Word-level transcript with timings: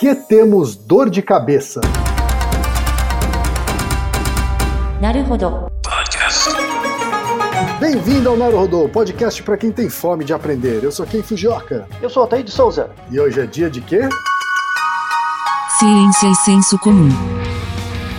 que 0.00 0.14
temos 0.14 0.74
dor 0.74 1.10
de 1.10 1.20
cabeça? 1.20 1.78
Naruhodo. 4.98 5.70
Bem-vindo 7.78 8.30
ao 8.30 8.36
Naruhodô, 8.38 8.88
podcast 8.88 9.42
para 9.42 9.58
quem 9.58 9.70
tem 9.70 9.90
fome 9.90 10.24
de 10.24 10.32
aprender. 10.32 10.82
Eu 10.82 10.90
sou 10.90 11.04
Ken 11.04 11.22
Fujioka. 11.22 11.86
Eu 12.00 12.08
sou 12.08 12.22
Altair 12.22 12.42
de 12.42 12.50
Souza. 12.50 12.88
E 13.10 13.20
hoje 13.20 13.40
é 13.40 13.46
dia 13.46 13.68
de 13.68 13.82
quê? 13.82 14.08
Ciência 15.78 16.28
e 16.28 16.34
senso 16.36 16.78
comum. 16.78 17.39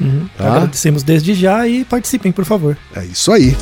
Uhum. 0.00 0.28
Tá. 0.36 0.56
Agradecemos 0.56 1.02
desde 1.02 1.34
já 1.34 1.66
e 1.66 1.84
participem, 1.84 2.32
por 2.32 2.44
favor. 2.44 2.76
É 2.94 3.04
isso 3.04 3.32
aí. 3.32 3.56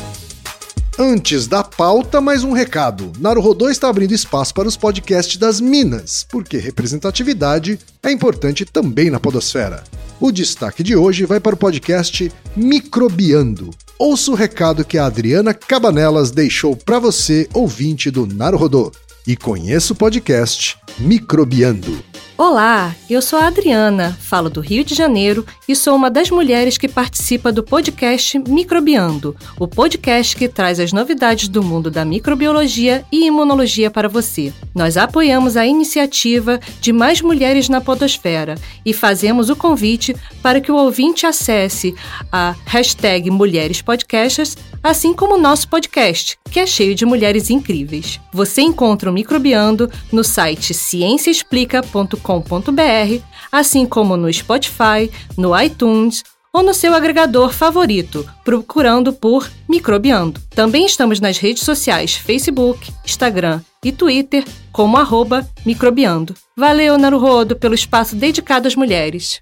Antes 0.99 1.47
da 1.47 1.63
pauta, 1.63 2.19
mais 2.19 2.43
um 2.43 2.51
recado. 2.51 3.11
Naruhodô 3.17 3.69
está 3.69 3.89
abrindo 3.89 4.13
espaço 4.13 4.53
para 4.53 4.67
os 4.67 4.75
podcasts 4.75 5.37
das 5.37 5.61
Minas, 5.61 6.27
porque 6.29 6.57
representatividade 6.57 7.79
é 8.03 8.11
importante 8.11 8.65
também 8.65 9.09
na 9.09 9.19
podosfera. 9.19 9.83
O 10.19 10.31
destaque 10.31 10.83
de 10.83 10.95
hoje 10.95 11.25
vai 11.25 11.39
para 11.39 11.55
o 11.55 11.57
podcast 11.57 12.31
Microbiando. 12.55 13.71
Ouça 13.97 14.31
o 14.31 14.35
recado 14.35 14.83
que 14.85 14.97
a 14.97 15.05
Adriana 15.05 15.53
Cabanelas 15.53 16.29
deixou 16.29 16.75
para 16.75 16.99
você, 16.99 17.47
ouvinte 17.53 18.11
do 18.11 18.27
Naruhodô, 18.27 18.91
e 19.25 19.35
conheça 19.35 19.93
o 19.93 19.95
podcast 19.95 20.77
Microbiando. 20.99 22.10
Olá, 22.43 22.95
eu 23.07 23.21
sou 23.21 23.37
a 23.37 23.45
Adriana, 23.45 24.17
falo 24.19 24.49
do 24.49 24.61
Rio 24.61 24.83
de 24.83 24.95
Janeiro 24.95 25.45
e 25.67 25.75
sou 25.75 25.95
uma 25.95 26.09
das 26.09 26.31
mulheres 26.31 26.75
que 26.75 26.87
participa 26.87 27.51
do 27.51 27.61
podcast 27.61 28.39
Microbiando, 28.39 29.35
o 29.59 29.67
podcast 29.67 30.35
que 30.35 30.49
traz 30.49 30.79
as 30.79 30.91
novidades 30.91 31.47
do 31.47 31.61
mundo 31.61 31.91
da 31.91 32.03
microbiologia 32.03 33.05
e 33.11 33.27
imunologia 33.27 33.91
para 33.91 34.09
você. 34.09 34.51
Nós 34.73 34.97
apoiamos 34.97 35.55
a 35.55 35.67
iniciativa 35.67 36.59
de 36.79 36.91
mais 36.91 37.21
mulheres 37.21 37.69
na 37.69 37.79
podosfera 37.79 38.55
e 38.83 38.91
fazemos 38.91 39.51
o 39.51 39.55
convite 39.55 40.15
para 40.41 40.59
que 40.59 40.71
o 40.71 40.77
ouvinte 40.77 41.27
acesse 41.27 41.93
a 42.31 42.55
hashtag 42.65 43.29
Mulheres 43.29 43.83
Podcasters, 43.83 44.57
assim 44.83 45.13
como 45.13 45.35
o 45.35 45.41
nosso 45.41 45.67
podcast, 45.67 46.37
que 46.49 46.59
é 46.59 46.65
cheio 46.65 46.95
de 46.95 47.05
mulheres 47.05 47.49
incríveis. 47.49 48.19
Você 48.33 48.61
encontra 48.61 49.09
o 49.09 49.13
Microbiando 49.13 49.89
no 50.11 50.23
site 50.23 50.73
cienciaexplica.com 50.73 52.11
www.radiocultura.com.br, 52.21 53.23
assim 53.51 53.85
como 53.85 54.17
no 54.17 54.31
Spotify, 54.31 55.11
no 55.37 55.59
iTunes 55.59 56.23
ou 56.53 56.61
no 56.61 56.73
seu 56.73 56.93
agregador 56.93 57.53
favorito, 57.53 58.27
procurando 58.43 59.13
por 59.13 59.49
Microbiando. 59.69 60.41
Também 60.49 60.85
estamos 60.85 61.19
nas 61.19 61.37
redes 61.37 61.63
sociais 61.63 62.15
Facebook, 62.15 62.91
Instagram 63.05 63.61
e 63.83 63.91
Twitter 63.91 64.43
como 64.71 64.97
arroba 64.97 65.47
Microbiando. 65.65 66.35
Valeu, 66.57 66.97
Naruhodo, 66.97 67.55
pelo 67.55 67.73
espaço 67.73 68.15
dedicado 68.15 68.67
às 68.67 68.75
mulheres. 68.75 69.41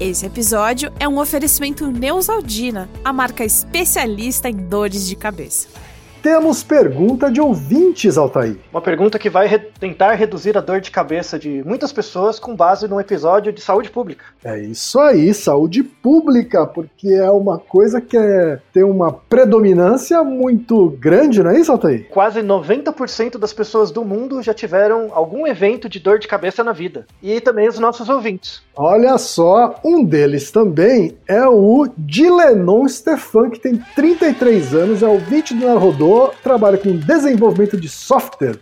Esse 0.00 0.26
episódio 0.26 0.92
é 0.98 1.08
um 1.08 1.20
oferecimento 1.20 1.86
Neusaldina, 1.86 2.90
a 3.04 3.12
marca 3.12 3.44
especialista 3.44 4.48
em 4.48 4.56
dores 4.56 5.06
de 5.06 5.14
cabeça. 5.14 5.68
Temos 6.24 6.62
pergunta 6.62 7.30
de 7.30 7.38
ouvintes, 7.38 8.16
Altair. 8.16 8.56
Uma 8.72 8.80
pergunta 8.80 9.18
que 9.18 9.28
vai 9.28 9.46
re 9.46 9.58
tentar 9.58 10.14
reduzir 10.14 10.56
a 10.56 10.62
dor 10.62 10.80
de 10.80 10.90
cabeça 10.90 11.38
de 11.38 11.62
muitas 11.66 11.92
pessoas 11.92 12.38
com 12.38 12.56
base 12.56 12.88
num 12.88 12.98
episódio 12.98 13.52
de 13.52 13.60
saúde 13.60 13.90
pública. 13.90 14.24
É 14.42 14.58
isso 14.58 14.98
aí, 14.98 15.34
saúde 15.34 15.82
pública, 15.82 16.66
porque 16.66 17.08
é 17.12 17.30
uma 17.30 17.58
coisa 17.58 18.00
que 18.00 18.16
é, 18.16 18.58
tem 18.72 18.82
uma 18.82 19.12
predominância 19.12 20.24
muito 20.24 20.96
grande, 20.98 21.42
não 21.42 21.50
é 21.50 21.60
isso, 21.60 21.70
Altair? 21.70 22.08
Quase 22.08 22.40
90% 22.40 23.36
das 23.36 23.52
pessoas 23.52 23.90
do 23.90 24.02
mundo 24.02 24.40
já 24.42 24.54
tiveram 24.54 25.10
algum 25.12 25.46
evento 25.46 25.90
de 25.90 26.00
dor 26.00 26.18
de 26.18 26.26
cabeça 26.26 26.64
na 26.64 26.72
vida. 26.72 27.06
E 27.22 27.38
também 27.38 27.68
os 27.68 27.78
nossos 27.78 28.08
ouvintes. 28.08 28.62
Olha 28.74 29.18
só, 29.18 29.74
um 29.84 30.02
deles 30.02 30.50
também 30.50 31.18
é 31.28 31.46
o 31.46 31.86
Dilenon 31.98 32.88
Stefan, 32.88 33.50
que 33.50 33.60
tem 33.60 33.76
33 33.94 34.74
anos, 34.74 35.02
é 35.02 35.06
ouvinte 35.06 35.52
do 35.52 35.66
Narodô 35.66 36.13
Trabalha 36.42 36.78
com 36.78 36.96
desenvolvimento 36.96 37.80
de 37.80 37.88
software 37.88 38.58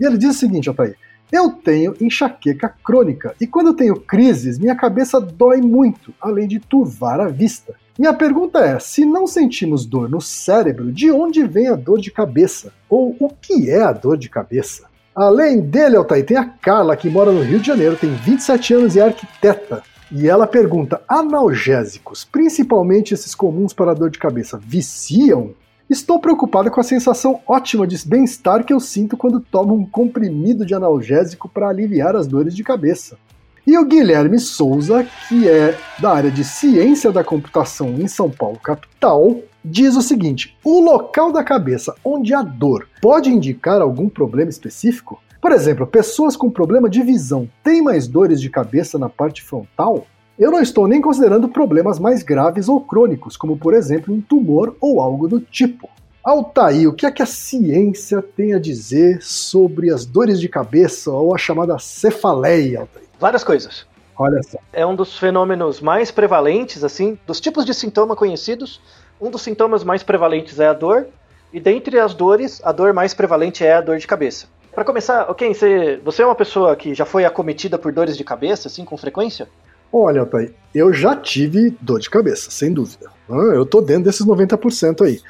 e 0.00 0.04
ele 0.06 0.16
diz 0.16 0.30
o 0.36 0.38
seguinte, 0.38 0.68
Altair. 0.68 0.96
Eu 1.32 1.50
tenho 1.50 1.94
enxaqueca 2.00 2.74
crônica 2.82 3.34
e 3.40 3.46
quando 3.46 3.68
eu 3.68 3.74
tenho 3.74 3.94
crises, 4.00 4.58
minha 4.58 4.74
cabeça 4.74 5.20
dói 5.20 5.60
muito, 5.60 6.12
além 6.20 6.48
de 6.48 6.58
turvar 6.58 7.20
a 7.20 7.28
vista. 7.28 7.74
Minha 7.96 8.12
pergunta 8.12 8.58
é: 8.58 8.78
se 8.80 9.04
não 9.04 9.26
sentimos 9.26 9.86
dor 9.86 10.08
no 10.08 10.20
cérebro, 10.20 10.90
de 10.90 11.10
onde 11.10 11.46
vem 11.46 11.68
a 11.68 11.76
dor 11.76 12.00
de 12.00 12.10
cabeça? 12.10 12.72
Ou 12.88 13.14
o 13.20 13.28
que 13.28 13.70
é 13.70 13.82
a 13.82 13.92
dor 13.92 14.16
de 14.16 14.28
cabeça? 14.28 14.88
Além 15.14 15.60
dele, 15.60 15.96
Altair, 15.96 16.24
tem 16.24 16.36
a 16.36 16.44
Carla, 16.46 16.96
que 16.96 17.10
mora 17.10 17.30
no 17.30 17.42
Rio 17.42 17.60
de 17.60 17.66
Janeiro, 17.66 17.96
tem 17.96 18.12
27 18.12 18.74
anos 18.74 18.96
e 18.96 19.00
é 19.00 19.02
arquiteta. 19.02 19.82
E 20.10 20.28
ela 20.28 20.46
pergunta: 20.46 21.00
analgésicos, 21.06 22.24
principalmente 22.24 23.14
esses 23.14 23.34
comuns 23.34 23.72
para 23.72 23.94
dor 23.94 24.10
de 24.10 24.18
cabeça, 24.18 24.58
viciam? 24.58 25.54
Estou 25.90 26.20
preocupada 26.20 26.70
com 26.70 26.78
a 26.78 26.84
sensação 26.84 27.40
ótima 27.48 27.84
de 27.84 27.98
bem-estar 28.06 28.64
que 28.64 28.72
eu 28.72 28.78
sinto 28.78 29.16
quando 29.16 29.40
tomo 29.40 29.74
um 29.74 29.84
comprimido 29.84 30.64
de 30.64 30.72
analgésico 30.72 31.48
para 31.48 31.68
aliviar 31.68 32.14
as 32.14 32.28
dores 32.28 32.54
de 32.54 32.62
cabeça. 32.62 33.18
E 33.66 33.76
o 33.76 33.84
Guilherme 33.84 34.38
Souza, 34.38 35.04
que 35.26 35.48
é 35.48 35.76
da 35.98 36.12
área 36.12 36.30
de 36.30 36.44
ciência 36.44 37.10
da 37.10 37.24
computação 37.24 37.96
em 37.98 38.06
São 38.06 38.30
Paulo, 38.30 38.56
capital, 38.60 39.40
diz 39.64 39.96
o 39.96 40.00
seguinte: 40.00 40.56
o 40.62 40.80
local 40.80 41.32
da 41.32 41.42
cabeça 41.42 41.92
onde 42.04 42.32
há 42.32 42.40
dor 42.40 42.86
pode 43.02 43.28
indicar 43.28 43.82
algum 43.82 44.08
problema 44.08 44.48
específico? 44.48 45.20
Por 45.42 45.50
exemplo, 45.50 45.88
pessoas 45.88 46.36
com 46.36 46.48
problema 46.48 46.88
de 46.88 47.02
visão 47.02 47.50
têm 47.64 47.82
mais 47.82 48.06
dores 48.06 48.40
de 48.40 48.48
cabeça 48.48 48.96
na 48.96 49.08
parte 49.08 49.42
frontal? 49.42 50.06
Eu 50.40 50.50
não 50.50 50.62
estou 50.62 50.88
nem 50.88 51.02
considerando 51.02 51.50
problemas 51.50 51.98
mais 51.98 52.22
graves 52.22 52.66
ou 52.66 52.80
crônicos, 52.80 53.36
como 53.36 53.58
por 53.58 53.74
exemplo 53.74 54.14
um 54.14 54.22
tumor 54.22 54.74
ou 54.80 54.98
algo 54.98 55.28
do 55.28 55.38
tipo. 55.38 55.86
Altair, 56.24 56.88
o 56.88 56.94
que 56.94 57.04
é 57.04 57.10
que 57.10 57.22
a 57.22 57.26
ciência 57.26 58.22
tem 58.22 58.54
a 58.54 58.58
dizer 58.58 59.20
sobre 59.20 59.92
as 59.92 60.06
dores 60.06 60.40
de 60.40 60.48
cabeça 60.48 61.10
ou 61.10 61.34
a 61.34 61.38
chamada 61.38 61.78
cefaleia, 61.78 62.80
Altair? 62.80 63.04
Várias 63.20 63.44
coisas. 63.44 63.84
Olha 64.16 64.42
só. 64.42 64.56
É 64.72 64.86
um 64.86 64.96
dos 64.96 65.18
fenômenos 65.18 65.78
mais 65.78 66.10
prevalentes, 66.10 66.82
assim, 66.82 67.18
dos 67.26 67.38
tipos 67.38 67.66
de 67.66 67.74
sintoma 67.74 68.16
conhecidos. 68.16 68.80
Um 69.20 69.30
dos 69.30 69.42
sintomas 69.42 69.84
mais 69.84 70.02
prevalentes 70.02 70.58
é 70.58 70.68
a 70.68 70.72
dor, 70.72 71.06
e 71.52 71.60
dentre 71.60 71.98
as 71.98 72.14
dores, 72.14 72.62
a 72.64 72.72
dor 72.72 72.94
mais 72.94 73.12
prevalente 73.12 73.62
é 73.62 73.74
a 73.74 73.82
dor 73.82 73.98
de 73.98 74.06
cabeça. 74.06 74.46
Para 74.74 74.84
começar, 74.84 75.30
ok, 75.30 75.52
você, 75.52 76.00
você 76.02 76.22
é 76.22 76.24
uma 76.24 76.34
pessoa 76.34 76.74
que 76.76 76.94
já 76.94 77.04
foi 77.04 77.26
acometida 77.26 77.78
por 77.78 77.92
dores 77.92 78.16
de 78.16 78.24
cabeça, 78.24 78.68
assim, 78.68 78.86
com 78.86 78.96
frequência? 78.96 79.46
Olha, 79.92 80.24
pai, 80.24 80.54
eu 80.74 80.92
já 80.92 81.16
tive 81.16 81.76
dor 81.80 81.98
de 81.98 82.08
cabeça, 82.08 82.50
sem 82.50 82.72
dúvida. 82.72 83.10
Eu 83.28 83.66
tô 83.66 83.80
dentro 83.80 84.04
desses 84.04 84.24
90% 84.24 85.04
aí. 85.04 85.20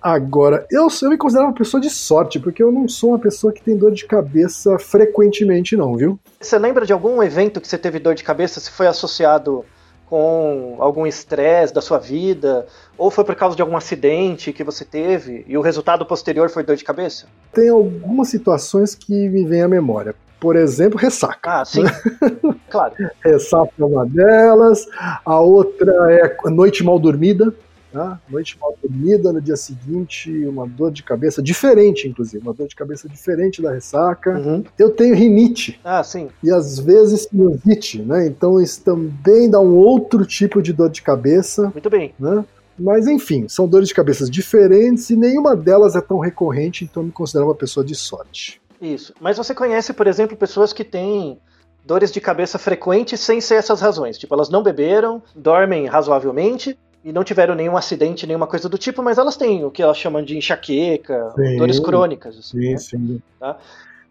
Agora, 0.00 0.66
eu, 0.70 0.88
eu 1.02 1.10
me 1.10 1.16
considero 1.18 1.46
uma 1.48 1.54
pessoa 1.54 1.80
de 1.80 1.90
sorte, 1.90 2.40
porque 2.40 2.62
eu 2.62 2.72
não 2.72 2.88
sou 2.88 3.10
uma 3.10 3.18
pessoa 3.18 3.52
que 3.52 3.62
tem 3.62 3.76
dor 3.76 3.92
de 3.92 4.06
cabeça 4.06 4.78
frequentemente, 4.78 5.76
não, 5.76 5.94
viu? 5.94 6.18
Você 6.40 6.58
lembra 6.58 6.86
de 6.86 6.92
algum 6.92 7.22
evento 7.22 7.60
que 7.60 7.68
você 7.68 7.76
teve 7.76 7.98
dor 7.98 8.14
de 8.14 8.24
cabeça, 8.24 8.60
se 8.60 8.70
foi 8.70 8.86
associado 8.86 9.64
com 10.06 10.76
algum 10.80 11.06
estresse 11.06 11.72
da 11.72 11.80
sua 11.80 11.98
vida, 11.98 12.66
ou 12.98 13.10
foi 13.10 13.24
por 13.24 13.34
causa 13.34 13.54
de 13.54 13.62
algum 13.62 13.76
acidente 13.76 14.52
que 14.52 14.64
você 14.64 14.84
teve 14.84 15.44
e 15.46 15.56
o 15.56 15.60
resultado 15.60 16.04
posterior 16.04 16.50
foi 16.50 16.64
dor 16.64 16.76
de 16.76 16.82
cabeça? 16.82 17.26
Tem 17.52 17.68
algumas 17.68 18.28
situações 18.28 18.94
que 18.94 19.28
me 19.28 19.44
vêm 19.44 19.62
à 19.62 19.68
memória. 19.68 20.14
Por 20.40 20.56
exemplo, 20.56 20.98
ressaca. 20.98 21.60
Ah, 21.60 21.64
sim. 21.64 21.82
claro. 22.70 22.94
Ressaca 23.22 23.72
é 23.78 23.84
uma 23.84 24.06
delas. 24.06 24.86
A 25.24 25.38
outra 25.38 25.92
é 26.12 26.50
noite 26.50 26.82
mal 26.82 26.98
dormida. 26.98 27.54
Tá? 27.92 28.20
Noite 28.28 28.56
mal 28.60 28.76
dormida, 28.80 29.32
no 29.32 29.40
dia 29.40 29.56
seguinte, 29.56 30.30
uma 30.46 30.64
dor 30.64 30.92
de 30.92 31.02
cabeça 31.02 31.42
diferente, 31.42 32.06
inclusive, 32.06 32.40
uma 32.40 32.54
dor 32.54 32.68
de 32.68 32.76
cabeça 32.76 33.08
diferente 33.08 33.60
da 33.60 33.72
ressaca. 33.72 34.38
Uhum. 34.38 34.64
Eu 34.78 34.90
tenho 34.90 35.14
rinite. 35.14 35.80
Ah, 35.82 36.02
sim. 36.04 36.28
E 36.42 36.52
às 36.52 36.78
vezes 36.78 37.22
sinusite, 37.22 38.00
né? 38.00 38.28
Então 38.28 38.60
isso 38.60 38.82
também 38.84 39.50
dá 39.50 39.58
um 39.58 39.74
outro 39.74 40.24
tipo 40.24 40.62
de 40.62 40.72
dor 40.72 40.88
de 40.88 41.02
cabeça. 41.02 41.70
Muito 41.74 41.90
bem. 41.90 42.14
Né? 42.18 42.44
Mas 42.78 43.08
enfim, 43.08 43.48
são 43.48 43.66
dores 43.66 43.88
de 43.88 43.94
cabeça 43.94 44.30
diferentes 44.30 45.10
e 45.10 45.16
nenhuma 45.16 45.56
delas 45.56 45.96
é 45.96 46.00
tão 46.00 46.18
recorrente, 46.18 46.84
então 46.84 47.02
eu 47.02 47.06
me 47.08 47.12
considero 47.12 47.46
uma 47.46 47.54
pessoa 47.54 47.84
de 47.84 47.94
sorte. 47.94 48.60
Isso. 48.80 49.14
Mas 49.20 49.36
você 49.36 49.54
conhece, 49.54 49.92
por 49.92 50.06
exemplo, 50.06 50.36
pessoas 50.36 50.72
que 50.72 50.84
têm 50.84 51.38
dores 51.84 52.10
de 52.12 52.20
cabeça 52.20 52.58
frequentes 52.58 53.20
sem 53.20 53.40
ser 53.40 53.54
essas 53.56 53.80
razões. 53.80 54.18
Tipo, 54.18 54.34
elas 54.34 54.48
não 54.48 54.62
beberam, 54.62 55.22
dormem 55.34 55.86
razoavelmente 55.86 56.78
e 57.04 57.12
não 57.12 57.24
tiveram 57.24 57.54
nenhum 57.54 57.76
acidente, 57.76 58.26
nenhuma 58.26 58.46
coisa 58.46 58.68
do 58.68 58.76
tipo, 58.76 59.02
mas 59.02 59.18
elas 59.18 59.36
têm 59.36 59.64
o 59.64 59.70
que 59.70 59.82
elas 59.82 59.96
chamam 59.96 60.22
de 60.22 60.36
enxaqueca, 60.36 61.32
Sim. 61.34 61.56
dores 61.56 61.80
crônicas. 61.80 62.38
Assim, 62.38 62.60
Sim, 62.60 62.70
né? 62.72 62.76
sim. 62.78 63.22
Tá? 63.38 63.58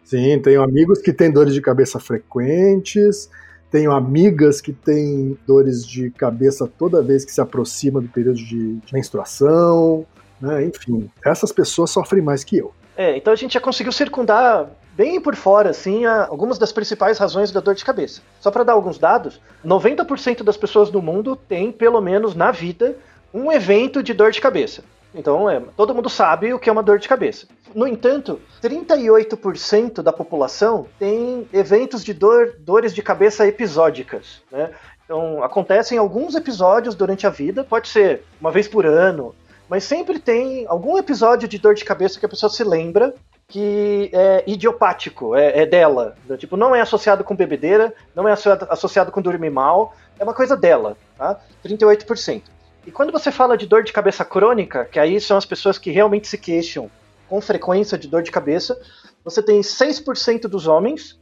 Sim, 0.03 0.39
tenho 0.39 0.63
amigos 0.63 0.99
que 0.99 1.13
têm 1.13 1.31
dores 1.31 1.53
de 1.53 1.61
cabeça 1.61 1.99
frequentes, 1.99 3.29
tenho 3.69 3.91
amigas 3.91 4.59
que 4.59 4.73
têm 4.73 5.37
dores 5.45 5.85
de 5.85 6.09
cabeça 6.09 6.67
toda 6.67 7.03
vez 7.03 7.23
que 7.23 7.31
se 7.31 7.39
aproxima 7.39 8.01
do 8.01 8.07
período 8.07 8.37
de 8.37 8.79
menstruação, 8.91 10.03
né? 10.41 10.65
Enfim, 10.65 11.07
essas 11.23 11.51
pessoas 11.51 11.91
sofrem 11.91 12.23
mais 12.23 12.43
que 12.43 12.57
eu. 12.57 12.73
É, 12.99 13.15
então 13.15 13.31
a 13.31 13.35
gente 13.37 13.53
já 13.53 13.61
conseguiu 13.61 13.93
circundar 13.93 14.67
bem 14.91 15.21
por 15.21 15.33
fora, 15.33 15.69
assim, 15.69 16.03
algumas 16.03 16.57
das 16.57 16.73
principais 16.73 17.17
razões 17.17 17.49
da 17.49 17.61
dor 17.61 17.73
de 17.73 17.85
cabeça. 17.85 18.21
Só 18.41 18.51
para 18.51 18.65
dar 18.65 18.73
alguns 18.73 18.97
dados, 18.97 19.39
90% 19.65 20.43
das 20.43 20.57
pessoas 20.57 20.89
do 20.89 21.01
mundo 21.01 21.33
tem, 21.33 21.71
pelo 21.71 22.01
menos 22.01 22.35
na 22.35 22.51
vida, 22.51 22.97
um 23.33 23.49
evento 23.49 24.03
de 24.03 24.13
dor 24.13 24.31
de 24.31 24.41
cabeça. 24.41 24.83
Então, 25.15 25.49
é, 25.49 25.61
todo 25.77 25.95
mundo 25.95 26.09
sabe 26.09 26.53
o 26.53 26.59
que 26.59 26.69
é 26.69 26.73
uma 26.73 26.83
dor 26.83 26.99
de 26.99 27.07
cabeça. 27.07 27.47
No 27.73 27.87
entanto, 27.87 28.41
38% 28.61 30.01
da 30.01 30.11
população 30.11 30.85
tem 30.99 31.47
eventos 31.53 32.03
de 32.03 32.13
dor, 32.13 32.55
dores 32.59 32.93
de 32.93 33.01
cabeça 33.01 33.47
episódicas, 33.47 34.41
né? 34.51 34.71
Então, 35.05 35.41
acontecem 35.41 35.97
alguns 35.97 36.35
episódios 36.35 36.95
durante 36.95 37.25
a 37.25 37.29
vida, 37.29 37.63
pode 37.63 37.87
ser 37.87 38.23
uma 38.41 38.51
vez 38.51 38.67
por 38.67 38.85
ano, 38.85 39.33
mas 39.69 39.83
sempre 39.83 40.19
tem 40.19 40.65
algum 40.67 40.97
episódio 40.97 41.47
de 41.47 41.59
dor 41.59 41.75
de 41.75 41.85
cabeça 41.85 42.19
que 42.19 42.25
a 42.25 42.29
pessoa 42.29 42.49
se 42.49 42.63
lembra 42.63 43.13
que 43.47 44.11
é 44.13 44.43
idiopático, 44.45 45.35
é, 45.35 45.61
é 45.61 45.65
dela. 45.65 46.15
Tipo, 46.37 46.55
não 46.55 46.75
é 46.75 46.81
associado 46.81 47.23
com 47.23 47.35
bebedeira, 47.35 47.93
não 48.15 48.27
é 48.27 48.33
associado, 48.33 49.11
com 49.11 49.21
dormir 49.21 49.49
mal, 49.49 49.95
é 50.19 50.23
uma 50.23 50.33
coisa 50.33 50.55
dela, 50.55 50.95
tá? 51.17 51.39
38%. 51.65 52.43
E 52.85 52.91
quando 52.91 53.11
você 53.11 53.31
fala 53.31 53.57
de 53.57 53.65
dor 53.65 53.83
de 53.83 53.91
cabeça 53.91 54.23
crônica, 54.23 54.85
que 54.85 54.99
aí 54.99 55.19
são 55.19 55.35
as 55.37 55.45
pessoas 55.45 55.77
que 55.77 55.91
realmente 55.91 56.27
se 56.27 56.37
queixam 56.37 56.89
com 57.27 57.41
frequência 57.41 57.97
de 57.97 58.07
dor 58.07 58.23
de 58.23 58.31
cabeça, 58.31 58.79
você 59.23 59.41
tem 59.41 59.61
6% 59.61 60.41
dos 60.41 60.67
homens 60.67 61.19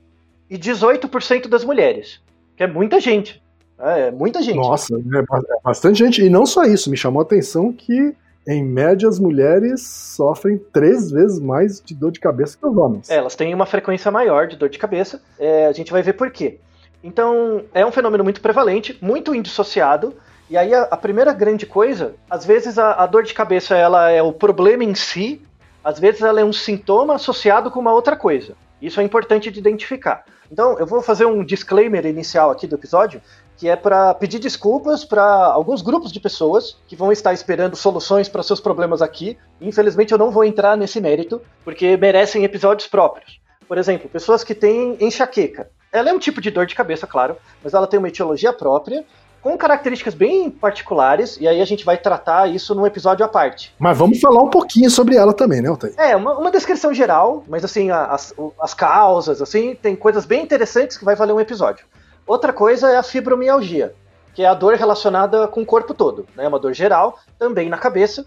e 0.49 0.57
18% 0.57 1.47
das 1.47 1.63
mulheres, 1.63 2.21
que 2.55 2.63
é 2.63 2.67
muita 2.67 2.99
gente. 2.99 3.41
tá? 3.77 3.97
É 3.97 4.11
muita 4.11 4.41
gente. 4.41 4.57
Nossa, 4.57 4.95
é 4.95 5.19
é 5.19 5.61
bastante 5.63 5.99
gente. 5.99 6.23
E 6.23 6.29
não 6.29 6.45
só 6.45 6.63
isso, 6.63 6.89
me 6.89 6.97
chamou 6.97 7.21
a 7.21 7.23
atenção 7.23 7.71
que, 7.71 8.15
em 8.47 8.63
média, 8.63 9.09
as 9.09 9.19
mulheres 9.19 9.85
sofrem 9.85 10.57
três 10.71 11.11
vezes 11.11 11.37
mais 11.37 11.81
de 11.81 11.93
dor 11.93 12.11
de 12.11 12.19
cabeça 12.19 12.57
que 12.57 12.65
os 12.65 12.77
homens. 12.77 13.09
É, 13.09 13.17
elas 13.17 13.35
têm 13.35 13.53
uma 13.53 13.65
frequência 13.65 14.09
maior 14.09 14.47
de 14.47 14.55
dor 14.55 14.69
de 14.69 14.79
cabeça. 14.79 15.21
É, 15.37 15.65
a 15.65 15.73
gente 15.73 15.91
vai 15.91 16.01
ver 16.01 16.13
por 16.13 16.31
quê. 16.31 16.59
Então, 17.03 17.63
é 17.73 17.85
um 17.85 17.91
fenômeno 17.91 18.23
muito 18.23 18.39
prevalente, 18.39 18.97
muito 19.01 19.35
indissociado. 19.35 20.15
E 20.49 20.57
aí, 20.57 20.73
a, 20.73 20.83
a 20.83 20.95
primeira 20.95 21.33
grande 21.33 21.65
coisa, 21.65 22.15
às 22.29 22.45
vezes 22.45 22.79
a, 22.79 22.93
a 22.93 23.05
dor 23.05 23.23
de 23.23 23.33
cabeça 23.33 23.75
ela 23.75 24.09
é 24.09 24.21
o 24.21 24.31
problema 24.31 24.83
em 24.85 24.95
si, 24.95 25.41
às 25.83 25.99
vezes 25.99 26.21
ela 26.21 26.39
é 26.39 26.45
um 26.45 26.53
sintoma 26.53 27.15
associado 27.15 27.69
com 27.69 27.81
uma 27.81 27.91
outra 27.91 28.15
coisa. 28.15 28.53
Isso 28.81 29.01
é 29.01 29.03
importante 29.03 29.51
de 29.51 29.59
identificar. 29.59 30.23
Então, 30.49 30.79
eu 30.79 30.85
vou 30.85 31.01
fazer 31.01 31.25
um 31.25 31.43
disclaimer 31.43 32.05
inicial 32.05 32.49
aqui 32.49 32.65
do 32.65 32.75
episódio, 32.75 33.21
que 33.57 33.67
é 33.67 33.75
para 33.75 34.13
pedir 34.13 34.39
desculpas 34.39 35.03
para 35.03 35.23
alguns 35.23 35.81
grupos 35.81 36.11
de 36.11 36.19
pessoas 36.19 36.77
que 36.87 36.95
vão 36.95 37.11
estar 37.11 37.33
esperando 37.33 37.75
soluções 37.75 38.29
para 38.29 38.43
seus 38.43 38.61
problemas 38.61 39.01
aqui. 39.01 39.37
Infelizmente, 39.59 40.11
eu 40.11 40.17
não 40.17 40.31
vou 40.31 40.43
entrar 40.43 40.77
nesse 40.77 41.01
mérito, 41.01 41.41
porque 41.65 41.97
merecem 41.97 42.43
episódios 42.43 42.87
próprios. 42.87 43.39
Por 43.67 43.77
exemplo, 43.77 44.07
pessoas 44.07 44.43
que 44.43 44.53
têm 44.53 44.95
enxaqueca. 45.01 45.69
Ela 45.91 46.11
é 46.11 46.13
um 46.13 46.19
tipo 46.19 46.39
de 46.39 46.51
dor 46.51 46.65
de 46.65 46.75
cabeça, 46.75 47.07
claro, 47.07 47.35
mas 47.63 47.73
ela 47.73 47.87
tem 47.87 47.97
uma 47.97 48.07
etiologia 48.07 48.53
própria, 48.53 49.03
com 49.41 49.57
características 49.57 50.13
bem 50.13 50.49
particulares, 50.49 51.37
e 51.39 51.47
aí 51.47 51.61
a 51.61 51.65
gente 51.65 51.85
vai 51.85 51.97
tratar 51.97 52.47
isso 52.49 52.75
num 52.75 52.85
episódio 52.85 53.25
à 53.25 53.29
parte. 53.29 53.73
Mas 53.79 53.97
vamos 53.97 54.19
falar 54.19 54.43
um 54.43 54.49
pouquinho 54.49 54.89
sobre 54.89 55.15
ela 55.15 55.33
também, 55.33 55.61
né, 55.61 55.69
Altair? 55.69 55.93
É, 55.97 56.15
uma, 56.15 56.37
uma 56.37 56.51
descrição 56.51 56.93
geral, 56.93 57.43
mas 57.47 57.63
assim, 57.63 57.89
as, 57.89 58.33
as 58.59 58.73
causas, 58.73 59.41
assim, 59.41 59.75
tem 59.75 59.95
coisas 59.95 60.25
bem 60.25 60.43
interessantes 60.43 60.97
que 60.97 61.05
vai 61.05 61.15
valer 61.15 61.33
um 61.33 61.39
episódio. 61.39 61.85
Outra 62.27 62.51
coisa 62.51 62.91
é 62.91 62.97
a 62.97 63.03
fibromialgia, 63.03 63.95
que 64.35 64.43
é 64.43 64.47
a 64.47 64.53
dor 64.53 64.75
relacionada 64.75 65.47
com 65.47 65.61
o 65.61 65.65
corpo 65.65 65.93
todo, 65.93 66.27
né? 66.35 66.45
Uma 66.45 66.59
dor 66.59 66.73
geral, 66.73 67.17
também 67.39 67.69
na 67.69 67.77
cabeça. 67.77 68.25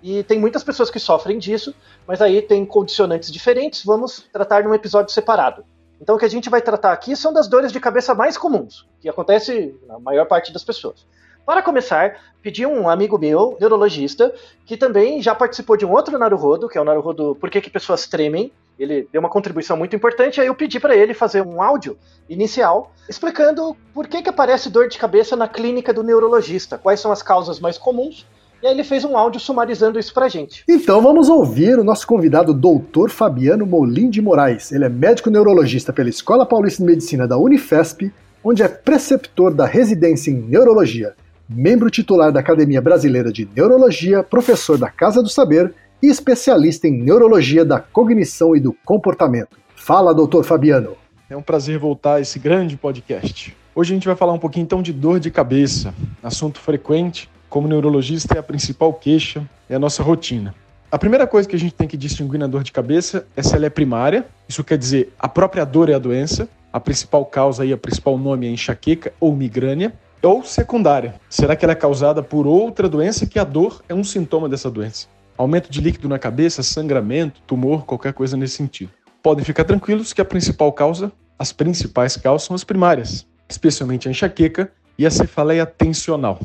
E 0.00 0.22
tem 0.22 0.38
muitas 0.38 0.62
pessoas 0.62 0.88
que 0.88 1.00
sofrem 1.00 1.36
disso, 1.36 1.74
mas 2.06 2.22
aí 2.22 2.40
tem 2.40 2.64
condicionantes 2.64 3.30
diferentes, 3.30 3.84
vamos 3.84 4.24
tratar 4.32 4.62
num 4.62 4.72
episódio 4.72 5.12
separado. 5.12 5.64
Então 6.00 6.14
o 6.14 6.18
que 6.18 6.24
a 6.24 6.30
gente 6.30 6.48
vai 6.48 6.62
tratar 6.62 6.92
aqui 6.92 7.14
são 7.14 7.32
das 7.32 7.48
dores 7.48 7.72
de 7.72 7.80
cabeça 7.80 8.14
mais 8.14 8.38
comuns, 8.38 8.88
que 9.00 9.08
acontece 9.08 9.78
na 9.86 9.98
maior 9.98 10.26
parte 10.26 10.52
das 10.52 10.64
pessoas. 10.64 11.04
Para 11.44 11.62
começar, 11.62 12.16
pedi 12.42 12.64
um 12.64 12.88
amigo 12.88 13.18
meu, 13.18 13.56
neurologista, 13.60 14.32
que 14.64 14.76
também 14.76 15.20
já 15.20 15.34
participou 15.34 15.76
de 15.76 15.84
um 15.84 15.92
outro 15.92 16.18
Naruhodo, 16.18 16.68
que 16.68 16.78
é 16.78 16.80
o 16.80 16.84
Naruhodo 16.84 17.34
Por 17.34 17.50
que, 17.50 17.60
que 17.60 17.70
Pessoas 17.70 18.06
Tremem. 18.06 18.52
Ele 18.78 19.06
deu 19.12 19.20
uma 19.20 19.28
contribuição 19.28 19.76
muito 19.76 19.94
importante, 19.94 20.40
aí 20.40 20.46
eu 20.46 20.54
pedi 20.54 20.80
para 20.80 20.96
ele 20.96 21.12
fazer 21.12 21.42
um 21.42 21.60
áudio 21.60 21.98
inicial 22.28 22.92
explicando 23.08 23.76
por 23.92 24.08
que, 24.08 24.22
que 24.22 24.30
aparece 24.30 24.70
dor 24.70 24.88
de 24.88 24.96
cabeça 24.96 25.36
na 25.36 25.46
clínica 25.46 25.92
do 25.92 26.02
neurologista, 26.02 26.78
quais 26.78 26.98
são 26.98 27.12
as 27.12 27.22
causas 27.22 27.60
mais 27.60 27.76
comuns 27.76 28.26
e 28.62 28.66
aí 28.66 28.74
ele 28.74 28.84
fez 28.84 29.04
um 29.04 29.16
áudio 29.16 29.40
sumarizando 29.40 29.98
isso 29.98 30.12
pra 30.12 30.28
gente. 30.28 30.64
Então 30.68 31.00
vamos 31.00 31.30
ouvir 31.30 31.78
o 31.78 31.84
nosso 31.84 32.06
convidado, 32.06 32.52
doutor 32.52 33.08
Fabiano 33.08 33.64
Molim 33.64 34.10
de 34.10 34.20
Moraes. 34.20 34.70
Ele 34.70 34.84
é 34.84 34.88
médico 34.88 35.30
neurologista 35.30 35.92
pela 35.92 36.10
Escola 36.10 36.44
Paulista 36.44 36.82
de 36.82 36.90
Medicina 36.90 37.26
da 37.26 37.38
Unifesp, 37.38 38.12
onde 38.44 38.62
é 38.62 38.68
preceptor 38.68 39.54
da 39.54 39.64
residência 39.64 40.30
em 40.30 40.34
neurologia 40.34 41.14
membro 41.52 41.90
titular 41.90 42.30
da 42.30 42.38
Academia 42.38 42.80
Brasileira 42.80 43.32
de 43.32 43.48
Neurologia, 43.56 44.22
professor 44.22 44.78
da 44.78 44.88
Casa 44.88 45.20
do 45.20 45.28
Saber 45.28 45.74
e 46.00 46.06
especialista 46.06 46.86
em 46.86 47.02
neurologia 47.02 47.64
da 47.64 47.80
cognição 47.80 48.54
e 48.54 48.60
do 48.60 48.72
comportamento. 48.84 49.58
Fala, 49.74 50.14
doutor 50.14 50.44
Fabiano. 50.44 50.96
É 51.28 51.36
um 51.36 51.42
prazer 51.42 51.76
voltar 51.76 52.14
a 52.14 52.20
esse 52.20 52.38
grande 52.38 52.76
podcast. 52.76 53.56
Hoje 53.74 53.92
a 53.92 53.96
gente 53.96 54.06
vai 54.06 54.14
falar 54.14 54.32
um 54.32 54.38
pouquinho 54.38 54.62
então 54.62 54.80
de 54.80 54.92
dor 54.92 55.18
de 55.18 55.28
cabeça, 55.28 55.92
assunto 56.22 56.60
frequente, 56.60 57.28
como 57.48 57.66
neurologista 57.66 58.36
é 58.36 58.38
a 58.38 58.44
principal 58.44 58.94
queixa, 58.94 59.42
é 59.68 59.74
a 59.74 59.78
nossa 59.78 60.04
rotina. 60.04 60.54
A 60.90 60.98
primeira 60.98 61.26
coisa 61.26 61.48
que 61.48 61.56
a 61.56 61.58
gente 61.58 61.74
tem 61.74 61.88
que 61.88 61.96
distinguir 61.96 62.38
na 62.38 62.46
dor 62.46 62.62
de 62.62 62.70
cabeça 62.70 63.26
é 63.36 63.42
se 63.42 63.56
ela 63.56 63.66
é 63.66 63.70
primária, 63.70 64.24
isso 64.48 64.62
quer 64.62 64.78
dizer 64.78 65.12
a 65.18 65.28
própria 65.28 65.64
dor 65.64 65.88
é 65.88 65.94
a 65.94 65.98
doença, 65.98 66.48
a 66.72 66.78
principal 66.78 67.24
causa 67.24 67.64
e 67.64 67.72
a 67.72 67.76
principal 67.76 68.16
nome 68.16 68.46
é 68.46 68.50
enxaqueca 68.50 69.12
ou 69.18 69.34
migrânia, 69.34 69.92
ou 70.22 70.44
secundária. 70.44 71.14
Será 71.28 71.56
que 71.56 71.64
ela 71.64 71.72
é 71.72 71.76
causada 71.76 72.22
por 72.22 72.46
outra 72.46 72.88
doença 72.88 73.26
que 73.26 73.38
a 73.38 73.44
dor 73.44 73.82
é 73.88 73.94
um 73.94 74.04
sintoma 74.04 74.48
dessa 74.48 74.70
doença? 74.70 75.08
Aumento 75.36 75.70
de 75.70 75.80
líquido 75.80 76.08
na 76.08 76.18
cabeça, 76.18 76.62
sangramento, 76.62 77.40
tumor, 77.46 77.84
qualquer 77.84 78.12
coisa 78.12 78.36
nesse 78.36 78.56
sentido. 78.56 78.90
Podem 79.22 79.44
ficar 79.44 79.64
tranquilos 79.64 80.12
que 80.12 80.20
a 80.20 80.24
principal 80.24 80.72
causa, 80.72 81.12
as 81.38 81.52
principais 81.52 82.16
causas 82.16 82.46
são 82.46 82.54
as 82.54 82.64
primárias, 82.64 83.26
especialmente 83.48 84.08
a 84.08 84.10
enxaqueca 84.10 84.70
e 84.98 85.06
a 85.06 85.10
cefaleia 85.10 85.64
tensional. 85.64 86.38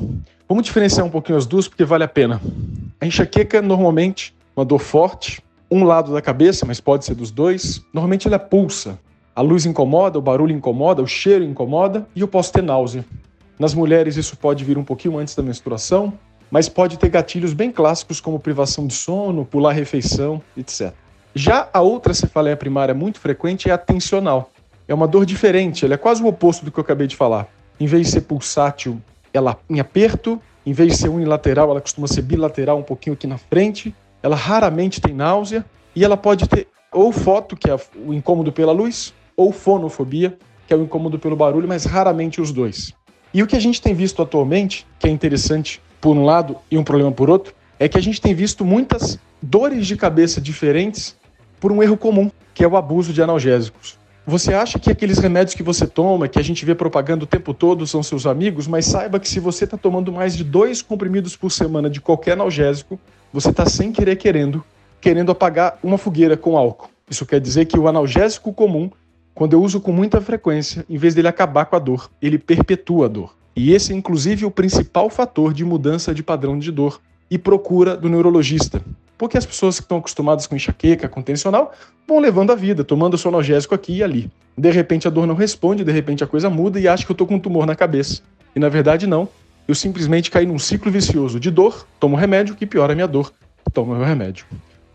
Vamos 0.48 0.64
diferenciar 0.64 1.06
um 1.06 1.10
pouquinho 1.10 1.36
as 1.36 1.46
duas 1.46 1.68
porque 1.68 1.84
vale 1.84 2.04
a 2.04 2.08
pena. 2.08 2.40
A 3.00 3.06
enxaqueca 3.06 3.60
normalmente 3.60 4.34
uma 4.56 4.64
dor 4.64 4.78
forte, 4.78 5.42
um 5.70 5.84
lado 5.84 6.12
da 6.12 6.22
cabeça, 6.22 6.64
mas 6.64 6.80
pode 6.80 7.04
ser 7.04 7.14
dos 7.14 7.30
dois. 7.30 7.82
Normalmente 7.92 8.26
ela 8.26 8.38
pulsa. 8.38 8.98
A 9.34 9.42
luz 9.42 9.66
incomoda, 9.66 10.18
o 10.18 10.22
barulho 10.22 10.54
incomoda, 10.54 11.02
o 11.02 11.06
cheiro 11.06 11.44
incomoda 11.44 12.06
e 12.14 12.22
eu 12.22 12.28
posso 12.28 12.50
ter 12.52 12.62
náusea. 12.62 13.04
Nas 13.58 13.74
mulheres, 13.74 14.16
isso 14.16 14.36
pode 14.36 14.64
vir 14.64 14.76
um 14.76 14.84
pouquinho 14.84 15.18
antes 15.18 15.34
da 15.34 15.42
menstruação, 15.42 16.12
mas 16.50 16.68
pode 16.68 16.98
ter 16.98 17.08
gatilhos 17.08 17.52
bem 17.52 17.70
clássicos 17.70 18.20
como 18.20 18.38
privação 18.38 18.86
de 18.86 18.94
sono, 18.94 19.44
pular 19.44 19.72
refeição, 19.72 20.42
etc. 20.56 20.92
Já 21.34 21.68
a 21.72 21.80
outra 21.80 22.14
cefaleia 22.14 22.56
primária 22.56 22.94
muito 22.94 23.18
frequente 23.18 23.68
é 23.68 23.72
a 23.72 23.78
tensional. 23.78 24.50
É 24.86 24.94
uma 24.94 25.08
dor 25.08 25.26
diferente, 25.26 25.84
ela 25.84 25.94
é 25.94 25.96
quase 25.98 26.22
o 26.22 26.26
oposto 26.26 26.64
do 26.64 26.70
que 26.70 26.78
eu 26.78 26.82
acabei 26.82 27.06
de 27.06 27.16
falar. 27.16 27.48
Em 27.80 27.86
vez 27.86 28.06
de 28.06 28.12
ser 28.12 28.20
pulsátil, 28.22 29.00
ela 29.32 29.58
em 29.68 29.80
aperto, 29.80 30.40
em 30.64 30.72
vez 30.72 30.92
de 30.92 30.98
ser 30.98 31.08
unilateral, 31.08 31.70
ela 31.70 31.80
costuma 31.80 32.06
ser 32.06 32.22
bilateral 32.22 32.78
um 32.78 32.82
pouquinho 32.82 33.14
aqui 33.14 33.26
na 33.26 33.38
frente. 33.38 33.94
Ela 34.22 34.36
raramente 34.36 35.00
tem 35.00 35.14
náusea 35.14 35.64
e 35.94 36.04
ela 36.04 36.16
pode 36.16 36.48
ter 36.48 36.68
ou 36.92 37.12
foto, 37.12 37.56
que 37.56 37.70
é 37.70 37.76
o 37.96 38.14
incômodo 38.14 38.50
pela 38.50 38.72
luz, 38.72 39.12
ou 39.36 39.52
fonofobia, 39.52 40.38
que 40.66 40.72
é 40.72 40.76
o 40.76 40.82
incômodo 40.82 41.18
pelo 41.18 41.36
barulho, 41.36 41.68
mas 41.68 41.84
raramente 41.84 42.40
os 42.40 42.52
dois. 42.52 42.94
E 43.36 43.42
o 43.42 43.46
que 43.46 43.54
a 43.54 43.60
gente 43.60 43.82
tem 43.82 43.92
visto 43.92 44.22
atualmente, 44.22 44.86
que 44.98 45.06
é 45.06 45.10
interessante 45.10 45.78
por 46.00 46.16
um 46.16 46.24
lado 46.24 46.56
e 46.70 46.78
um 46.78 46.82
problema 46.82 47.12
por 47.12 47.28
outro, 47.28 47.52
é 47.78 47.86
que 47.86 47.98
a 47.98 48.00
gente 48.00 48.18
tem 48.18 48.32
visto 48.32 48.64
muitas 48.64 49.18
dores 49.42 49.86
de 49.86 49.94
cabeça 49.94 50.40
diferentes 50.40 51.14
por 51.60 51.70
um 51.70 51.82
erro 51.82 51.98
comum, 51.98 52.30
que 52.54 52.64
é 52.64 52.66
o 52.66 52.78
abuso 52.78 53.12
de 53.12 53.20
analgésicos. 53.20 53.98
Você 54.26 54.54
acha 54.54 54.78
que 54.78 54.90
aqueles 54.90 55.18
remédios 55.18 55.54
que 55.54 55.62
você 55.62 55.86
toma, 55.86 56.28
que 56.28 56.38
a 56.38 56.42
gente 56.42 56.64
vê 56.64 56.74
propaganda 56.74 57.24
o 57.24 57.26
tempo 57.26 57.52
todo, 57.52 57.86
são 57.86 58.02
seus 58.02 58.24
amigos, 58.24 58.66
mas 58.66 58.86
saiba 58.86 59.20
que 59.20 59.28
se 59.28 59.38
você 59.38 59.64
está 59.64 59.76
tomando 59.76 60.10
mais 60.10 60.34
de 60.34 60.42
dois 60.42 60.80
comprimidos 60.80 61.36
por 61.36 61.52
semana 61.52 61.90
de 61.90 62.00
qualquer 62.00 62.32
analgésico, 62.32 62.98
você 63.30 63.50
está 63.50 63.66
sem 63.66 63.92
querer 63.92 64.16
querendo, 64.16 64.64
querendo 64.98 65.30
apagar 65.30 65.78
uma 65.82 65.98
fogueira 65.98 66.38
com 66.38 66.56
álcool. 66.56 66.88
Isso 67.10 67.26
quer 67.26 67.38
dizer 67.38 67.66
que 67.66 67.78
o 67.78 67.86
analgésico 67.86 68.50
comum 68.50 68.90
quando 69.36 69.52
eu 69.52 69.62
uso 69.62 69.82
com 69.82 69.92
muita 69.92 70.18
frequência, 70.18 70.82
em 70.88 70.96
vez 70.96 71.14
dele 71.14 71.28
acabar 71.28 71.66
com 71.66 71.76
a 71.76 71.78
dor, 71.78 72.10
ele 72.22 72.38
perpetua 72.38 73.04
a 73.04 73.08
dor. 73.08 73.36
E 73.54 73.74
esse 73.74 73.92
é 73.92 73.94
inclusive 73.94 74.46
o 74.46 74.50
principal 74.50 75.10
fator 75.10 75.52
de 75.52 75.62
mudança 75.62 76.14
de 76.14 76.22
padrão 76.22 76.58
de 76.58 76.72
dor 76.72 76.98
e 77.30 77.36
procura 77.36 77.94
do 77.94 78.08
neurologista. 78.08 78.80
Porque 79.18 79.36
as 79.36 79.44
pessoas 79.44 79.76
que 79.78 79.84
estão 79.84 79.98
acostumadas 79.98 80.46
com 80.46 80.56
enxaqueca, 80.56 81.06
com 81.06 81.20
tensional, 81.20 81.74
vão 82.08 82.18
levando 82.18 82.50
a 82.50 82.54
vida, 82.54 82.82
tomando 82.82 83.18
sonogésico 83.18 83.74
aqui 83.74 83.96
e 83.98 84.02
ali. 84.02 84.30
De 84.56 84.70
repente 84.70 85.06
a 85.06 85.10
dor 85.10 85.26
não 85.26 85.34
responde, 85.34 85.84
de 85.84 85.92
repente 85.92 86.24
a 86.24 86.26
coisa 86.26 86.48
muda 86.48 86.80
e 86.80 86.88
acha 86.88 87.04
que 87.04 87.12
eu 87.12 87.14
estou 87.14 87.26
com 87.26 87.34
um 87.34 87.38
tumor 87.38 87.66
na 87.66 87.76
cabeça. 87.76 88.22
E 88.54 88.58
na 88.58 88.70
verdade 88.70 89.06
não. 89.06 89.28
Eu 89.68 89.74
simplesmente 89.74 90.30
caí 90.30 90.46
num 90.46 90.58
ciclo 90.58 90.90
vicioso 90.90 91.38
de 91.38 91.50
dor, 91.50 91.86
tomo 92.00 92.16
remédio 92.16 92.54
que 92.54 92.64
piora 92.64 92.94
a 92.94 92.96
minha 92.96 93.06
dor, 93.06 93.30
tomo 93.74 93.94
meu 93.94 94.06
remédio. 94.06 94.46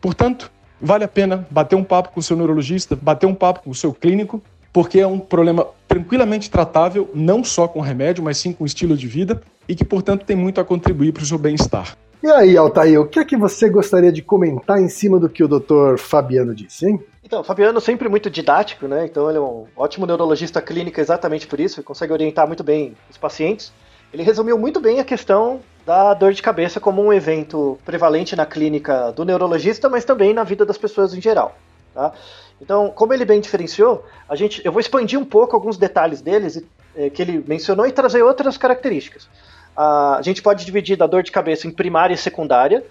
Portanto, 0.02 0.52
vale 0.82 1.04
a 1.04 1.08
pena 1.08 1.48
bater 1.50 1.76
um 1.76 1.84
papo 1.84 2.10
com 2.10 2.20
o 2.20 2.24
seu 2.24 2.36
neurologista, 2.36 2.96
bater 2.96 3.28
um 3.28 3.36
papo 3.36 3.62
com 3.64 3.70
o 3.70 3.76
seu 3.76 3.94
clínico, 3.94 4.42
porque 4.74 5.00
é 5.00 5.08
um 5.08 5.20
problema 5.20 5.68
tranquilamente 5.88 6.50
tratável, 6.50 7.10
não 7.14 7.44
só 7.44 7.68
com 7.68 7.82
remédio, 7.82 8.24
mas 8.24 8.38
sim 8.38 8.54
com 8.54 8.66
estilo 8.66 8.96
de 8.96 9.08
vida, 9.08 9.42
e 9.68 9.76
que, 9.76 9.86
portanto, 9.86 10.26
tem 10.26 10.36
muito 10.36 10.60
a 10.60 10.66
contribuir 10.66 11.12
para 11.12 11.24
o 11.24 11.26
seu 11.26 11.38
bem-estar. 11.38 11.98
E 12.24 12.28
aí, 12.28 12.56
Altair, 12.56 13.02
o 13.02 13.08
que 13.08 13.20
é 13.20 13.26
que 13.26 13.36
você 13.36 13.68
gostaria 13.68 14.12
de 14.12 14.22
comentar 14.22 14.80
em 14.80 14.88
cima 14.88 15.20
do 15.20 15.28
que 15.28 15.44
o 15.44 15.48
Dr. 15.48 15.98
Fabiano 15.98 16.54
disse, 16.54 16.88
hein? 16.88 17.00
Então, 17.24 17.44
Fabiano 17.44 17.82
sempre 17.82 18.08
muito 18.08 18.30
didático, 18.30 18.88
né? 18.88 19.06
Então 19.06 19.30
ele 19.30 19.38
é 19.38 19.42
um 19.42 19.66
ótimo 19.76 20.06
neurologista 20.06 20.62
clínico 20.62 21.00
exatamente 21.00 21.48
por 21.48 21.60
isso, 21.60 21.80
ele 21.80 21.86
consegue 21.86 22.14
orientar 22.14 22.46
muito 22.46 22.64
bem 22.64 22.94
os 23.10 23.18
pacientes. 23.18 23.74
Ele 24.14 24.22
resumiu 24.22 24.58
muito 24.58 24.80
bem 24.80 25.00
a 25.00 25.04
questão 25.04 25.62
da 25.86 26.14
dor 26.14 26.34
de 26.34 26.42
cabeça 26.42 26.80
como 26.80 27.04
um 27.04 27.12
evento 27.12 27.78
prevalente 27.86 28.36
na 28.36 28.46
clínica 28.46 29.12
do 29.12 29.26
neurologista, 29.26 29.90
mas 29.90 30.06
também 30.06 30.34
na 30.34 30.44
vida 30.44 30.66
das 30.66 30.78
pessoas 30.78 31.14
em 31.14 31.22
geral. 31.22 31.56
Tá? 31.94 32.14
Então, 32.62 32.90
como 32.92 33.14
ele 33.14 33.26
bem 33.26 33.42
diferenciou, 33.42 34.06
a 34.30 34.36
gente, 34.36 34.62
eu 34.64 34.72
vou 34.72 34.80
expandir 34.80 35.20
um 35.20 35.26
pouco 35.26 35.56
alguns 35.56 35.78
detalhes 35.78 36.22
deles 36.22 36.64
é, 36.96 37.10
que 37.10 37.22
ele 37.22 37.44
mencionou 37.48 37.88
e 37.88 37.92
trazer 37.92 38.22
outras 38.22 38.58
características. 38.58 39.28
A, 39.76 40.18
a 40.18 40.22
gente 40.22 40.42
pode 40.42 40.64
dividir 40.64 40.96
da 40.96 41.08
dor 41.08 41.24
de 41.24 41.32
cabeça 41.32 41.68
em 41.68 41.72
primária 41.72 42.14
e 42.14 42.18
secundária. 42.18 42.84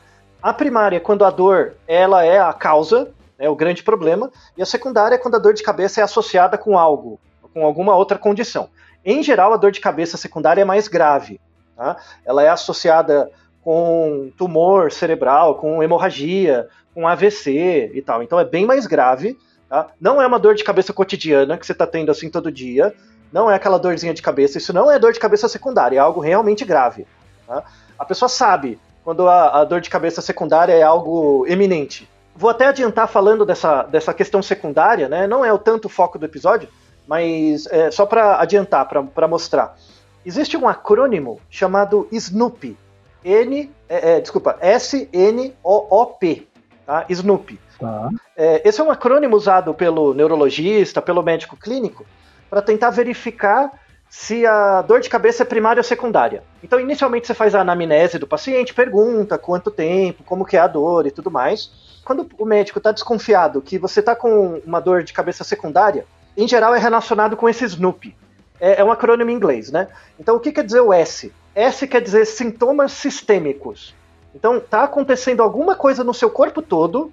A 0.43 0.53
primária 0.53 0.97
é 0.97 1.01
quando 1.01 1.25
a 1.25 1.31
dor 1.31 1.75
ela 1.87 2.25
é 2.25 2.41
a 2.41 2.53
causa, 2.53 3.11
é 3.39 3.49
o 3.49 3.55
grande 3.55 3.83
problema, 3.83 4.31
e 4.57 4.63
a 4.63 4.67
secundária 4.67 5.15
é 5.15 5.19
quando 5.19 5.37
a 5.37 5.39
dor 5.39 5.55
de 5.55 5.63
cabeça 5.63 6.01
é 6.01 6.05
associada 6.05 6.59
com 6.59 6.77
algo, 6.77 7.21
com 7.55 7.65
alguma 7.65 7.95
outra 7.95 8.19
condição. 8.19 8.69
Em 9.05 9.23
geral, 9.23 9.53
a 9.53 9.57
dor 9.57 9.71
de 9.71 9.81
cabeça 9.81 10.17
secundária 10.17 10.63
é 10.63 10.65
mais 10.65 10.89
grave. 10.89 11.41
Tá? 11.81 11.97
Ela 12.27 12.43
é 12.43 12.49
associada 12.51 13.31
com 13.65 14.31
tumor 14.37 14.93
cerebral, 14.93 15.55
com 15.55 15.83
hemorragia, 15.83 16.69
com 16.95 17.09
AVC 17.09 17.91
e 17.95 18.03
tal. 18.03 18.23
Então 18.23 18.39
é 18.39 18.45
bem 18.45 18.67
mais 18.67 18.87
grave. 18.87 19.39
Tá? 19.67 19.89
Não 19.99 20.21
é 20.21 20.27
uma 20.27 20.39
dor 20.39 20.55
de 20.55 20.63
cabeça 20.63 20.93
cotidiana 20.93 21.57
que 21.57 21.65
você 21.65 21.73
está 21.73 21.87
tendo 21.87 22.11
assim 22.11 22.29
todo 22.29 22.53
dia. 22.53 22.95
Não 23.33 23.51
é 23.51 23.55
aquela 23.55 23.79
dorzinha 23.79 24.13
de 24.13 24.21
cabeça. 24.21 24.59
Isso 24.59 24.75
não 24.75 24.91
é 24.91 24.99
dor 24.99 25.15
de 25.15 25.19
cabeça 25.19 25.49
secundária, 25.49 25.97
é 25.97 25.99
algo 25.99 26.21
realmente 26.21 26.67
grave. 26.67 27.07
Tá? 27.47 27.65
A 27.99 28.05
pessoa 28.05 28.29
sabe 28.29 28.79
quando 29.03 29.27
a, 29.27 29.61
a, 29.61 29.65
dor 29.65 29.81
de 29.81 29.89
cabeça 29.89 30.21
secundária 30.21 30.75
é 30.75 30.83
algo 30.83 31.47
eminente. 31.49 32.07
Vou 32.37 32.51
até 32.51 32.67
adiantar 32.67 33.09
falando 33.09 33.47
dessa, 33.47 33.85
dessa 33.85 34.13
questão 34.13 34.43
secundária, 34.43 35.09
né? 35.09 35.27
não 35.27 35.43
é 35.43 35.51
o 35.51 35.59
tanto 35.59 35.89
foco 35.89 36.19
do 36.19 36.27
episódio, 36.27 36.69
mas 37.09 37.67
é, 37.69 37.91
só 37.91 38.05
para 38.05 38.39
adiantar, 38.39 38.87
para 38.87 39.27
mostrar. 39.27 39.75
Existe 40.25 40.57
um 40.57 40.69
acrônimo 40.69 41.41
chamado 41.49 42.07
SNOOP. 42.13 42.77
N, 43.25 43.71
é, 43.89 44.17
é, 44.17 44.21
desculpa, 44.21 44.57
S-N-O-O-P. 44.61 46.47
Tá? 46.87 47.07
SNOOP. 47.09 47.59
Tá. 47.79 48.11
É, 48.37 48.69
esse 48.69 48.81
é 48.81 48.85
um 48.85 48.91
acrônimo 48.91 49.37
usado 49.37 49.73
pelo 49.73 50.13
neurologista, 50.13 51.01
pelo 51.01 51.23
médico 51.23 51.57
clínico, 51.57 52.05
para 52.49 52.61
tentar 52.61 52.91
verificar 52.91 53.73
se 54.09 54.45
a 54.45 54.83
dor 54.83 55.01
de 55.01 55.09
cabeça 55.09 55.45
é 55.45 55.47
primária 55.47 55.81
ou 55.81 55.85
secundária. 55.85 56.43
Então, 56.63 56.81
inicialmente 56.81 57.27
você 57.27 57.35
faz 57.35 57.55
a 57.55 57.61
anamnese 57.61 58.19
do 58.19 58.27
paciente, 58.27 58.75
pergunta 58.75 59.39
quanto 59.39 59.71
tempo, 59.71 60.25
como 60.25 60.45
que 60.45 60.57
é 60.57 60.61
a 60.61 60.67
dor 60.67 61.07
e 61.07 61.11
tudo 61.11 61.31
mais. 61.31 61.71
Quando 62.05 62.29
o 62.39 62.45
médico 62.45 62.79
está 62.79 62.91
desconfiado 62.93 63.63
que 63.63 63.79
você 63.79 64.01
está 64.01 64.17
com 64.17 64.61
uma 64.67 64.81
dor 64.81 65.05
de 65.05 65.13
cabeça 65.13 65.45
secundária, 65.45 66.05
em 66.37 66.49
geral 66.49 66.75
é 66.75 66.79
relacionado 66.79 67.37
com 67.37 67.49
esse 67.49 67.65
SNOOP 67.65 68.15
é, 68.61 68.81
é 68.81 68.85
um 68.85 68.93
acrônimo 68.93 69.31
em 69.31 69.35
inglês, 69.35 69.71
né? 69.71 69.89
Então 70.19 70.37
o 70.37 70.41
que 70.41 70.53
quer 70.53 70.65
dizer 70.65 70.81
o 70.81 70.93
S? 70.93 71.33
S 71.55 71.87
quer 71.87 72.01
dizer 72.01 72.27
sintomas 72.27 72.93
sistêmicos. 72.93 73.95
Então 74.35 74.59
está 74.59 74.85
acontecendo 74.85 75.43
alguma 75.43 75.75
coisa 75.75 76.05
no 76.05 76.15
seu 76.15 76.31
corpo 76.31 76.63
todo 76.63 77.13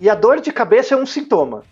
e 0.00 0.10
a 0.10 0.14
dor 0.14 0.40
de 0.40 0.52
cabeça 0.52 0.94
é 0.94 0.96
um 0.96 1.06
sintoma. 1.06 1.62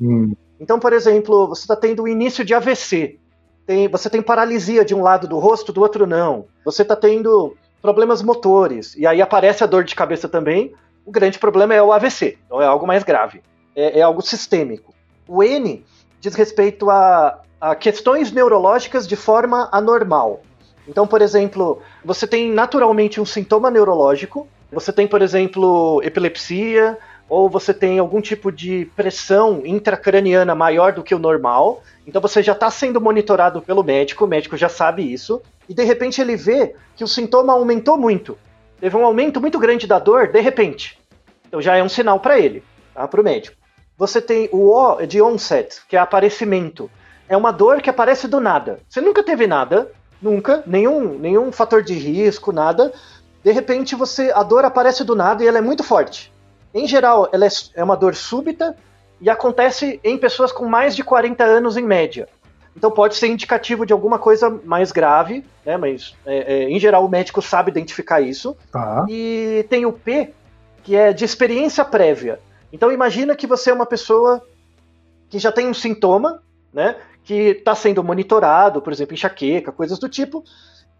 Hum. 0.00 0.34
Então, 0.60 0.78
por 0.78 0.92
exemplo, 0.92 1.48
você 1.48 1.62
está 1.62 1.74
tendo 1.74 2.04
o 2.04 2.08
início 2.08 2.44
de 2.44 2.54
AVC. 2.54 3.18
Tem, 3.66 3.88
você 3.88 4.08
tem 4.08 4.22
paralisia 4.22 4.84
de 4.84 4.94
um 4.94 5.02
lado 5.02 5.26
do 5.26 5.38
rosto, 5.38 5.72
do 5.72 5.80
outro 5.80 6.06
não. 6.06 6.46
Você 6.64 6.82
está 6.82 6.94
tendo 6.94 7.56
problemas 7.80 8.22
motores, 8.22 8.94
e 8.96 9.04
aí 9.06 9.20
aparece 9.20 9.64
a 9.64 9.66
dor 9.66 9.82
de 9.82 9.94
cabeça 9.94 10.28
também. 10.28 10.72
O 11.04 11.10
grande 11.10 11.38
problema 11.38 11.74
é 11.74 11.82
o 11.82 11.92
AVC, 11.92 12.38
então 12.46 12.62
é 12.62 12.66
algo 12.66 12.86
mais 12.86 13.02
grave. 13.02 13.42
É, 13.74 13.98
é 13.98 14.02
algo 14.02 14.22
sistêmico. 14.22 14.94
O 15.26 15.42
N 15.42 15.84
diz 16.20 16.34
respeito 16.36 16.88
a, 16.88 17.40
a 17.62 17.76
questões 17.76 18.32
neurológicas 18.32 19.06
de 19.06 19.14
forma 19.14 19.68
anormal. 19.70 20.42
Então, 20.88 21.06
por 21.06 21.22
exemplo, 21.22 21.80
você 22.04 22.26
tem 22.26 22.50
naturalmente 22.50 23.20
um 23.20 23.24
sintoma 23.24 23.70
neurológico, 23.70 24.48
você 24.72 24.92
tem, 24.92 25.06
por 25.06 25.22
exemplo, 25.22 26.02
epilepsia, 26.02 26.98
ou 27.28 27.48
você 27.48 27.72
tem 27.72 28.00
algum 28.00 28.20
tipo 28.20 28.50
de 28.50 28.90
pressão 28.96 29.62
intracraniana 29.64 30.56
maior 30.56 30.92
do 30.92 31.04
que 31.04 31.14
o 31.14 31.20
normal, 31.20 31.84
então 32.04 32.20
você 32.20 32.42
já 32.42 32.50
está 32.50 32.68
sendo 32.68 33.00
monitorado 33.00 33.62
pelo 33.62 33.84
médico, 33.84 34.24
o 34.24 34.28
médico 34.28 34.56
já 34.56 34.68
sabe 34.68 35.12
isso, 35.12 35.40
e 35.68 35.72
de 35.72 35.84
repente 35.84 36.20
ele 36.20 36.34
vê 36.34 36.74
que 36.96 37.04
o 37.04 37.08
sintoma 37.08 37.52
aumentou 37.52 37.96
muito. 37.96 38.36
Teve 38.80 38.96
um 38.96 39.04
aumento 39.04 39.40
muito 39.40 39.60
grande 39.60 39.86
da 39.86 40.00
dor 40.00 40.26
de 40.32 40.40
repente. 40.40 40.98
Então 41.46 41.62
já 41.62 41.76
é 41.76 41.82
um 41.82 41.88
sinal 41.88 42.18
para 42.18 42.40
ele, 42.40 42.64
tá? 42.92 43.06
para 43.06 43.20
o 43.20 43.24
médico. 43.24 43.56
Você 43.96 44.20
tem 44.20 44.48
o 44.50 44.68
O 44.68 45.06
de 45.06 45.22
onset, 45.22 45.80
que 45.88 45.96
é 45.96 46.00
aparecimento. 46.00 46.90
É 47.32 47.36
uma 47.36 47.50
dor 47.50 47.80
que 47.80 47.88
aparece 47.88 48.28
do 48.28 48.38
nada. 48.38 48.80
Você 48.86 49.00
nunca 49.00 49.22
teve 49.22 49.46
nada, 49.46 49.90
nunca, 50.20 50.62
nenhum, 50.66 51.18
nenhum 51.18 51.50
fator 51.50 51.82
de 51.82 51.94
risco, 51.94 52.52
nada. 52.52 52.92
De 53.42 53.50
repente 53.50 53.94
você 53.94 54.30
a 54.34 54.42
dor 54.42 54.66
aparece 54.66 55.02
do 55.02 55.16
nada 55.16 55.42
e 55.42 55.46
ela 55.46 55.56
é 55.56 55.62
muito 55.62 55.82
forte. 55.82 56.30
Em 56.74 56.86
geral, 56.86 57.30
ela 57.32 57.46
é, 57.46 57.48
é 57.76 57.82
uma 57.82 57.96
dor 57.96 58.14
súbita 58.14 58.76
e 59.18 59.30
acontece 59.30 59.98
em 60.04 60.18
pessoas 60.18 60.52
com 60.52 60.66
mais 60.66 60.94
de 60.94 61.02
40 61.02 61.42
anos 61.42 61.78
em 61.78 61.82
média. 61.82 62.28
Então 62.76 62.90
pode 62.90 63.16
ser 63.16 63.28
indicativo 63.28 63.86
de 63.86 63.94
alguma 63.94 64.18
coisa 64.18 64.50
mais 64.62 64.92
grave, 64.92 65.42
né? 65.64 65.78
Mas 65.78 66.14
é, 66.26 66.36
é, 66.36 66.68
em 66.68 66.78
geral 66.78 67.02
o 67.02 67.08
médico 67.08 67.40
sabe 67.40 67.70
identificar 67.70 68.20
isso. 68.20 68.54
Tá. 68.70 69.06
E 69.08 69.64
tem 69.70 69.86
o 69.86 69.92
P, 69.94 70.34
que 70.82 70.94
é 70.94 71.14
de 71.14 71.24
experiência 71.24 71.82
prévia. 71.82 72.38
Então 72.70 72.92
imagina 72.92 73.34
que 73.34 73.46
você 73.46 73.70
é 73.70 73.74
uma 73.74 73.86
pessoa 73.86 74.42
que 75.30 75.38
já 75.38 75.50
tem 75.50 75.66
um 75.66 75.72
sintoma, 75.72 76.42
né? 76.74 76.96
Que 77.24 77.50
está 77.50 77.74
sendo 77.74 78.02
monitorado, 78.02 78.82
por 78.82 78.92
exemplo, 78.92 79.14
enxaqueca, 79.14 79.70
coisas 79.70 79.98
do 79.98 80.08
tipo, 80.08 80.44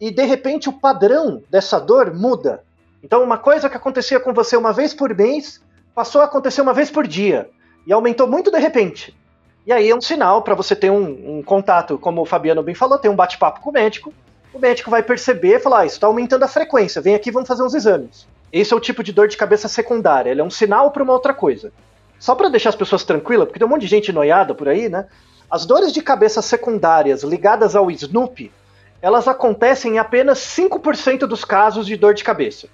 e 0.01 0.11
de 0.11 0.25
repente 0.25 0.69
o 0.69 0.73
padrão 0.73 1.43
dessa 1.51 1.79
dor 1.79 2.15
muda. 2.15 2.63
Então, 3.03 3.23
uma 3.23 3.39
coisa 3.39 3.69
que 3.69 3.77
acontecia 3.77 4.21
com 4.21 4.33
você 4.33 4.57
uma 4.57 4.73
vez 4.73 4.95
por 4.95 5.15
mês 5.15 5.61
passou 5.95 6.21
a 6.21 6.25
acontecer 6.25 6.61
uma 6.61 6.73
vez 6.73 6.91
por 6.91 7.07
dia 7.07 7.51
e 7.87 7.93
aumentou 7.93 8.27
muito 8.27 8.51
de 8.51 8.59
repente. 8.59 9.15
E 9.67 9.73
aí 9.73 9.91
é 9.91 9.95
um 9.95 10.01
sinal 10.01 10.43
para 10.43 10.55
você 10.55 10.75
ter 10.75 10.91
um, 10.91 11.39
um, 11.39 11.43
contato, 11.43 11.99
como 11.99 12.23
o 12.23 12.27
Fabiano 12.27 12.63
bem 12.63 12.75
falou, 12.75 12.99
ter 12.99 13.09
um 13.09 13.15
bate-papo 13.15 13.61
com 13.61 13.71
o 13.71 13.73
médico. 13.73 14.13
O 14.53 14.59
médico 14.59 14.91
vai 14.91 15.03
perceber 15.03 15.57
e 15.57 15.61
falar: 15.61 15.81
ah, 15.81 15.87
isso 15.87 15.97
está 15.97 16.07
aumentando 16.07 16.45
a 16.45 16.49
frequência, 16.49 17.01
vem 17.01 17.15
aqui, 17.15 17.31
vamos 17.31 17.49
fazer 17.49 17.63
uns 17.63 17.75
exames. 17.75 18.27
Esse 18.53 18.73
é 18.73 18.77
o 18.77 18.81
tipo 18.81 19.03
de 19.03 19.13
dor 19.13 19.29
de 19.29 19.37
cabeça 19.37 19.69
secundária, 19.69 20.31
ele 20.31 20.41
é 20.41 20.45
um 20.45 20.51
sinal 20.51 20.91
para 20.91 21.03
uma 21.03 21.13
outra 21.13 21.33
coisa. 21.33 21.73
Só 22.19 22.35
para 22.35 22.49
deixar 22.49 22.69
as 22.69 22.77
pessoas 22.77 23.05
tranquilas, 23.05 23.47
porque 23.47 23.59
tem 23.59 23.67
um 23.67 23.71
monte 23.71 23.83
de 23.83 23.89
gente 23.89 24.13
noiada 24.13 24.55
por 24.55 24.69
aí, 24.69 24.89
né? 24.89 25.07
As 25.53 25.67
dores 25.67 25.93
de 25.93 26.01
cabeça 26.01 26.41
secundárias 26.41 27.23
ligadas 27.23 27.77
ao 27.77 27.91
Snoop, 27.91 28.51
elas 29.03 29.29
acontecem 29.29 29.97
em 29.97 29.99
apenas 29.99 30.39
5% 30.39 31.27
dos 31.27 31.45
casos 31.45 31.87
de 31.87 31.95
dor 31.95 32.15
de 32.15 32.25
cabeça. 32.25 32.69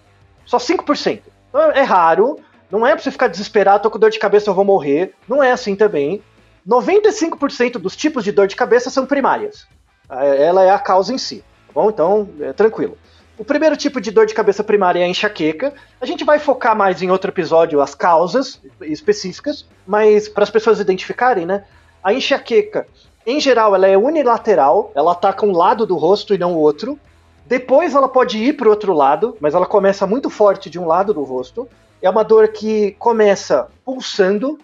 Só 0.46 0.58
5%. 0.58 1.22
Então 1.48 1.72
é 1.72 1.82
raro, 1.82 2.38
não 2.70 2.86
é 2.86 2.94
pra 2.94 3.02
você 3.02 3.10
ficar 3.10 3.26
desesperado, 3.26 3.82
tô 3.82 3.90
com 3.90 3.98
dor 3.98 4.10
de 4.10 4.20
cabeça, 4.20 4.48
eu 4.48 4.54
vou 4.54 4.64
morrer. 4.64 5.12
Não 5.26 5.42
é 5.42 5.50
assim 5.50 5.74
também. 5.74 6.22
95% 6.68 7.78
dos 7.78 7.96
tipos 7.96 8.22
de 8.22 8.30
dor 8.30 8.46
de 8.46 8.54
cabeça 8.54 8.90
são 8.90 9.06
primárias. 9.06 9.66
É, 10.08 10.44
ela 10.44 10.62
é 10.62 10.70
a 10.70 10.78
causa 10.78 11.12
em 11.12 11.18
si, 11.18 11.42
tá 11.66 11.72
bom? 11.74 11.90
Então, 11.90 12.28
é 12.40 12.52
tranquilo. 12.52 12.96
O 13.36 13.44
primeiro 13.44 13.76
tipo 13.76 14.00
de 14.00 14.12
dor 14.12 14.24
de 14.24 14.34
cabeça 14.34 14.62
primária 14.62 15.00
é 15.00 15.02
a 15.02 15.08
enxaqueca. 15.08 15.74
A 16.00 16.06
gente 16.06 16.22
vai 16.22 16.38
focar 16.38 16.76
mais 16.76 17.02
em 17.02 17.10
outro 17.10 17.32
episódio 17.32 17.80
as 17.80 17.96
causas 17.96 18.62
específicas, 18.82 19.66
mas 19.84 20.28
para 20.28 20.44
as 20.44 20.50
pessoas 20.50 20.78
identificarem, 20.78 21.44
né? 21.44 21.64
A 22.02 22.12
enxaqueca, 22.12 22.86
em 23.26 23.38
geral, 23.40 23.74
ela 23.74 23.86
é 23.86 23.96
unilateral, 23.96 24.90
ela 24.94 25.12
ataca 25.12 25.44
um 25.44 25.52
lado 25.52 25.84
do 25.84 25.96
rosto 25.96 26.34
e 26.34 26.38
não 26.38 26.54
o 26.54 26.58
outro. 26.58 26.98
Depois 27.44 27.94
ela 27.94 28.08
pode 28.08 28.38
ir 28.38 28.56
para 28.56 28.68
o 28.68 28.70
outro 28.70 28.92
lado, 28.92 29.36
mas 29.40 29.54
ela 29.54 29.66
começa 29.66 30.06
muito 30.06 30.30
forte 30.30 30.70
de 30.70 30.78
um 30.78 30.86
lado 30.86 31.12
do 31.12 31.22
rosto. 31.22 31.68
É 32.00 32.08
uma 32.08 32.22
dor 32.22 32.48
que 32.48 32.92
começa 32.92 33.68
pulsando, 33.84 34.58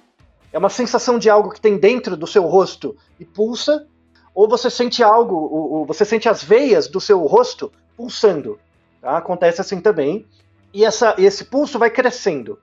é 0.53 0.59
uma 0.59 0.69
sensação 0.71 1.19
de 1.19 1.29
algo 1.29 1.51
que 1.51 1.61
tem 1.61 1.77
dentro 1.77 2.17
do 2.17 2.27
seu 2.27 2.45
rosto 2.45 2.97
e 3.19 3.25
pulsa, 3.25 3.87
ou 4.35 4.49
você 4.49 4.71
sente 4.71 5.03
algo, 5.03 5.85
você 5.87 6.05
sente 6.05 6.29
as 6.29 6.43
veias 6.43 6.89
do 6.89 7.01
seu 7.01 7.21
rosto 7.27 7.73
pulsando. 7.97 8.59
Tá? 9.01 9.17
Acontece 9.17 9.61
assim 9.61 9.81
também. 9.81 10.27
E 10.73 10.85
essa, 10.85 11.15
esse 11.19 11.45
pulso 11.45 11.79
vai 11.79 11.91
crescendo. 11.91 12.59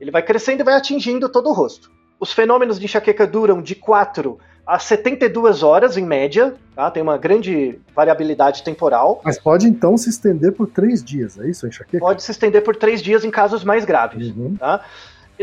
Ele 0.00 0.10
vai 0.10 0.22
crescendo 0.22 0.60
e 0.60 0.64
vai 0.64 0.74
atingindo 0.74 1.28
todo 1.28 1.48
o 1.48 1.52
rosto. 1.52 1.90
Os 2.18 2.32
fenômenos 2.32 2.78
de 2.78 2.86
enxaqueca 2.86 3.26
duram 3.26 3.60
de 3.60 3.74
4 3.74 4.38
a 4.66 4.80
72 4.80 5.62
horas, 5.62 5.96
em 5.96 6.04
média, 6.04 6.54
tá? 6.74 6.90
Tem 6.90 7.00
uma 7.00 7.16
grande 7.16 7.78
variabilidade 7.94 8.64
temporal. 8.64 9.20
Mas 9.24 9.38
pode 9.38 9.68
então 9.68 9.96
se 9.96 10.10
estender 10.10 10.52
por 10.52 10.66
três 10.66 11.04
dias, 11.04 11.38
é 11.38 11.48
isso, 11.48 11.64
a 11.64 11.68
enxaqueca? 11.68 12.00
Pode 12.00 12.22
se 12.22 12.32
estender 12.32 12.64
por 12.64 12.74
três 12.74 13.00
dias 13.00 13.24
em 13.24 13.30
casos 13.30 13.62
mais 13.62 13.84
graves, 13.84 14.34
uhum. 14.34 14.56
tá? 14.56 14.84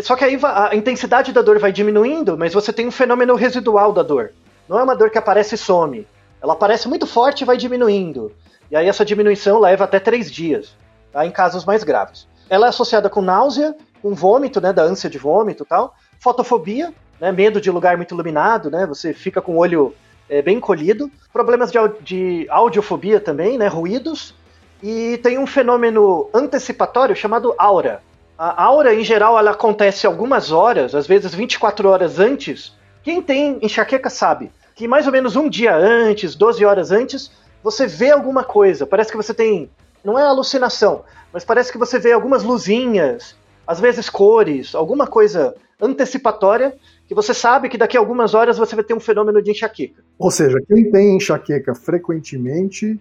Só 0.01 0.15
que 0.15 0.25
aí 0.25 0.37
a 0.43 0.75
intensidade 0.75 1.31
da 1.31 1.41
dor 1.41 1.59
vai 1.59 1.71
diminuindo, 1.71 2.37
mas 2.37 2.53
você 2.53 2.73
tem 2.73 2.87
um 2.87 2.91
fenômeno 2.91 3.35
residual 3.35 3.93
da 3.93 4.01
dor. 4.01 4.31
Não 4.67 4.79
é 4.79 4.83
uma 4.83 4.95
dor 4.95 5.09
que 5.09 5.17
aparece 5.17 5.55
e 5.55 5.57
some. 5.57 6.07
Ela 6.41 6.53
aparece 6.53 6.89
muito 6.89 7.05
forte 7.05 7.41
e 7.41 7.45
vai 7.45 7.55
diminuindo. 7.55 8.31
E 8.71 8.75
aí 8.75 8.87
essa 8.87 9.05
diminuição 9.05 9.59
leva 9.59 9.83
até 9.83 9.99
três 9.99 10.31
dias, 10.31 10.75
tá? 11.11 11.25
em 11.25 11.31
casos 11.31 11.63
mais 11.63 11.83
graves. 11.83 12.27
Ela 12.49 12.65
é 12.65 12.69
associada 12.69 13.09
com 13.09 13.21
náusea, 13.21 13.75
com 14.01 14.13
vômito, 14.13 14.59
né, 14.59 14.73
da 14.73 14.83
ânsia 14.83 15.09
de 15.09 15.17
vômito 15.17 15.63
e 15.63 15.65
tal, 15.65 15.95
fotofobia, 16.23 16.93
né, 17.19 17.31
medo 17.33 17.59
de 17.59 17.69
lugar 17.69 17.97
muito 17.97 18.13
iluminado, 18.13 18.71
né, 18.71 18.85
você 18.87 19.13
fica 19.13 19.41
com 19.41 19.55
o 19.55 19.57
olho 19.57 19.93
é, 20.29 20.41
bem 20.41 20.57
encolhido, 20.57 21.11
problemas 21.33 21.69
de, 21.69 21.77
de 22.01 22.47
audiofobia 22.49 23.19
também, 23.19 23.57
né, 23.57 23.67
ruídos, 23.67 24.33
e 24.81 25.19
tem 25.21 25.37
um 25.37 25.45
fenômeno 25.45 26.29
antecipatório 26.33 27.15
chamado 27.15 27.53
aura. 27.57 28.01
A 28.37 28.63
aura, 28.63 28.95
em 28.95 29.03
geral, 29.03 29.37
ela 29.37 29.51
acontece 29.51 30.07
algumas 30.07 30.51
horas, 30.51 30.95
às 30.95 31.05
vezes 31.05 31.35
24 31.35 31.87
horas 31.89 32.19
antes. 32.19 32.73
Quem 33.03 33.21
tem 33.21 33.59
enxaqueca 33.61 34.09
sabe 34.09 34.51
que 34.75 34.87
mais 34.87 35.05
ou 35.05 35.11
menos 35.11 35.35
um 35.35 35.47
dia 35.47 35.75
antes, 35.75 36.35
12 36.35 36.65
horas 36.65 36.91
antes, 36.91 37.31
você 37.61 37.85
vê 37.85 38.11
alguma 38.11 38.43
coisa. 38.43 38.87
Parece 38.87 39.11
que 39.11 39.17
você 39.17 39.33
tem. 39.33 39.69
Não 40.03 40.17
é 40.17 40.23
alucinação, 40.23 41.03
mas 41.31 41.45
parece 41.45 41.71
que 41.71 41.77
você 41.77 41.99
vê 41.99 42.11
algumas 42.11 42.43
luzinhas, 42.43 43.35
às 43.67 43.79
vezes 43.79 44.09
cores, 44.09 44.73
alguma 44.75 45.07
coisa 45.07 45.55
antecipatória 45.83 46.75
que 47.07 47.13
você 47.13 47.33
sabe 47.33 47.69
que 47.69 47.77
daqui 47.77 47.97
a 47.97 47.99
algumas 47.99 48.33
horas 48.33 48.57
você 48.57 48.75
vai 48.75 48.83
ter 48.83 48.93
um 48.93 48.99
fenômeno 48.99 49.41
de 49.41 49.51
enxaqueca. 49.51 50.03
Ou 50.17 50.31
seja, 50.31 50.57
quem 50.67 50.89
tem 50.91 51.17
enxaqueca 51.17 51.75
frequentemente 51.75 52.99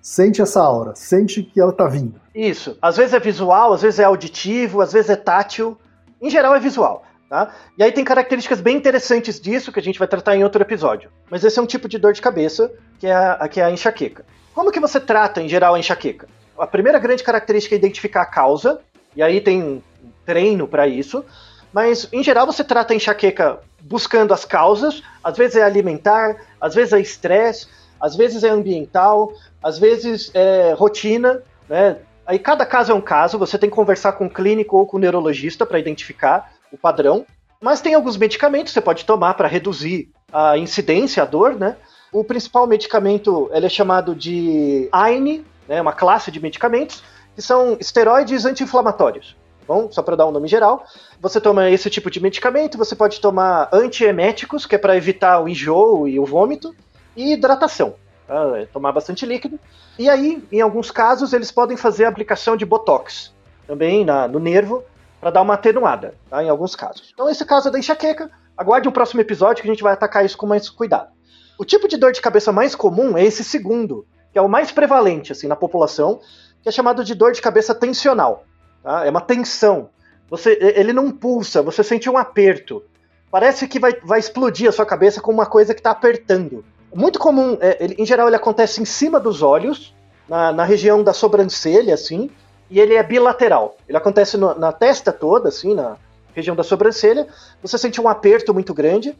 sente 0.00 0.42
essa 0.42 0.60
aura, 0.60 0.94
sente 0.94 1.42
que 1.42 1.60
ela 1.60 1.70
está 1.70 1.86
vindo. 1.86 2.20
Isso. 2.34 2.76
Às 2.80 2.96
vezes 2.96 3.14
é 3.14 3.20
visual, 3.20 3.72
às 3.72 3.82
vezes 3.82 4.00
é 4.00 4.04
auditivo, 4.04 4.80
às 4.80 4.92
vezes 4.92 5.10
é 5.10 5.16
tátil. 5.16 5.78
Em 6.20 6.30
geral 6.30 6.54
é 6.54 6.60
visual. 6.60 7.04
Tá? 7.28 7.50
E 7.78 7.82
aí 7.82 7.90
tem 7.90 8.04
características 8.04 8.60
bem 8.60 8.76
interessantes 8.76 9.40
disso 9.40 9.72
que 9.72 9.80
a 9.80 9.82
gente 9.82 9.98
vai 9.98 10.06
tratar 10.06 10.36
em 10.36 10.44
outro 10.44 10.60
episódio. 10.60 11.10
Mas 11.30 11.42
esse 11.42 11.58
é 11.58 11.62
um 11.62 11.66
tipo 11.66 11.88
de 11.88 11.98
dor 11.98 12.12
de 12.12 12.20
cabeça 12.20 12.70
que 12.98 13.06
é 13.06 13.14
a, 13.14 13.48
que 13.48 13.60
é 13.60 13.64
a 13.64 13.70
enxaqueca. 13.70 14.24
Como 14.54 14.70
que 14.70 14.78
você 14.78 15.00
trata, 15.00 15.40
em 15.40 15.48
geral, 15.48 15.74
a 15.74 15.78
enxaqueca? 15.78 16.28
A 16.58 16.66
primeira 16.66 16.98
grande 16.98 17.24
característica 17.24 17.74
é 17.74 17.78
identificar 17.78 18.22
a 18.22 18.26
causa, 18.26 18.80
e 19.16 19.22
aí 19.22 19.40
tem 19.40 19.62
um 19.62 19.82
treino 20.26 20.68
para 20.68 20.86
isso. 20.86 21.24
Mas, 21.72 22.08
em 22.12 22.22
geral, 22.22 22.46
você 22.46 22.62
trata 22.62 22.92
a 22.92 22.96
enxaqueca 22.96 23.60
buscando 23.80 24.34
as 24.34 24.44
causas. 24.44 25.02
Às 25.22 25.36
vezes 25.36 25.56
é 25.56 25.62
alimentar, 25.62 26.36
às 26.60 26.74
vezes 26.74 26.92
é 26.92 27.00
estresse, 27.00 27.66
às 28.00 28.16
vezes 28.16 28.44
é 28.44 28.48
ambiental, 28.48 29.32
às 29.62 29.78
vezes 29.78 30.30
é 30.34 30.74
rotina, 30.76 31.42
né? 31.68 31.98
Aí 32.26 32.38
cada 32.38 32.64
caso 32.64 32.92
é 32.92 32.94
um 32.94 33.00
caso, 33.00 33.38
você 33.38 33.58
tem 33.58 33.68
que 33.68 33.74
conversar 33.74 34.12
com 34.12 34.26
o 34.26 34.30
clínico 34.30 34.76
ou 34.76 34.86
com 34.86 34.96
o 34.96 35.00
neurologista 35.00 35.66
para 35.66 35.78
identificar 35.78 36.52
o 36.70 36.78
padrão. 36.78 37.26
Mas 37.60 37.80
tem 37.80 37.94
alguns 37.94 38.16
medicamentos 38.16 38.72
que 38.72 38.74
você 38.74 38.80
pode 38.80 39.04
tomar 39.04 39.34
para 39.34 39.48
reduzir 39.48 40.10
a 40.32 40.56
incidência, 40.56 41.22
a 41.22 41.26
dor, 41.26 41.54
né? 41.54 41.76
O 42.12 42.22
principal 42.24 42.66
medicamento 42.66 43.50
ele 43.52 43.66
é 43.66 43.68
chamado 43.68 44.14
de 44.14 44.88
AINE, 44.92 45.44
né, 45.68 45.80
uma 45.80 45.92
classe 45.92 46.30
de 46.30 46.40
medicamentos, 46.40 47.02
que 47.34 47.40
são 47.40 47.76
esteroides 47.80 48.44
anti-inflamatórios. 48.44 49.36
Bom, 49.66 49.90
só 49.90 50.02
para 50.02 50.16
dar 50.16 50.26
um 50.26 50.32
nome 50.32 50.48
geral, 50.48 50.84
você 51.20 51.40
toma 51.40 51.70
esse 51.70 51.88
tipo 51.88 52.10
de 52.10 52.20
medicamento, 52.20 52.78
você 52.78 52.96
pode 52.96 53.20
tomar 53.20 53.68
antieméticos, 53.72 54.66
que 54.66 54.74
é 54.74 54.78
para 54.78 54.96
evitar 54.96 55.40
o 55.40 55.48
enjoo 55.48 56.08
e 56.08 56.18
o 56.18 56.26
vômito, 56.26 56.74
e 57.16 57.32
hidratação, 57.32 57.94
tá? 58.26 58.58
É 58.58 58.66
tomar 58.66 58.92
bastante 58.92 59.24
líquido. 59.24 59.58
E 59.98 60.08
aí, 60.08 60.42
em 60.50 60.60
alguns 60.60 60.90
casos, 60.90 61.32
eles 61.32 61.52
podem 61.52 61.76
fazer 61.76 62.04
a 62.04 62.08
aplicação 62.08 62.56
de 62.56 62.64
botox, 62.64 63.32
também 63.66 64.04
na, 64.04 64.26
no 64.26 64.38
nervo, 64.38 64.82
para 65.20 65.30
dar 65.30 65.42
uma 65.42 65.54
atenuada, 65.54 66.14
tá? 66.28 66.42
em 66.42 66.48
alguns 66.48 66.74
casos. 66.74 67.10
Então, 67.14 67.30
esse 67.30 67.44
caso 67.44 67.68
é 67.68 67.70
da 67.70 67.78
enxaqueca, 67.78 68.30
aguarde 68.56 68.88
um 68.88 68.92
próximo 68.92 69.20
episódio 69.20 69.62
que 69.62 69.68
a 69.68 69.72
gente 69.72 69.82
vai 69.82 69.92
atacar 69.92 70.24
isso 70.24 70.36
com 70.36 70.46
mais 70.46 70.68
cuidado. 70.68 71.10
O 71.58 71.64
tipo 71.64 71.86
de 71.86 71.96
dor 71.96 72.12
de 72.12 72.20
cabeça 72.20 72.50
mais 72.50 72.74
comum 72.74 73.16
é 73.16 73.24
esse 73.24 73.44
segundo, 73.44 74.04
que 74.32 74.38
é 74.38 74.42
o 74.42 74.48
mais 74.48 74.72
prevalente 74.72 75.30
assim 75.30 75.46
na 75.46 75.54
população, 75.54 76.20
que 76.62 76.68
é 76.68 76.72
chamado 76.72 77.04
de 77.04 77.14
dor 77.14 77.32
de 77.32 77.40
cabeça 77.42 77.74
tensional. 77.74 78.44
Tá? 78.82 79.06
É 79.06 79.10
uma 79.10 79.20
tensão. 79.20 79.88
Você, 80.28 80.58
ele 80.60 80.92
não 80.92 81.10
pulsa, 81.10 81.62
você 81.62 81.84
sente 81.84 82.08
um 82.08 82.16
aperto. 82.16 82.82
Parece 83.30 83.68
que 83.68 83.78
vai, 83.78 83.94
vai 84.02 84.18
explodir 84.18 84.68
a 84.68 84.72
sua 84.72 84.86
cabeça 84.86 85.20
com 85.20 85.30
uma 85.30 85.46
coisa 85.46 85.74
que 85.74 85.80
está 85.80 85.90
apertando. 85.90 86.64
Muito 86.94 87.18
comum, 87.18 87.56
é, 87.60 87.78
ele, 87.80 87.94
em 87.98 88.04
geral, 88.04 88.26
ele 88.26 88.36
acontece 88.36 88.80
em 88.80 88.84
cima 88.84 89.18
dos 89.18 89.42
olhos, 89.42 89.94
na, 90.28 90.52
na 90.52 90.64
região 90.64 91.02
da 91.02 91.12
sobrancelha, 91.12 91.94
assim, 91.94 92.30
e 92.70 92.80
ele 92.80 92.94
é 92.94 93.02
bilateral. 93.02 93.76
Ele 93.88 93.96
acontece 93.96 94.36
no, 94.36 94.54
na 94.58 94.72
testa 94.72 95.12
toda, 95.12 95.48
assim, 95.48 95.74
na 95.74 95.96
região 96.34 96.56
da 96.56 96.62
sobrancelha. 96.62 97.26
Você 97.62 97.76
sente 97.78 98.00
um 98.00 98.08
aperto 98.08 98.52
muito 98.52 98.74
grande, 98.74 99.16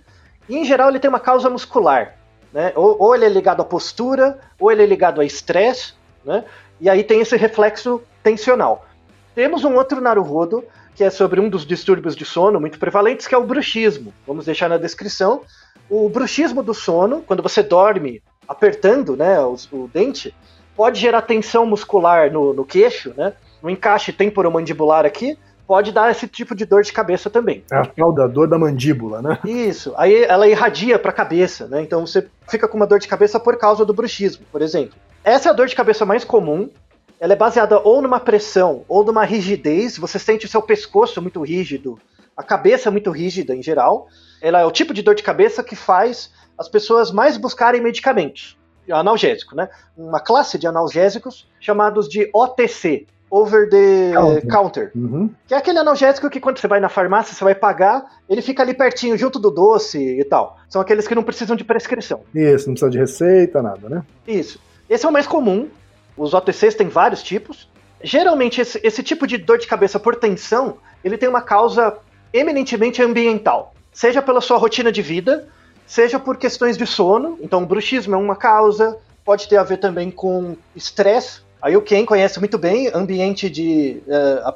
e 0.48 0.56
em 0.56 0.64
geral 0.64 0.88
ele 0.88 0.98
tem 0.98 1.08
uma 1.08 1.20
causa 1.20 1.48
muscular. 1.48 2.16
Né? 2.52 2.72
Ou, 2.76 2.96
ou 2.98 3.14
ele 3.14 3.24
é 3.24 3.28
ligado 3.28 3.62
à 3.62 3.64
postura, 3.64 4.38
ou 4.58 4.70
ele 4.70 4.82
é 4.82 4.86
ligado 4.86 5.20
a 5.20 5.24
estresse, 5.24 5.94
né? 6.24 6.44
e 6.80 6.88
aí 6.88 7.02
tem 7.02 7.20
esse 7.20 7.36
reflexo 7.36 8.02
tensional. 8.22 8.86
Temos 9.34 9.64
um 9.64 9.74
outro 9.74 10.00
Naruhodo, 10.00 10.64
que 10.94 11.04
é 11.04 11.10
sobre 11.10 11.40
um 11.40 11.48
dos 11.48 11.64
distúrbios 11.64 12.14
de 12.14 12.24
sono 12.24 12.60
muito 12.60 12.78
prevalentes, 12.78 13.26
que 13.26 13.34
é 13.34 13.38
o 13.38 13.46
bruxismo. 13.46 14.12
Vamos 14.26 14.44
deixar 14.44 14.68
na 14.68 14.76
descrição. 14.76 15.42
O 15.88 16.08
bruxismo 16.08 16.62
do 16.62 16.74
sono, 16.74 17.22
quando 17.22 17.42
você 17.42 17.62
dorme 17.62 18.22
apertando 18.46 19.16
né, 19.16 19.40
o, 19.40 19.56
o 19.72 19.90
dente, 19.92 20.34
pode 20.76 21.00
gerar 21.00 21.22
tensão 21.22 21.66
muscular 21.66 22.30
no, 22.30 22.52
no 22.52 22.64
queixo, 22.64 23.12
né? 23.16 23.32
No 23.62 23.70
encaixe 23.70 24.12
temporomandibular 24.12 25.06
aqui, 25.06 25.38
pode 25.66 25.92
dar 25.92 26.10
esse 26.10 26.26
tipo 26.26 26.54
de 26.54 26.64
dor 26.64 26.82
de 26.82 26.92
cabeça 26.92 27.30
também. 27.30 27.64
É 27.70 27.76
a 27.76 27.86
tal 27.86 28.12
da 28.12 28.26
dor 28.26 28.48
da 28.48 28.58
mandíbula, 28.58 29.22
né? 29.22 29.38
Isso. 29.44 29.94
Aí 29.96 30.24
ela 30.24 30.48
irradia 30.48 30.98
para 30.98 31.10
a 31.10 31.14
cabeça, 31.14 31.68
né? 31.68 31.82
Então 31.82 32.06
você 32.06 32.26
fica 32.48 32.66
com 32.66 32.76
uma 32.76 32.86
dor 32.86 32.98
de 32.98 33.08
cabeça 33.08 33.38
por 33.38 33.56
causa 33.56 33.84
do 33.84 33.94
bruxismo, 33.94 34.44
por 34.50 34.60
exemplo. 34.60 34.94
Essa 35.24 35.48
é 35.48 35.52
a 35.52 35.54
dor 35.54 35.66
de 35.66 35.76
cabeça 35.76 36.04
mais 36.04 36.24
comum. 36.24 36.68
Ela 37.22 37.34
é 37.34 37.36
baseada 37.36 37.78
ou 37.78 38.02
numa 38.02 38.18
pressão 38.18 38.84
ou 38.88 39.04
numa 39.04 39.24
rigidez. 39.24 39.96
Você 39.96 40.18
sente 40.18 40.44
o 40.44 40.48
seu 40.48 40.60
pescoço 40.60 41.22
muito 41.22 41.40
rígido, 41.40 41.96
a 42.36 42.42
cabeça 42.42 42.90
muito 42.90 43.12
rígida 43.12 43.54
em 43.54 43.62
geral. 43.62 44.08
Ela 44.40 44.62
é 44.62 44.64
o 44.64 44.72
tipo 44.72 44.92
de 44.92 45.02
dor 45.02 45.14
de 45.14 45.22
cabeça 45.22 45.62
que 45.62 45.76
faz 45.76 46.32
as 46.58 46.68
pessoas 46.68 47.12
mais 47.12 47.36
buscarem 47.36 47.80
medicamentos 47.80 48.58
analgésico, 48.90 49.54
né? 49.54 49.68
Uma 49.96 50.18
classe 50.18 50.58
de 50.58 50.66
analgésicos 50.66 51.48
chamados 51.60 52.08
de 52.08 52.28
OTC, 52.34 53.06
Over 53.30 53.70
the 53.70 54.10
Counter, 54.12 54.48
counter 54.48 54.90
Uhum. 54.92 55.30
que 55.46 55.54
é 55.54 55.56
aquele 55.56 55.78
analgésico 55.78 56.28
que 56.28 56.40
quando 56.40 56.58
você 56.58 56.66
vai 56.66 56.80
na 56.80 56.88
farmácia, 56.88 57.32
você 57.32 57.44
vai 57.44 57.54
pagar, 57.54 58.04
ele 58.28 58.42
fica 58.42 58.64
ali 58.64 58.74
pertinho, 58.74 59.16
junto 59.16 59.38
do 59.38 59.48
doce 59.52 60.18
e 60.18 60.24
tal. 60.24 60.58
São 60.68 60.82
aqueles 60.82 61.06
que 61.06 61.14
não 61.14 61.22
precisam 61.22 61.54
de 61.54 61.62
prescrição. 61.62 62.22
Isso, 62.34 62.66
não 62.66 62.74
precisa 62.74 62.90
de 62.90 62.98
receita, 62.98 63.62
nada, 63.62 63.88
né? 63.88 64.02
Isso. 64.26 64.58
Esse 64.90 65.06
é 65.06 65.08
o 65.08 65.12
mais 65.12 65.28
comum. 65.28 65.70
Os 66.16 66.34
OTCs 66.34 66.74
têm 66.74 66.88
vários 66.88 67.22
tipos. 67.22 67.68
Geralmente, 68.02 68.60
esse, 68.60 68.80
esse 68.82 69.02
tipo 69.02 69.26
de 69.26 69.38
dor 69.38 69.58
de 69.58 69.66
cabeça 69.66 69.98
por 69.98 70.16
tensão, 70.16 70.78
ele 71.04 71.16
tem 71.16 71.28
uma 71.28 71.42
causa 71.42 71.98
eminentemente 72.32 73.02
ambiental. 73.02 73.74
Seja 73.92 74.22
pela 74.22 74.40
sua 74.40 74.56
rotina 74.56 74.90
de 74.90 75.02
vida, 75.02 75.48
seja 75.86 76.18
por 76.18 76.36
questões 76.36 76.76
de 76.76 76.86
sono. 76.86 77.38
Então, 77.40 77.64
bruxismo 77.64 78.14
é 78.14 78.18
uma 78.18 78.36
causa. 78.36 78.98
Pode 79.24 79.48
ter 79.48 79.56
a 79.56 79.62
ver 79.62 79.76
também 79.78 80.10
com 80.10 80.56
estresse. 80.74 81.40
Aí 81.60 81.76
o 81.76 81.82
Ken 81.82 82.04
conhece 82.04 82.40
muito 82.40 82.58
bem 82.58 82.90
ambiente 82.92 83.48
de. 83.48 84.02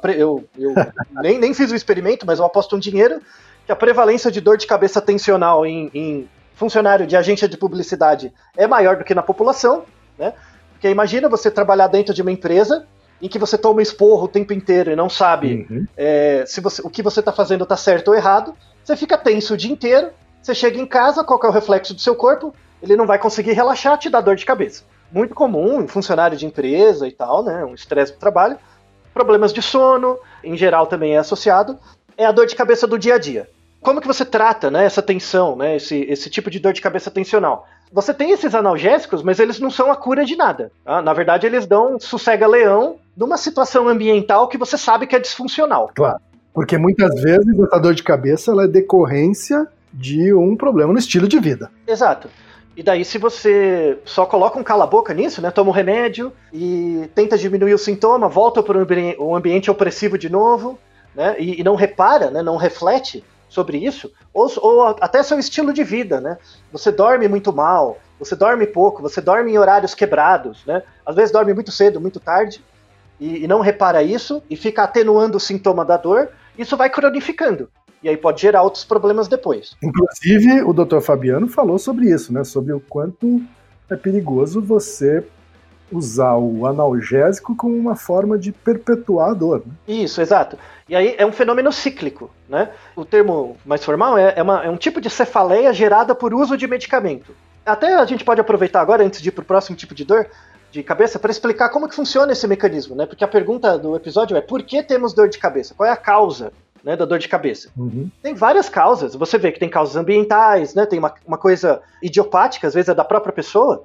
pre- 0.01 0.21
eu 0.21 0.43
eu 0.57 0.73
nem, 1.23 1.39
nem 1.39 1.53
fiz 1.53 1.71
o 1.71 1.75
experimento, 1.75 2.25
mas 2.25 2.39
eu 2.39 2.45
aposto 2.45 2.75
um 2.75 2.79
dinheiro 2.79 3.21
que 3.65 3.71
a 3.71 3.75
prevalência 3.75 4.29
de 4.29 4.41
dor 4.41 4.57
de 4.57 4.67
cabeça 4.67 5.01
tensional 5.01 5.65
em, 5.65 5.89
em 5.93 6.29
funcionário 6.55 7.07
de 7.07 7.15
agência 7.15 7.47
de 7.47 7.55
publicidade 7.55 8.33
é 8.57 8.67
maior 8.67 8.97
do 8.97 9.03
que 9.05 9.13
na 9.15 9.21
população, 9.21 9.85
né? 10.17 10.33
Porque 10.77 10.89
imagina 10.89 11.27
você 11.27 11.49
trabalhar 11.49 11.87
dentro 11.87 12.13
de 12.13 12.21
uma 12.21 12.31
empresa 12.31 12.85
em 13.19 13.27
que 13.27 13.39
você 13.39 13.57
toma 13.57 13.81
esporro 13.81 14.25
o 14.25 14.27
tempo 14.27 14.53
inteiro 14.53 14.91
e 14.91 14.95
não 14.95 15.09
sabe 15.09 15.65
Uhum. 15.69 15.87
é, 15.97 16.43
se 16.45 16.61
você- 16.61 16.83
o 16.85 16.89
que 16.89 17.01
você 17.01 17.19
está 17.19 17.31
fazendo 17.31 17.63
está 17.63 17.75
certo 17.75 18.09
ou 18.09 18.15
errado. 18.15 18.53
Você 18.83 18.95
fica 18.95 19.17
tenso 19.17 19.55
o 19.55 19.57
dia 19.57 19.71
inteiro. 19.71 20.09
Você 20.41 20.53
chega 20.53 20.79
em 20.79 20.85
casa, 20.85 21.23
qual 21.23 21.39
que 21.39 21.47
é 21.47 21.49
o 21.49 21.51
reflexo 21.51 21.95
do 21.95 21.99
seu 21.99 22.15
corpo? 22.15 22.53
Ele 22.81 22.95
não 22.95 23.07
vai 23.07 23.17
conseguir 23.17 23.53
relaxar, 23.53 23.97
te 23.97 24.07
dá 24.07 24.21
dor 24.21 24.35
de 24.35 24.45
cabeça. 24.45 24.83
Muito 25.11 25.33
comum 25.33 25.81
em 25.81 25.87
funcionário 25.87 26.37
de 26.37 26.45
empresa 26.45 27.07
e 27.07 27.11
tal, 27.11 27.43
né? 27.43 27.65
Um 27.65 27.73
estresse 27.73 28.13
do 28.13 28.19
trabalho. 28.19 28.57
Problemas 29.15 29.51
de 29.51 29.63
sono, 29.63 30.19
em 30.43 30.55
geral 30.55 30.85
também 30.85 31.15
é 31.15 31.17
associado. 31.17 31.79
É 32.15 32.23
a 32.25 32.31
dor 32.31 32.45
de 32.45 32.55
cabeça 32.55 32.85
do 32.85 32.99
dia 32.99 33.15
a 33.15 33.17
dia. 33.17 33.49
Como 33.81 33.99
que 33.99 34.07
você 34.07 34.23
trata 34.23 34.69
né, 34.69 34.85
essa 34.85 35.01
tensão, 35.01 35.55
né, 35.55 35.75
esse, 35.75 36.01
esse 36.09 36.29
tipo 36.29 36.49
de 36.51 36.59
dor 36.59 36.73
de 36.73 36.81
cabeça 36.81 37.09
tensional? 37.09 37.67
Você 37.91 38.13
tem 38.13 38.31
esses 38.31 38.53
analgésicos, 38.53 39.23
mas 39.23 39.39
eles 39.39 39.59
não 39.59 39.71
são 39.71 39.91
a 39.91 39.95
cura 39.95 40.25
de 40.25 40.35
nada. 40.35 40.71
tá? 40.83 41.01
Na 41.01 41.13
verdade, 41.13 41.45
eles 41.45 41.65
dão 41.65 41.95
um 41.95 41.99
sossega-leão 41.99 42.97
numa 43.15 43.37
situação 43.37 43.87
ambiental 43.87 44.47
que 44.47 44.57
você 44.57 44.77
sabe 44.77 45.07
que 45.07 45.15
é 45.15 45.19
disfuncional. 45.19 45.89
Porque 46.53 46.77
muitas 46.77 47.21
vezes 47.21 47.59
essa 47.59 47.79
dor 47.79 47.93
de 47.93 48.03
cabeça 48.03 48.51
ela 48.51 48.65
é 48.65 48.67
decorrência 48.67 49.67
de 49.93 50.33
um 50.33 50.55
problema 50.55 50.91
no 50.91 50.99
estilo 50.99 51.27
de 51.27 51.39
vida. 51.39 51.71
Exato. 51.87 52.29
E 52.75 52.83
daí, 52.83 53.03
se 53.03 53.17
você 53.17 53.97
só 54.05 54.25
coloca 54.25 54.59
um 54.59 54.63
cala-boca 54.63 55.11
nisso, 55.13 55.41
né? 55.41 55.49
Toma 55.49 55.71
um 55.71 55.73
remédio 55.73 56.31
e 56.53 57.09
tenta 57.15 57.35
diminuir 57.35 57.73
o 57.73 57.77
sintoma, 57.77 58.29
volta 58.29 58.61
para 58.61 58.77
o 59.17 59.35
ambiente 59.35 59.71
opressivo 59.71 60.15
de 60.15 60.29
novo, 60.29 60.77
né? 61.15 61.35
E, 61.39 61.59
e 61.59 61.63
não 61.63 61.73
repara, 61.73 62.29
né? 62.29 62.43
Não 62.43 62.55
reflete 62.55 63.23
sobre 63.49 63.77
isso, 63.77 64.11
ou, 64.33 64.51
ou 64.57 64.87
até 65.01 65.23
seu 65.23 65.39
estilo 65.39 65.73
de 65.73 65.83
vida, 65.83 66.19
né? 66.19 66.37
Você 66.71 66.91
dorme 66.91 67.27
muito 67.27 67.53
mal, 67.53 67.97
você 68.19 68.35
dorme 68.35 68.67
pouco, 68.67 69.01
você 69.01 69.21
dorme 69.21 69.51
em 69.51 69.57
horários 69.57 69.93
quebrados, 69.93 70.65
né? 70.65 70.83
Às 71.05 71.15
vezes 71.15 71.31
dorme 71.31 71.53
muito 71.53 71.71
cedo, 71.71 72.01
muito 72.01 72.19
tarde, 72.19 72.63
e, 73.19 73.43
e 73.43 73.47
não 73.47 73.61
repara 73.61 74.03
isso, 74.03 74.43
e 74.49 74.55
fica 74.55 74.83
atenuando 74.83 75.37
o 75.37 75.39
sintoma 75.39 75.85
da 75.85 75.97
dor, 75.97 76.29
isso 76.57 76.75
vai 76.75 76.89
cronificando. 76.89 77.69
E 78.03 78.09
aí 78.09 78.17
pode 78.17 78.41
gerar 78.41 78.61
outros 78.61 78.83
problemas 78.83 79.27
depois. 79.27 79.75
Inclusive, 79.81 80.61
o 80.61 80.73
Dr. 80.73 80.99
Fabiano 80.99 81.47
falou 81.47 81.79
sobre 81.79 82.07
isso, 82.07 82.31
né? 82.31 82.43
Sobre 82.43 82.73
o 82.73 82.79
quanto 82.79 83.41
é 83.89 83.95
perigoso 83.95 84.61
você 84.61 85.25
usar 85.91 86.35
o 86.35 86.65
analgésico 86.65 87.55
como 87.55 87.75
uma 87.75 87.95
forma 87.95 88.37
de 88.37 88.51
perpetuar 88.51 89.29
a 89.29 89.33
dor. 89.33 89.63
Né? 89.65 89.73
Isso, 89.87 90.21
exato. 90.21 90.57
E 90.89 90.95
aí 90.95 91.15
é 91.17 91.25
um 91.25 91.31
fenômeno 91.31 91.71
cíclico, 91.71 92.29
né? 92.49 92.69
O 92.95 93.03
termo 93.05 93.57
mais 93.65 93.83
formal 93.83 94.17
é, 94.17 94.33
é, 94.35 94.43
uma- 94.43 94.63
é 94.63 94.69
um 94.69 94.77
tipo 94.77 94.99
de 95.01 95.09
cefaleia 95.09 95.73
gerada 95.73 96.13
por 96.15 96.33
uso 96.33 96.57
de 96.57 96.67
medicamento. 96.67 97.31
Até 97.65 97.95
a 97.95 98.05
gente 98.05 98.23
pode 98.23 98.39
aproveitar 98.39 98.81
agora, 98.81 99.03
antes 99.03 99.21
de 99.21 99.29
ir 99.29 99.31
para 99.31 99.41
o 99.41 99.45
próximo 99.45 99.75
tipo 99.75 99.93
de 99.93 100.05
dor 100.05 100.27
de 100.71 100.83
cabeça, 100.83 101.17
para 101.19 101.31
explicar 101.31 101.69
como 101.69 101.87
que 101.87 101.95
funciona 101.95 102.31
esse 102.31 102.47
mecanismo, 102.47 102.95
né? 102.95 103.05
Porque 103.05 103.23
a 103.23 103.27
pergunta 103.27 103.77
do 103.77 103.95
episódio 103.95 104.35
é 104.37 104.41
por 104.41 104.63
que 104.63 104.81
temos 104.83 105.13
dor 105.13 105.27
de 105.29 105.37
cabeça? 105.37 105.73
Qual 105.75 105.87
é 105.87 105.91
a 105.91 105.97
causa 105.97 106.51
né, 106.83 106.95
da 106.95 107.03
dor 107.05 107.19
de 107.19 107.27
cabeça? 107.27 107.69
Uhum. 107.77 108.09
Tem 108.21 108.33
várias 108.33 108.69
causas. 108.69 109.15
Você 109.15 109.37
vê 109.37 109.51
que 109.51 109.59
tem 109.59 109.69
causas 109.69 109.95
ambientais, 109.97 110.73
né? 110.73 110.85
Tem 110.85 110.99
uma, 110.99 111.13
uma 111.25 111.37
coisa 111.37 111.81
idiopática, 112.01 112.67
às 112.67 112.73
vezes 112.73 112.89
é 112.89 112.93
da 112.93 113.03
própria 113.03 113.33
pessoa, 113.33 113.83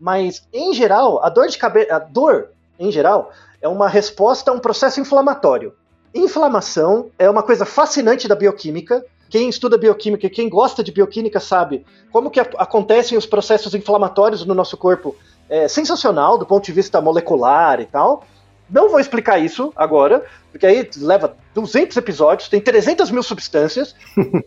mas 0.00 0.46
em 0.52 0.72
geral, 0.74 1.22
a 1.24 1.28
dor 1.28 1.48
de 1.48 1.56
cabeça, 1.58 1.94
a 1.94 1.98
dor 1.98 2.48
em 2.78 2.90
geral 2.90 3.30
é 3.62 3.68
uma 3.68 3.88
resposta 3.88 4.50
a 4.50 4.54
um 4.54 4.58
processo 4.58 5.00
inflamatório. 5.00 5.72
Inflamação 6.14 7.10
é 7.18 7.28
uma 7.28 7.42
coisa 7.42 7.64
fascinante 7.64 8.28
da 8.28 8.34
bioquímica. 8.34 9.04
Quem 9.28 9.48
estuda 9.48 9.76
bioquímica 9.76 10.26
e 10.26 10.30
quem 10.30 10.48
gosta 10.48 10.82
de 10.84 10.92
bioquímica 10.92 11.40
sabe 11.40 11.84
como 12.12 12.30
que 12.30 12.38
acontecem 12.38 13.18
os 13.18 13.26
processos 13.26 13.74
inflamatórios 13.74 14.44
no 14.46 14.54
nosso 14.54 14.76
corpo. 14.76 15.16
É 15.48 15.66
sensacional 15.66 16.38
do 16.38 16.46
ponto 16.46 16.64
de 16.64 16.72
vista 16.72 17.00
molecular 17.00 17.80
e 17.80 17.86
tal. 17.86 18.24
Não 18.70 18.88
vou 18.88 18.98
explicar 19.00 19.38
isso 19.38 19.72
agora, 19.76 20.24
porque 20.50 20.64
aí 20.64 20.88
leva 20.96 21.36
200 21.52 21.96
episódios, 21.96 22.48
tem 22.48 22.60
300 22.60 23.10
mil 23.10 23.22
substâncias. 23.22 23.94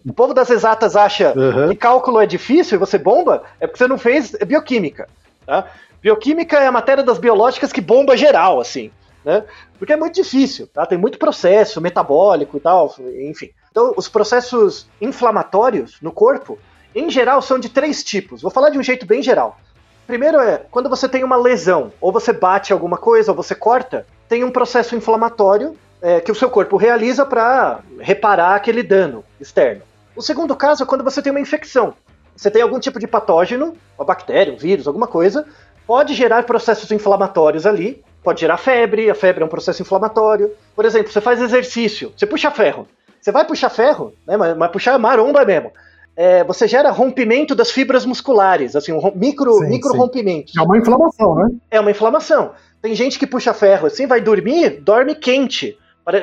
o 0.05 0.13
povo 0.13 0.33
das 0.33 0.49
exatas 0.49 0.95
acha 0.95 1.33
Uhum. 1.37 1.69
que 1.69 1.75
cálculo 1.75 2.19
é 2.19 2.25
difícil 2.25 2.75
e 2.77 2.79
você 2.79 2.97
bomba, 2.97 3.43
é 3.59 3.67
porque 3.67 3.77
você 3.77 3.87
não 3.87 3.97
fez 3.97 4.31
bioquímica. 4.47 5.07
Tá? 5.47 5.65
Bioquímica 6.01 6.57
é 6.59 6.67
a 6.67 6.71
matéria 6.71 7.03
das 7.03 7.17
biológicas 7.17 7.71
que 7.71 7.81
bomba 7.81 8.17
geral, 8.17 8.59
assim. 8.59 8.91
Né? 9.23 9.43
Porque 9.79 9.93
é 9.93 9.97
muito 9.97 10.15
difícil, 10.15 10.67
tá? 10.67 10.85
Tem 10.85 10.97
muito 10.97 11.17
processo 11.17 11.81
metabólico 11.81 12.57
e 12.57 12.59
tal, 12.59 12.93
enfim. 13.19 13.49
Então, 13.71 13.93
os 13.97 14.07
processos 14.07 14.87
inflamatórios 15.01 15.97
no 16.01 16.11
corpo, 16.11 16.59
em 16.93 17.09
geral, 17.09 17.41
são 17.41 17.57
de 17.57 17.69
três 17.69 18.03
tipos. 18.03 18.41
Vou 18.41 18.51
falar 18.51 18.69
de 18.69 18.77
um 18.77 18.83
jeito 18.83 19.05
bem 19.05 19.23
geral. 19.23 19.57
Primeiro 20.05 20.39
é 20.39 20.65
quando 20.71 20.89
você 20.89 21.09
tem 21.09 21.23
uma 21.23 21.35
lesão, 21.35 21.91
ou 21.99 22.11
você 22.11 22.31
bate 22.31 22.71
alguma 22.71 22.97
coisa, 22.97 23.31
ou 23.31 23.35
você 23.35 23.53
corta, 23.53 24.05
tem 24.29 24.43
um 24.43 24.51
processo 24.51 24.95
inflamatório 24.95 25.75
é, 26.01 26.21
que 26.21 26.31
o 26.31 26.35
seu 26.35 26.49
corpo 26.49 26.77
realiza 26.77 27.25
para 27.25 27.79
reparar 27.99 28.55
aquele 28.55 28.83
dano 28.83 29.23
externo. 29.39 29.81
O 30.15 30.21
segundo 30.21 30.55
caso 30.55 30.83
é 30.83 30.85
quando 30.85 31.03
você 31.03 31.21
tem 31.21 31.31
uma 31.31 31.39
infecção. 31.39 31.93
Você 32.37 32.51
tem 32.51 32.61
algum 32.61 32.79
tipo 32.79 32.99
de 32.99 33.07
patógeno, 33.07 33.75
uma 33.97 34.05
bactéria, 34.05 34.53
um 34.53 34.57
vírus, 34.57 34.87
alguma 34.87 35.07
coisa, 35.07 35.45
pode 35.85 36.13
gerar 36.13 36.43
processos 36.43 36.91
inflamatórios 36.91 37.65
ali, 37.65 38.03
pode 38.23 38.41
gerar 38.41 38.57
febre, 38.57 39.09
a 39.09 39.15
febre 39.15 39.41
é 39.43 39.45
um 39.45 39.49
processo 39.49 39.81
inflamatório. 39.81 40.51
Por 40.75 40.85
exemplo, 40.85 41.11
você 41.11 41.19
faz 41.21 41.41
exercício, 41.41 42.13
você 42.15 42.25
puxa 42.25 42.51
ferro. 42.51 42.87
Você 43.19 43.31
vai 43.31 43.43
puxar 43.45 43.69
ferro, 43.69 44.13
né, 44.25 44.37
mas, 44.37 44.55
mas 44.55 44.71
puxar 44.71 44.97
maromba 44.99 45.43
mesmo. 45.43 45.71
é, 46.15 46.43
você 46.43 46.67
gera 46.67 46.89
rompimento 46.91 47.53
das 47.53 47.69
fibras 47.71 48.05
musculares, 48.05 48.75
assim, 48.75 48.91
um 48.93 49.11
micro, 49.15 49.53
Sim, 49.59 49.67
micro 49.69 49.91
sim. 49.91 49.97
rompimentos. 49.97 50.55
É 50.57 50.61
uma 50.61 50.77
inflamação, 50.77 51.35
né? 51.35 51.49
É 51.69 51.79
uma 51.79 51.91
inflamação. 51.91 52.51
Tem 52.81 52.95
gente 52.95 53.19
que 53.19 53.27
puxa 53.27 53.53
ferro 53.53 53.87
assim, 53.87 54.07
vai 54.07 54.21
dormir, 54.21 54.81
dorme 54.81 55.13
quente, 55.15 55.77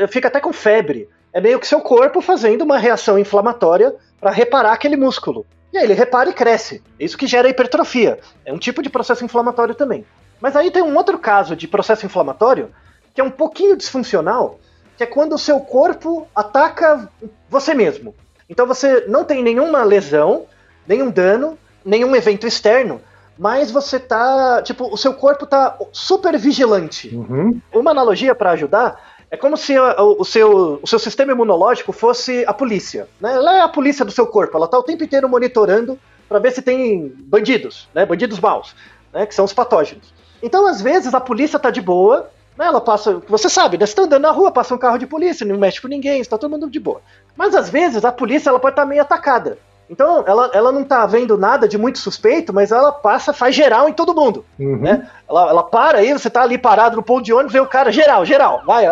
fica 0.09 0.29
até 0.29 0.41
com 0.41 0.53
febre. 0.53 1.09
É 1.33 1.41
meio 1.41 1.59
que 1.61 1.67
seu 1.67 1.81
corpo 1.81 2.21
fazendo 2.21 2.63
uma 2.63 2.79
reação 2.79 3.19
inflamatória 3.19 3.95
para 4.21 4.31
reparar 4.31 4.73
aquele 4.73 4.97
músculo. 4.97 5.45
E 5.75 5.79
aí 5.79 5.85
ele 5.85 5.93
repara 5.93 6.31
e 6.31 6.33
cresce. 6.33 6.81
É 7.01 7.05
Isso 7.05 7.19
que 7.19 7.27
gera 7.27 7.49
hipertrofia. 7.49 8.21
É 8.47 8.53
um 8.53 8.59
tipo 8.59 8.81
de 8.81 8.89
processo 8.89 9.25
inflamatório 9.25 9.75
também. 9.75 10.07
Mas 10.41 10.55
aí 10.55 10.71
tem 10.71 10.83
um 10.83 10.97
outro 10.97 11.19
caso 11.19 11.57
de 11.57 11.67
processo 11.67 12.07
inflamatório 12.07 12.71
que 13.13 13.21
é 13.21 13.25
um 13.25 13.31
pouquinho 13.31 13.77
disfuncional, 13.77 14.59
que 14.97 15.03
é 15.03 15.07
quando 15.07 15.35
o 15.35 15.39
seu 15.39 15.59
corpo 15.61 16.29
ataca 16.35 17.09
você 17.49 17.75
mesmo. 17.75 18.15
Então 18.49 18.67
você 18.67 19.05
não 19.09 19.25
tem 19.25 19.43
nenhuma 19.43 19.83
lesão, 19.83 20.47
nenhum 20.87 21.11
dano, 21.11 21.59
nenhum 21.85 22.15
evento 22.15 22.47
externo, 22.47 23.01
mas 23.37 23.71
você 23.71 23.99
tá, 23.99 24.63
tipo, 24.63 24.93
o 24.93 24.97
seu 24.97 25.15
corpo 25.15 25.45
tá 25.45 25.77
super 25.93 26.39
vigilante. 26.39 27.15
Uhum. 27.15 27.61
Uma 27.73 27.91
analogia 27.91 28.35
para 28.35 28.53
ajudar 28.53 29.14
é 29.35 29.37
como 29.37 29.57
se 29.57 29.77
a- 29.77 30.01
o, 30.01 30.25
seu, 30.25 30.79
o 30.81 30.87
seu 30.87 30.99
sistema 30.99 31.33
imunológico 31.33 31.93
fosse 31.93 32.45
a 32.47 32.55
polícia. 32.55 33.09
Né? 33.21 33.35
Ela 33.35 33.57
é 33.59 33.61
a 33.63 33.69
polícia 33.69 34.05
do 34.05 34.13
seu 34.13 34.27
corpo, 34.27 34.57
ela 34.57 34.69
tá 34.69 34.79
o 34.79 34.83
tempo 34.83 35.03
inteiro 35.03 35.29
monitorando 35.29 35.99
para 36.29 36.39
ver 36.39 36.53
se 36.53 36.63
tem 36.63 37.13
bandidos, 37.17 37.89
né? 37.93 38.07
bandidos 38.07 38.39
maus, 38.39 38.75
né? 39.13 39.27
que 39.27 39.35
são 39.35 39.45
os 39.45 39.53
patógenos. 39.53 40.15
Então, 40.43 40.67
às 40.67 40.81
vezes, 40.81 41.13
a 41.15 41.21
polícia 41.21 41.59
tá 41.59 41.71
de 41.71 41.81
boa, 41.81 42.31
né? 42.57 42.67
ela 42.67 42.81
passa. 42.81 43.21
Você 43.29 43.49
sabe, 43.49 43.77
né? 43.77 43.87
você 43.87 43.95
tá 43.95 44.03
andando 44.03 44.23
na 44.23 44.31
rua, 44.31 44.53
passa 44.53 44.73
um 44.75 44.79
carro 44.79 44.99
de 44.99 45.07
polícia, 45.07 45.45
não 45.45 45.59
mexe 45.59 45.81
com 45.83 45.89
ninguém, 45.89 46.21
está 46.21 46.39
todo 46.39 46.51
mundo 46.51 46.71
de 46.71 46.79
boa. 46.79 47.01
Mas 47.37 47.55
às 47.57 47.69
vezes 47.69 48.05
a 48.05 48.13
polícia 48.13 48.51
ela 48.51 48.61
pode 48.61 48.73
estar 48.75 48.87
meio 48.87 49.03
atacada. 49.03 49.59
Então, 49.89 50.25
ela, 50.27 50.51
ela 50.55 50.73
não 50.73 50.83
tá 50.83 51.05
vendo 51.07 51.37
nada 51.37 51.69
de 51.69 51.77
muito 51.77 51.99
suspeito, 51.99 52.53
mas 52.53 52.73
ela 52.73 52.91
passa, 52.91 53.33
faz 53.33 53.55
geral 53.55 53.89
em 53.89 53.93
todo 53.93 54.15
mundo. 54.15 54.45
Uhum. 54.59 54.79
Né? 54.79 55.09
Ela, 55.29 55.51
ela 55.51 55.63
para 55.63 55.99
aí, 55.99 56.13
você 56.13 56.31
tá 56.31 56.43
ali 56.43 56.57
parado 56.57 56.97
no 56.97 57.03
ponto 57.03 57.25
de 57.25 57.33
ônibus, 57.33 57.53
vê 57.53 57.61
o 57.61 57.67
cara, 57.67 57.93
geral, 57.93 58.25
geral, 58.25 58.63
vai, 58.65 58.87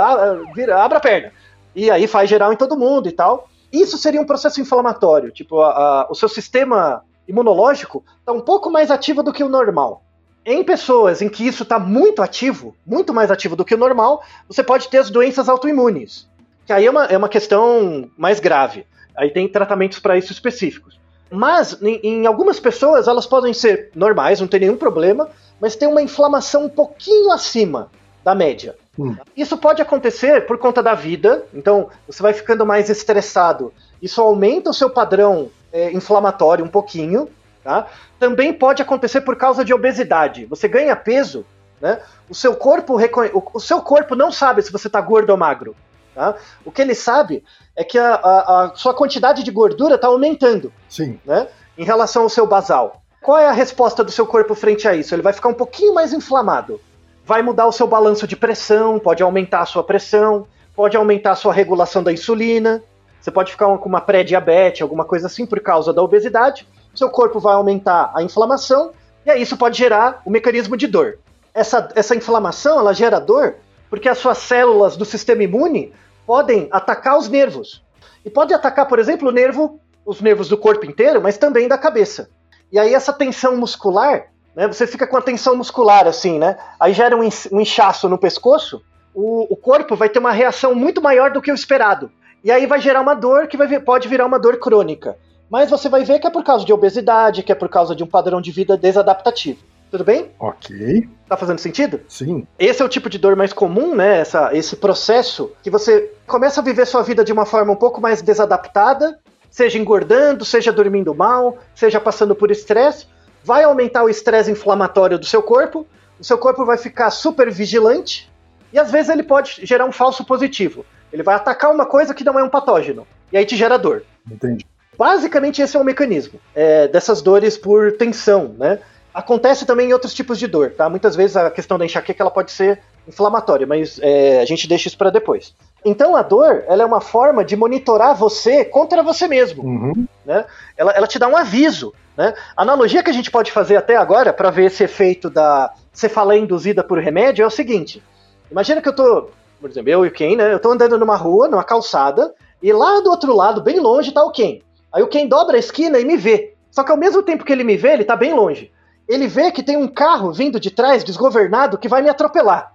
vira, 0.55 0.83
abre 0.83 0.99
a 0.99 1.01
perna. 1.01 1.33
E 1.75 1.91
aí 1.91 2.07
faz 2.07 2.29
geral 2.29 2.53
em 2.53 2.57
todo 2.57 2.77
mundo 2.77 3.09
e 3.09 3.13
tal. 3.13 3.49
Isso 3.73 3.97
seria 3.97 4.21
um 4.21 4.27
processo 4.27 4.61
inflamatório. 4.61 5.31
Tipo, 5.31 5.61
a- 5.63 5.71
a- 5.71 6.07
o 6.11 6.15
seu 6.15 6.29
sistema 6.29 7.03
imunológico 7.27 8.05
está 8.21 8.33
um 8.33 8.41
pouco 8.41 8.71
mais 8.71 8.91
ativo 8.91 9.23
do 9.23 9.33
que 9.33 9.43
o 9.43 9.49
normal. 9.49 10.03
Em 10.45 10.63
pessoas 10.63 11.23
em 11.23 11.29
que 11.29 11.47
isso 11.47 11.63
está 11.63 11.79
muito 11.79 12.21
ativo, 12.21 12.75
muito 12.87 13.15
mais 13.15 13.31
ativo 13.31 13.57
do 13.57 13.65
que 13.65 13.75
o 13.75 13.79
normal, 13.79 14.23
você 14.49 14.63
pode 14.63 14.89
ter 14.89 14.99
as 14.99 15.09
doenças 15.09 15.49
autoimunes. 15.49 16.29
Que 16.67 16.73
aí 16.73 16.85
é 16.85 16.91
uma, 16.91 17.05
é 17.07 17.17
uma 17.17 17.29
questão 17.29 18.11
mais 18.19 18.39
grave. 18.41 18.85
Aí 19.17 19.31
tem 19.31 19.49
tratamentos 19.49 19.99
para 19.99 20.17
isso 20.17 20.33
específicos. 20.33 20.99
Mas 21.31 21.81
em, 21.83 22.01
em 22.03 22.27
algumas 22.27 22.61
pessoas 22.61 23.09
elas 23.09 23.27
podem 23.27 23.53
ser 23.55 23.91
normais, 23.95 24.41
não 24.41 24.49
tem 24.49 24.61
nenhum 24.61 24.77
problema, 24.77 25.29
mas 25.61 25.77
tem 25.77 25.89
uma 25.89 26.03
inflamação 26.03 26.65
um 26.65 26.69
pouquinho 26.69 27.31
acima 27.33 27.91
da 28.23 28.35
média. 28.35 28.77
Hum. 28.99 29.17
Isso 29.37 29.57
pode 29.57 29.81
acontecer 29.81 30.47
por 30.47 30.59
conta 30.59 30.83
da 30.83 30.95
vida, 30.95 31.45
então 31.55 31.89
você 32.07 32.23
vai 32.23 32.33
ficando 32.33 32.67
mais 32.67 32.91
estressado. 32.91 33.73
Isso 34.01 34.21
aumenta 34.21 34.71
o 34.71 34.75
seu 34.75 34.91
padrão 34.91 35.51
é, 35.73 35.91
inflamatório 35.93 36.65
um 36.65 36.69
pouquinho. 36.69 37.29
Tá? 37.65 37.87
Também 38.19 38.53
pode 38.53 38.83
acontecer 38.83 39.21
por 39.21 39.37
causa 39.37 39.65
de 39.65 39.73
obesidade. 39.73 40.47
Você 40.47 40.67
ganha 40.67 40.97
peso, 40.97 41.47
né? 41.81 42.01
O 42.29 42.35
seu 42.35 42.57
corpo 42.57 42.97
reconhe- 42.97 43.31
o, 43.33 43.43
o 43.55 43.61
seu 43.61 43.81
corpo 43.81 44.17
não 44.17 44.33
sabe 44.33 44.63
se 44.63 44.73
você 44.73 44.89
está 44.89 45.01
gordo 45.01 45.31
ou 45.31 45.37
magro. 45.37 45.77
Tá? 46.15 46.35
O 46.65 46.71
que 46.71 46.83
ele 46.83 46.95
sabe 46.95 47.43
é 47.75 47.83
que 47.83 47.99
a, 47.99 48.15
a- 48.15 48.65
a 48.65 48.75
sua 48.75 48.93
quantidade 48.93 49.43
de 49.43 49.51
gordura 49.51 49.95
está 49.95 50.09
aumentando 50.09 50.73
Sim. 50.89 51.19
né, 51.25 51.49
em 51.79 51.85
relação 51.85 52.25
ao 52.25 52.29
seu 52.29 52.47
basal. 52.47 53.03
Qual 53.23 53.39
é 53.39 53.47
a 53.47 53.53
resposta 53.53 54.03
do 54.05 54.11
seu 54.11 54.27
corpo 54.27 54.55
frente 54.55 54.87
a 54.87 54.95
isso? 54.95 55.15
Ele 55.15 55.23
vai 55.23 55.33
ficar 55.33 55.49
um 55.49 55.55
pouquinho 55.55 55.95
mais 55.95 56.13
inflamado. 56.13 56.81
Vai 57.25 57.41
mudar 57.41 57.67
o 57.67 57.73
seu 57.73 57.87
balanço 57.87 58.27
de 58.27 58.37
pressão, 58.37 58.99
pode 58.99 59.23
aumentar 59.23 59.61
a 59.61 59.67
sua 59.67 59.83
pressão, 59.85 60.47
pode 60.75 60.97
aumentar 60.97 61.31
a 61.33 61.37
sua 61.37 61.53
regulação 61.53 62.03
da 62.03 62.13
insulina. 62.13 62.83
Você 63.21 63.31
pode 63.31 63.53
ficar 63.53 63.67
com 63.79 63.89
uma 63.89 64.01
pré-diabetes, 64.01 64.83
alguma 64.83 65.05
coisa 65.05 65.29
assim, 65.29 65.47
por 65.47 65.61
causa 65.61 65.93
da 65.93 66.03
obesidade. 66.03 66.67
Seu 66.95 67.09
corpo 67.09 67.39
vai 67.39 67.55
aumentar 67.55 68.11
a 68.15 68.23
inflamação, 68.23 68.91
e 69.25 69.31
aí 69.31 69.41
isso 69.41 69.57
pode 69.57 69.79
gerar 69.79 70.21
o 70.27 70.31
mecanismo 70.31 70.77
de 70.77 70.89
dor. 70.89 71.19
Essa, 71.55 71.89
essa 71.95 72.17
inflamação, 72.17 72.79
ela 72.81 72.93
gera 72.93 73.21
dor 73.21 73.55
porque 73.93 74.09
as 74.09 74.17
suas 74.17 74.39
células 74.39 74.97
do 74.97 75.05
sistema 75.05 75.43
imune 75.43 75.93
podem 76.27 76.67
atacar 76.71 77.19
os 77.19 77.29
nervos. 77.29 77.85
E 78.25 78.31
pode 78.31 78.55
atacar, 78.55 78.89
por 78.89 78.99
exemplo, 78.99 79.29
o 79.29 79.31
nervo, 79.31 79.79
os 80.03 80.19
nervos 80.19 80.49
do 80.49 80.57
corpo 80.57 80.87
inteiro, 80.87 81.21
mas 81.21 81.37
também 81.37 81.69
da 81.69 81.77
cabeça. 81.77 82.31
E 82.73 82.79
aí 82.79 82.95
essa 82.95 83.13
tensão 83.13 83.55
muscular, 83.55 84.29
né, 84.57 84.67
você 84.67 84.87
fica 84.87 85.07
com 85.07 85.19
a 85.19 85.21
tensão 85.21 85.55
muscular 85.55 86.07
assim, 86.07 86.39
né? 86.39 86.57
Aí 86.81 86.95
gera 86.95 87.15
um, 87.15 87.23
inchaço 87.61 88.09
no 88.09 88.17
pescoço, 88.17 88.81
o, 89.15 89.53
o 89.53 89.57
corpo 89.57 89.95
vai 89.95 90.09
ter 90.09 90.21
uma 90.21 90.33
reação 90.33 90.75
muito 90.75 91.03
maior 91.03 91.31
do 91.31 91.43
que 91.43 91.53
o 91.53 91.55
esperado. 91.55 92.11
E 92.43 92.51
aí 92.51 92.65
vai 92.65 92.81
gerar 92.81 93.03
uma 93.03 93.13
dor 93.13 93.47
que 93.47 93.59
vai 93.59 93.79
pode 93.79 94.09
virar 94.09 94.25
uma 94.25 94.39
dor 94.39 94.57
crônica. 94.57 95.19
Mas 95.51 95.69
você 95.69 95.91
vai 95.91 96.03
ver 96.03 96.19
que 96.19 96.27
é 96.27 96.31
por 96.31 96.43
causa 96.43 96.65
de 96.65 96.73
obesidade, 96.73 97.43
que 97.43 97.53
é 97.53 97.55
por 97.55 97.69
causa 97.69 97.95
de 97.95 98.03
um 98.03 98.07
padrão 98.07 98.41
de 98.41 98.51
vida 98.51 98.75
desadaptativo. 98.75 99.63
Tudo 99.93 100.05
bem? 100.05 100.31
Ok. 100.41 101.07
Tá 101.29 101.37
fazendo 101.37 101.59
sentido? 101.59 102.01
Sim. 102.09 102.47
Esse 102.59 102.81
é 102.81 102.85
o 102.85 102.89
tipo 102.89 103.11
de 103.11 103.19
dor 103.19 103.37
mais 103.37 103.53
comum, 103.53 103.95
né? 103.95 104.21
Essa, 104.21 104.49
esse 104.57 104.75
processo 104.75 105.53
que 105.63 105.69
você 105.69 106.11
começa 106.27 106.63
a 106.63 106.65
viver 106.65 106.87
sua 106.87 107.03
vida 107.03 107.23
de 107.23 107.31
uma 107.31 107.45
forma 107.45 107.75
um 107.75 107.77
pouco 107.77 108.01
mais 108.01 108.23
desadaptada, 108.23 109.19
seja 109.51 109.79
engordando, 109.79 110.47
seja 110.47 110.73
dormindo 110.73 111.15
mal, 111.15 111.59
seja 111.75 112.01
passando 112.01 112.35
por 112.35 112.51
estresse, 112.51 113.07
vai 113.45 113.65
aumentar 113.65 114.03
o 114.03 114.09
estresse 114.09 114.51
inflamatório 114.51 115.19
do 115.19 115.27
seu 115.27 115.43
corpo, 115.43 115.87
o 116.19 116.25
seu 116.25 116.39
corpo 116.39 116.65
vai 116.65 116.79
ficar 116.79 117.11
super 117.11 117.51
vigilante 117.51 118.33
e 118.73 118.79
às 118.79 118.91
vezes 118.91 119.11
ele 119.11 119.23
pode 119.23 119.61
gerar 119.63 119.85
um 119.85 119.93
falso 119.93 120.25
positivo. 120.25 120.87
Ele 121.13 121.23
vai 121.23 121.35
atacar 121.35 121.71
uma 121.71 121.85
coisa 121.85 122.15
que 122.15 122.25
não 122.25 122.39
é 122.39 122.43
um 122.43 122.49
patógeno 122.49 123.07
e 123.31 123.37
aí 123.37 123.45
te 123.45 123.59
gera 123.59 123.77
dor. 123.77 124.05
Entendi. 124.31 124.65
Basicamente, 124.97 125.61
esse 125.61 125.77
é 125.77 125.81
o 125.81 125.85
mecanismo 125.85 126.41
é, 126.55 126.89
dessas 126.89 127.21
dores 127.21 127.59
por 127.59 127.93
tensão, 127.93 128.55
né? 128.59 128.79
Acontece 129.15 129.67
também 129.67 129.91
em 129.91 129.93
outros 129.93 130.15
tipos 130.15 130.39
de 130.39 130.47
dor, 130.47 130.71
tá? 130.77 130.89
Muitas 130.89 131.15
vezes 131.15 131.37
a 131.37 131.51
questão 131.51 131.77
da 131.79 131.85
enxaqueca 131.85 132.23
ela 132.23 132.31
pode 132.31 132.51
ser 132.51 132.81
inflamatória, 133.07 133.67
mas 133.67 133.99
é, 134.01 134.41
a 134.41 134.45
gente 134.45 134.67
deixa 134.69 134.89
isso 134.89 134.97
para 134.97 135.11
depois. 135.11 135.55
Então 135.85 136.17
a 136.17 136.23
dor, 136.23 136.65
ela 136.67 136.83
é 136.83 136.87
uma 136.87 137.01
forma 137.01 137.45
de 137.45 137.57
monitorar 137.57 138.15
você 138.15 138.65
contra 138.65 139.03
você 139.03 139.27
mesmo, 139.29 139.65
Uhum. 139.65 140.07
né? 140.25 140.45
Ela, 140.77 140.93
ela 140.93 141.07
te 141.07 141.19
dá 141.19 141.29
um 141.29 141.37
aviso, 141.37 141.93
né? 142.17 142.33
A 142.57 142.63
analogia 142.63 143.03
que 143.03 143.11
a 143.11 143.15
gente 143.15 143.31
pode 143.31 143.53
fazer 143.53 143.77
até 143.77 143.97
agora 143.97 144.33
para 144.33 144.51
ver 144.51 144.67
esse 144.67 144.83
efeito 144.85 145.29
da 145.29 145.71
cefaleia 145.93 146.41
induzida 146.41 146.83
por 146.83 146.99
remédio 146.99 147.43
é 147.43 147.47
o 147.47 147.51
seguinte: 147.51 148.03
imagina 148.51 148.81
que 148.81 148.89
eu 148.89 148.95
tô, 148.97 149.29
por 149.61 149.69
exemplo, 149.69 149.91
eu 149.91 150.07
e 150.07 150.09
o 150.09 150.13
Ken, 150.13 150.37
né? 150.37 150.53
Eu 150.55 150.59
tô 150.61 150.71
andando 150.73 150.99
numa 150.99 151.17
rua, 151.17 151.49
numa 151.49 151.65
calçada, 151.65 152.33
e 152.63 152.73
lá 152.73 153.01
do 153.01 153.11
outro 153.11 153.35
lado, 153.37 153.61
bem 153.61 153.79
longe, 153.79 154.13
tá 154.13 154.25
o 154.25 154.31
Ken. 154.33 154.61
Aí 154.91 155.03
o 155.03 155.09
Ken 155.09 155.27
dobra 155.27 155.57
a 155.57 155.61
esquina 155.61 155.99
e 155.99 156.05
me 156.05 156.17
vê. 156.17 156.55
Só 156.71 156.83
que 156.83 156.91
ao 156.91 156.97
mesmo 156.97 157.23
tempo 157.23 157.45
que 157.45 157.53
ele 157.53 157.65
me 157.65 157.77
vê, 157.77 157.93
ele 157.93 158.05
tá 158.05 158.17
bem 158.17 158.33
longe. 158.33 158.72
Ele 159.13 159.27
vê 159.27 159.51
que 159.51 159.63
tem 159.63 159.77
um 159.77 159.87
carro 159.89 160.33
vindo 160.33 160.59
de 160.59 160.71
trás, 160.71 161.05
desgovernado, 161.05 161.77
que 161.79 161.89
vai 161.89 162.01
me 162.03 162.09
atropelar, 162.09 162.73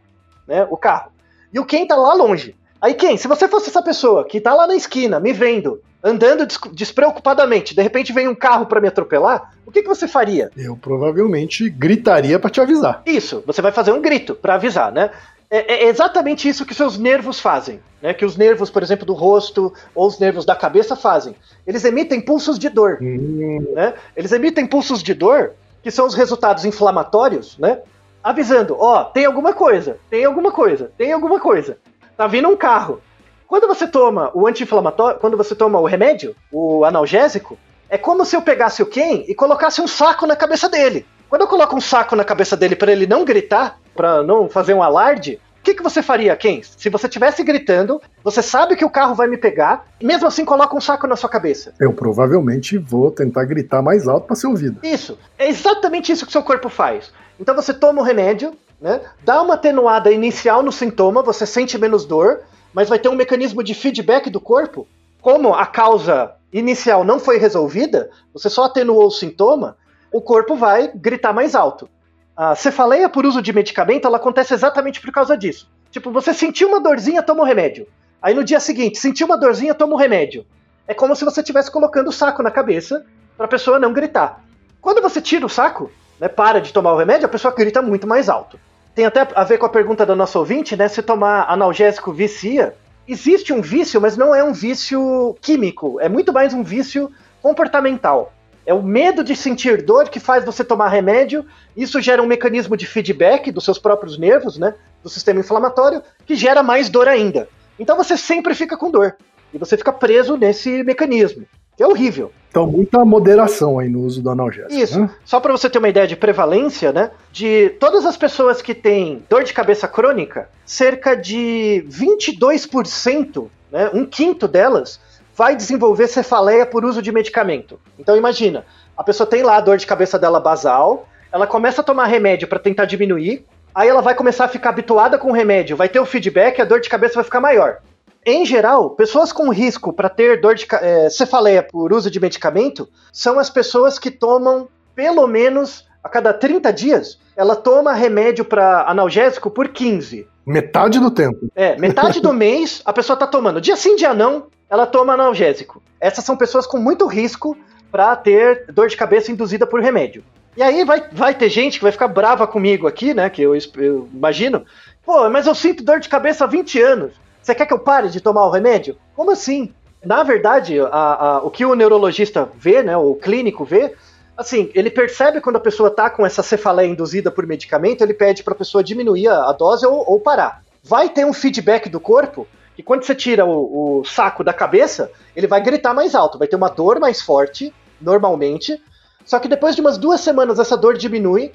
né? 0.48 0.68
O 0.70 0.78
carro. 0.78 1.12
E 1.54 1.60
o 1.60 1.66
Ken 1.66 1.86
tá 1.88 1.96
lá 1.96 2.14
longe. 2.14 2.56
Aí, 2.82 2.94
Ken, 2.94 3.18
se 3.18 3.28
você 3.28 3.48
fosse 3.48 3.70
essa 3.70 3.82
pessoa 3.82 4.24
que 4.26 4.40
tá 4.40 4.54
lá 4.54 4.68
na 4.68 4.76
esquina, 4.76 5.20
me 5.20 5.34
vendo, 5.34 5.82
andando 6.04 6.46
des- 6.46 6.60
despreocupadamente, 6.74 7.74
de 7.74 7.82
repente 7.82 8.14
vem 8.14 8.28
um 8.28 8.36
carro 8.36 8.66
para 8.66 8.80
me 8.82 8.88
atropelar, 8.88 9.54
o 9.66 9.72
que, 9.72 9.82
que 9.82 9.88
você 9.88 10.08
faria? 10.08 10.52
Eu 10.56 10.78
provavelmente 10.78 11.70
gritaria 11.70 12.38
pra 12.40 12.50
te 12.50 12.62
avisar. 12.62 13.02
Isso, 13.06 13.44
você 13.48 13.62
vai 13.62 13.72
fazer 13.72 13.92
um 13.92 14.02
grito 14.02 14.36
para 14.36 14.56
avisar, 14.56 14.92
né? 14.92 15.10
É, 15.50 15.86
é 15.86 15.88
exatamente 15.88 16.48
isso 16.48 16.66
que 16.66 16.74
seus 16.76 16.98
nervos 16.98 17.40
fazem, 17.40 17.80
né? 18.02 18.14
Que 18.14 18.26
os 18.26 18.36
nervos, 18.36 18.70
por 18.70 18.84
exemplo, 18.84 19.06
do 19.06 19.14
rosto 19.14 19.74
ou 19.96 20.06
os 20.08 20.20
nervos 20.20 20.46
da 20.46 20.56
cabeça 20.56 20.96
fazem. 20.96 21.36
Eles 21.66 21.84
emitem 21.86 22.20
pulsos 22.22 22.60
de 22.60 22.68
dor, 22.70 23.00
Hum, 23.02 23.66
né? 23.74 23.94
Eles 24.16 24.32
emitem 24.34 24.68
pulsos 24.68 25.02
de 25.02 25.14
dor, 25.14 25.54
que 25.88 25.92
são 25.92 26.06
os 26.06 26.16
resultados 26.16 26.66
inflamatórios, 26.66 27.58
né? 27.58 27.80
Avisando, 28.22 28.76
ó, 28.78 29.06
tem 29.06 29.24
alguma 29.24 29.54
coisa, 29.54 29.98
tem 30.10 30.26
alguma 30.26 30.52
coisa, 30.52 30.92
tem 30.98 31.14
alguma 31.14 31.40
coisa. 31.40 31.78
Tá 32.18 32.28
vindo 32.28 32.50
um 32.50 32.58
carro. 32.58 33.02
Quando 33.48 33.68
você 33.68 33.88
toma 33.88 34.30
o 34.34 34.46
anti-inflamatório, 34.46 35.18
quando 35.18 35.38
você 35.38 35.56
toma 35.56 35.80
o 35.80 35.86
remédio, 35.86 36.36
o 36.52 36.84
analgésico, 36.84 37.58
é 37.90 37.98
como 37.98 38.26
se 38.26 38.36
eu 38.36 38.42
pegasse 38.42 38.84
o 38.84 38.86
Ken 38.86 39.24
e 39.30 39.34
colocasse 39.34 39.80
um 39.80 39.88
saco 39.88 40.28
na 40.28 40.36
cabeça 40.36 40.68
dele. 40.68 41.06
Quando 41.30 41.44
eu 41.44 41.48
coloco 41.48 41.74
um 41.74 41.80
saco 41.80 42.18
na 42.18 42.26
cabeça 42.26 42.58
dele 42.58 42.76
para 42.76 42.92
ele 42.92 43.08
não 43.08 43.24
gritar, 43.24 43.80
para 43.96 44.22
não 44.24 44.50
fazer 44.50 44.74
um 44.74 44.84
alarde, 44.84 45.40
que, 45.68 45.74
que 45.74 45.84
você 45.84 46.02
faria, 46.02 46.34
Ken? 46.38 46.62
Se 46.64 46.90
você 46.90 47.08
estivesse 47.08 47.44
gritando, 47.44 48.02
você 48.24 48.42
sabe 48.42 48.78
que 48.78 48.86
o 48.86 48.90
carro 48.90 49.14
vai 49.14 49.28
me 49.28 49.38
pegar, 49.38 49.86
mesmo 50.02 50.26
assim 50.26 50.46
coloca 50.46 50.76
um 50.76 50.80
saco 50.80 51.06
na 51.08 51.18
sua 51.18 51.30
cabeça. 51.30 51.74
eu 51.78 51.92
provavelmente 51.92 52.78
vou 52.78 53.12
tentar 53.12 53.44
gritar 53.44 53.82
mais 53.82 54.08
alto 54.08 54.28
pra 54.28 54.36
ser 54.36 54.48
ouvido. 54.48 54.80
Isso. 54.82 55.18
É 55.38 55.50
exatamente 55.50 56.10
isso 56.10 56.26
que 56.26 56.32
seu 56.32 56.42
corpo 56.42 56.70
faz. 56.70 57.12
Então 57.38 57.54
você 57.54 57.74
toma 57.74 58.02
o 58.02 58.04
remédio, 58.04 58.54
né? 58.80 59.02
Dá 59.26 59.42
uma 59.42 59.56
atenuada 59.56 60.10
inicial 60.10 60.64
no 60.64 60.72
sintoma, 60.72 61.22
você 61.22 61.46
sente 61.46 61.78
menos 61.78 62.06
dor, 62.06 62.44
mas 62.74 62.88
vai 62.88 62.98
ter 62.98 63.10
um 63.10 63.16
mecanismo 63.16 63.62
de 63.62 63.74
feedback 63.74 64.30
do 64.30 64.40
corpo. 64.40 64.88
Como 65.22 65.54
a 65.54 65.66
causa 65.66 66.32
inicial 66.54 67.04
não 67.04 67.20
foi 67.20 67.38
resolvida, 67.38 68.10
você 68.34 68.50
só 68.50 68.66
atenuou 68.66 69.08
o 69.08 69.12
sintoma, 69.12 69.76
o 70.14 70.22
corpo 70.22 70.56
vai 70.56 70.90
gritar 70.96 71.34
mais 71.34 71.56
alto. 71.56 71.90
A 72.38 72.54
cefaleia 72.54 73.10
por 73.10 73.26
uso 73.26 73.42
de 73.42 73.52
medicamento, 73.52 74.06
ela 74.06 74.18
acontece 74.18 74.54
exatamente 74.54 75.02
por 75.02 75.12
causa 75.12 75.36
disso. 75.36 75.68
Tipo, 75.90 76.12
você 76.12 76.36
sentiu 76.36 76.68
uma 76.68 76.80
dorzinha, 76.80 77.24
toma 77.24 77.42
o 77.42 77.44
um 77.44 77.48
remédio. 77.48 77.88
Aí 78.22 78.36
no 78.36 78.44
dia 78.44 78.60
seguinte, 78.60 79.00
sentiu 79.00 79.26
uma 79.26 79.36
dorzinha, 79.36 79.74
toma 79.74 79.94
o 79.94 79.96
um 79.96 80.00
remédio. 80.00 80.46
É 80.88 80.94
como 80.94 81.16
se 81.16 81.26
você 81.26 81.42
estivesse 81.42 81.72
colocando 81.72 82.10
o 82.10 82.12
saco 82.12 82.44
na 82.44 82.52
cabeça 82.52 83.04
para 83.36 83.48
a 83.48 83.50
pessoa 83.50 83.80
não 83.80 83.92
gritar. 83.92 84.44
Quando 84.80 85.02
você 85.02 85.20
tira 85.20 85.48
o 85.48 85.50
saco, 85.50 85.90
né, 86.20 86.28
para 86.28 86.62
de 86.62 86.72
tomar 86.72 86.94
o 86.94 86.98
remédio, 86.98 87.26
a 87.26 87.30
pessoa 87.30 87.52
grita 87.52 87.82
muito 87.82 88.06
mais 88.06 88.30
alto. 88.30 88.60
Tem 88.94 89.08
até 89.08 89.28
a 89.34 89.44
ver 89.44 89.58
com 89.58 89.66
a 89.66 89.70
pergunta 89.70 90.06
da 90.06 90.16
nossa 90.16 90.38
ouvinte, 90.38 90.76
né? 90.76 90.88
Se 90.88 91.02
tomar 91.02 91.50
analgésico 91.50 92.14
vicia. 92.14 92.76
Existe 93.08 93.52
um 93.52 93.62
vício, 93.62 94.00
mas 94.00 94.16
não 94.16 94.36
é 94.36 94.44
um 94.44 94.54
vício 94.54 95.36
químico. 95.42 96.00
É 96.00 96.08
muito 96.08 96.32
mais 96.32 96.54
um 96.54 96.62
vício 96.62 97.12
comportamental. 97.42 98.32
É 98.68 98.74
o 98.74 98.84
medo 98.84 99.24
de 99.24 99.34
sentir 99.34 99.82
dor 99.82 100.10
que 100.10 100.20
faz 100.20 100.44
você 100.44 100.62
tomar 100.62 100.90
remédio. 100.90 101.46
Isso 101.76 102.02
gera 102.02 102.22
um 102.22 102.28
mecanismo 102.28 102.76
de 102.76 102.86
feedback 102.86 103.50
dos 103.50 103.64
seus 103.64 103.80
próprios 103.80 104.18
nervos, 104.18 104.58
né? 104.58 104.76
Do 105.02 105.08
sistema 105.08 105.40
inflamatório, 105.40 106.04
que 106.26 106.36
gera 106.36 106.62
mais 106.62 106.90
dor 106.90 107.08
ainda. 107.08 107.48
Então 107.80 107.96
você 107.96 108.18
sempre 108.18 108.54
fica 108.54 108.76
com 108.76 108.92
dor. 108.92 109.16
E 109.54 109.58
você 109.58 109.78
fica 109.78 109.94
preso 109.94 110.36
nesse 110.36 110.84
mecanismo. 110.84 111.46
Que 111.78 111.84
é 111.84 111.88
horrível. 111.88 112.30
Então, 112.50 112.68
muita 112.68 113.06
moderação 113.06 113.80
aí 113.80 113.88
no 113.88 114.02
uso 114.02 114.22
do 114.22 114.30
analgésico. 114.30 114.74
Isso. 114.74 115.00
Né? 115.00 115.10
Só 115.24 115.40
para 115.40 115.54
você 115.54 115.70
ter 115.70 115.78
uma 115.78 115.88
ideia 115.88 116.08
de 116.08 116.18
prevalência, 116.18 116.92
né? 116.92 117.12
De 117.32 117.70
todas 117.80 118.06
as 118.06 118.18
pessoas 118.18 118.62
que 118.62 118.74
têm 118.74 119.24
dor 119.30 119.46
de 119.46 119.54
cabeça 119.54 119.88
crônica, 119.88 120.50
cerca 120.66 121.16
de 121.16 121.86
22%, 121.88 123.48
né, 123.72 123.90
um 123.94 124.06
quinto 124.06 124.48
delas, 124.48 125.00
vai 125.38 125.56
desenvolver 125.56 126.08
cefaleia 126.08 126.66
por 126.66 126.84
uso 126.84 127.00
de 127.00 127.12
medicamento. 127.12 127.80
Então 128.00 128.18
imagina, 128.18 128.66
a 128.98 129.04
pessoa 129.04 129.30
tem 129.30 129.44
lá 129.44 129.58
a 129.58 129.62
dor 129.62 129.78
de 129.78 129.86
cabeça 129.86 130.18
dela 130.18 130.40
basal, 130.40 131.08
ela 131.32 131.46
começa 131.46 131.82
a 131.82 131.84
tomar 131.84 132.08
remédio 132.08 132.48
para 132.48 132.58
tentar 132.58 132.86
diminuir, 132.86 133.46
aí 133.74 133.88
ela 133.88 134.02
vai 134.02 134.16
começar 134.16 134.46
a 134.46 134.50
ficar 134.50 134.70
habituada 134.70 135.20
com 135.20 135.30
o 135.30 135.34
remédio, 135.34 135.78
vai 135.78 135.88
ter 135.88 136.00
o 136.00 136.06
feedback, 136.06 136.60
a 136.60 136.66
dor 136.66 136.82
de 136.82 136.90
cabeça 136.90 137.14
vai 137.14 137.24
ficar 137.24 137.40
maior. 137.40 137.78
Em 138.26 138.46
geral, 138.46 138.90
pessoas 138.90 139.32
com 139.32 139.50
risco 139.50 139.94
para 139.94 140.10
ter 140.10 140.42
dor 140.42 140.56
de 140.56 140.66
é, 140.82 141.08
cefaleia 141.10 141.62
por 141.62 141.94
uso 141.94 142.10
de 142.10 142.20
medicamento 142.20 142.90
são 143.14 143.38
as 143.38 143.50
pessoas 143.50 144.00
que 144.00 144.10
tomam 144.10 144.68
pelo 144.96 145.28
menos 145.28 145.86
a 146.04 146.10
cada 146.10 146.34
30 146.34 146.74
dias, 146.74 147.20
ela 147.36 147.56
toma 147.56 147.94
remédio 147.94 148.44
para 148.44 148.90
analgésico 148.90 149.52
por 149.52 149.68
15. 149.68 150.28
Metade 150.48 150.98
do 150.98 151.12
tempo. 151.12 151.52
É, 151.54 151.78
metade 151.78 152.22
do 152.22 152.32
mês 152.34 152.82
a 152.86 152.94
pessoa 152.94 153.18
tá 153.18 153.28
tomando. 153.28 153.60
Dia 153.60 153.76
sim, 153.76 153.98
dia 153.98 154.14
não, 154.14 154.48
ela 154.70 154.88
toma 154.88 155.14
analgésico. 155.14 155.84
Essas 156.00 156.24
são 156.24 156.38
pessoas 156.38 156.66
com 156.66 156.78
muito 156.78 157.06
risco 157.06 157.58
para 157.92 158.16
ter 158.16 158.66
dor 158.72 158.88
de 158.88 158.96
cabeça 158.96 159.30
induzida 159.30 159.68
por 159.68 159.82
remédio. 159.82 160.24
E 160.56 160.64
aí 160.64 160.86
vai, 160.86 161.04
vai 161.12 161.34
ter 161.34 161.50
gente 161.50 161.78
que 161.78 161.84
vai 161.84 161.92
ficar 161.92 162.08
brava 162.08 162.48
comigo 162.48 162.88
aqui, 162.88 163.14
né? 163.14 163.30
Que 163.30 163.42
eu, 163.42 163.54
eu 163.76 164.08
imagino. 164.14 164.66
Pô, 165.06 165.30
mas 165.30 165.48
eu 165.48 165.54
sinto 165.54 165.84
dor 165.84 166.00
de 166.00 166.08
cabeça 166.08 166.46
há 166.46 166.48
20 166.48 166.82
anos. 166.82 167.14
Você 167.42 167.54
quer 167.54 167.66
que 167.66 167.74
eu 167.74 167.80
pare 167.80 168.10
de 168.10 168.22
tomar 168.22 168.46
o 168.46 168.50
remédio? 168.50 168.98
Como 169.16 169.32
assim? 169.32 169.74
Na 170.04 170.24
verdade, 170.24 170.80
a, 170.80 170.86
a, 170.88 171.38
o 171.44 171.52
que 171.52 171.66
o 171.66 171.76
neurologista 171.76 172.50
vê, 172.56 172.82
né, 172.82 172.96
o 172.96 173.16
clínico 173.16 173.66
vê, 173.66 173.94
assim, 174.38 174.70
ele 174.76 174.92
percebe 174.92 175.42
quando 175.42 175.56
a 175.56 175.60
pessoa 175.60 175.90
está 175.90 176.10
com 176.10 176.26
essa 176.26 176.44
cefaleia 176.44 176.88
induzida 176.88 177.32
por 177.32 177.46
medicamento, 177.48 178.02
ele 178.04 178.14
pede 178.14 178.44
para 178.44 178.54
a 178.54 178.58
pessoa 178.58 178.84
diminuir 178.84 179.28
a, 179.28 179.50
a 179.50 179.52
dose 179.52 179.86
ou, 179.86 180.04
ou, 180.08 180.20
parar. 180.20 180.62
Vai 180.84 181.10
ter 181.10 181.26
um 181.26 181.34
feedback 181.34 181.90
do 181.90 182.00
corpo 182.00 182.48
que 182.76 182.84
quando 182.84 183.04
você 183.04 183.16
tira 183.16 183.44
o, 183.44 184.00
o 184.00 184.06
saco 184.06 184.44
da 184.44 184.54
cabeça, 184.54 185.12
ele 185.36 185.48
vai 185.48 185.62
gritar 185.62 185.94
mais 185.94 186.14
alto, 186.14 186.38
vai 186.38 186.48
ter 186.48 186.56
uma 186.56 186.70
dor 186.70 187.00
mais 187.00 187.22
forte, 187.22 187.74
normalmente, 188.00 188.80
só 189.26 189.40
que 189.40 189.48
depois 189.48 189.76
de 189.76 189.82
umas 189.82 189.98
duas 189.98 190.22
semanas 190.22 190.60
essa 190.60 190.78
dor 190.78 190.96
diminui 190.96 191.52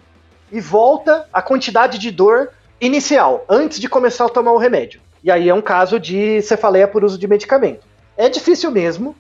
e 0.51 0.61
volta 0.61 1.27
a 1.33 1.41
quantidade 1.41 1.97
de 1.97 2.11
dor 2.11 2.51
inicial, 2.81 3.45
antes 3.49 3.79
de 3.79 3.89
começar 3.89 4.27
a 4.27 4.29
tomar 4.29 4.53
o 4.53 4.59
remédio. 4.59 5.01
E 5.23 5.31
aí 5.31 5.49
é 5.49 5.55
um 5.55 5.63
caso 5.63 6.01
de 6.01 6.43
cefaleia 6.43 6.89
por 6.89 7.05
uso 7.05 7.17
de 7.17 7.29
medicamento. 7.29 7.87
É 8.17 8.29
difícil 8.29 8.71
mesmo. 8.73 9.15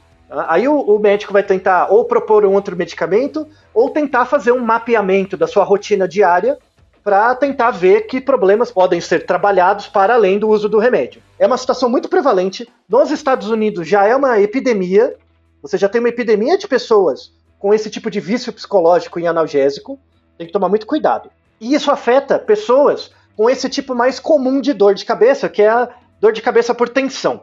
Aí 0.49 0.67
o, 0.67 0.79
o, 0.81 0.99
médico 0.99 1.33
vai 1.33 1.43
tentar 1.43 1.89
ou 1.91 2.05
propor 2.05 2.45
um 2.47 2.55
outro 2.55 2.75
medicamento 2.75 3.47
ou 3.75 3.91
tentar 3.91 4.25
fazer 4.25 4.53
um 4.53 4.61
mapeamento 4.61 5.37
da 5.37 5.47
sua 5.47 5.63
rotina 5.63 6.09
diária 6.09 6.59
para 7.05 7.35
tentar 7.35 7.71
ver 7.71 8.03
que 8.03 8.21
problemas 8.21 8.71
podem 8.71 9.01
ser 9.01 9.27
trabalhados 9.27 9.89
para 9.89 10.15
além 10.15 10.39
do 10.39 10.49
uso 10.49 10.69
do 10.69 10.79
remédio. 10.79 11.21
É 11.39 11.47
uma 11.47 11.59
situação 11.59 11.91
muito 11.91 12.09
prevalente. 12.09 12.67
Nos 12.89 13.11
Estados 13.11 13.51
Unidos 13.51 13.87
já 13.87 14.07
é 14.07 14.17
uma 14.17 14.41
epidemia. 14.41 15.15
Você 15.61 15.77
já 15.77 15.89
tem 15.89 16.01
uma 16.01 16.09
epidemia 16.09 16.57
de 16.57 16.67
pessoas 16.67 17.33
com 17.59 17.75
esse 17.75 17.91
tipo 17.91 18.11
de 18.11 18.21
vício 18.21 18.53
psicológico 18.53 19.19
em 19.19 19.27
analgésico. 19.27 19.99
Tem 20.39 20.47
que 20.47 20.53
tomar 20.53 20.69
muito 20.69 20.87
cuidado. 20.87 21.31
E 21.61 21.75
isso 21.75 21.91
afeta 21.91 22.39
pessoas 22.39 23.11
com 23.37 23.51
esse 23.51 23.69
tipo 23.69 23.95
mais 23.95 24.19
comum 24.19 24.61
de 24.61 24.73
dor 24.73 24.95
de 24.95 25.05
cabeça, 25.05 25.49
que 25.49 25.63
é 25.63 25.69
a 25.69 25.89
dor 26.21 26.33
de 26.33 26.41
cabeça 26.41 26.75
por 26.75 26.89
tensão, 26.89 27.43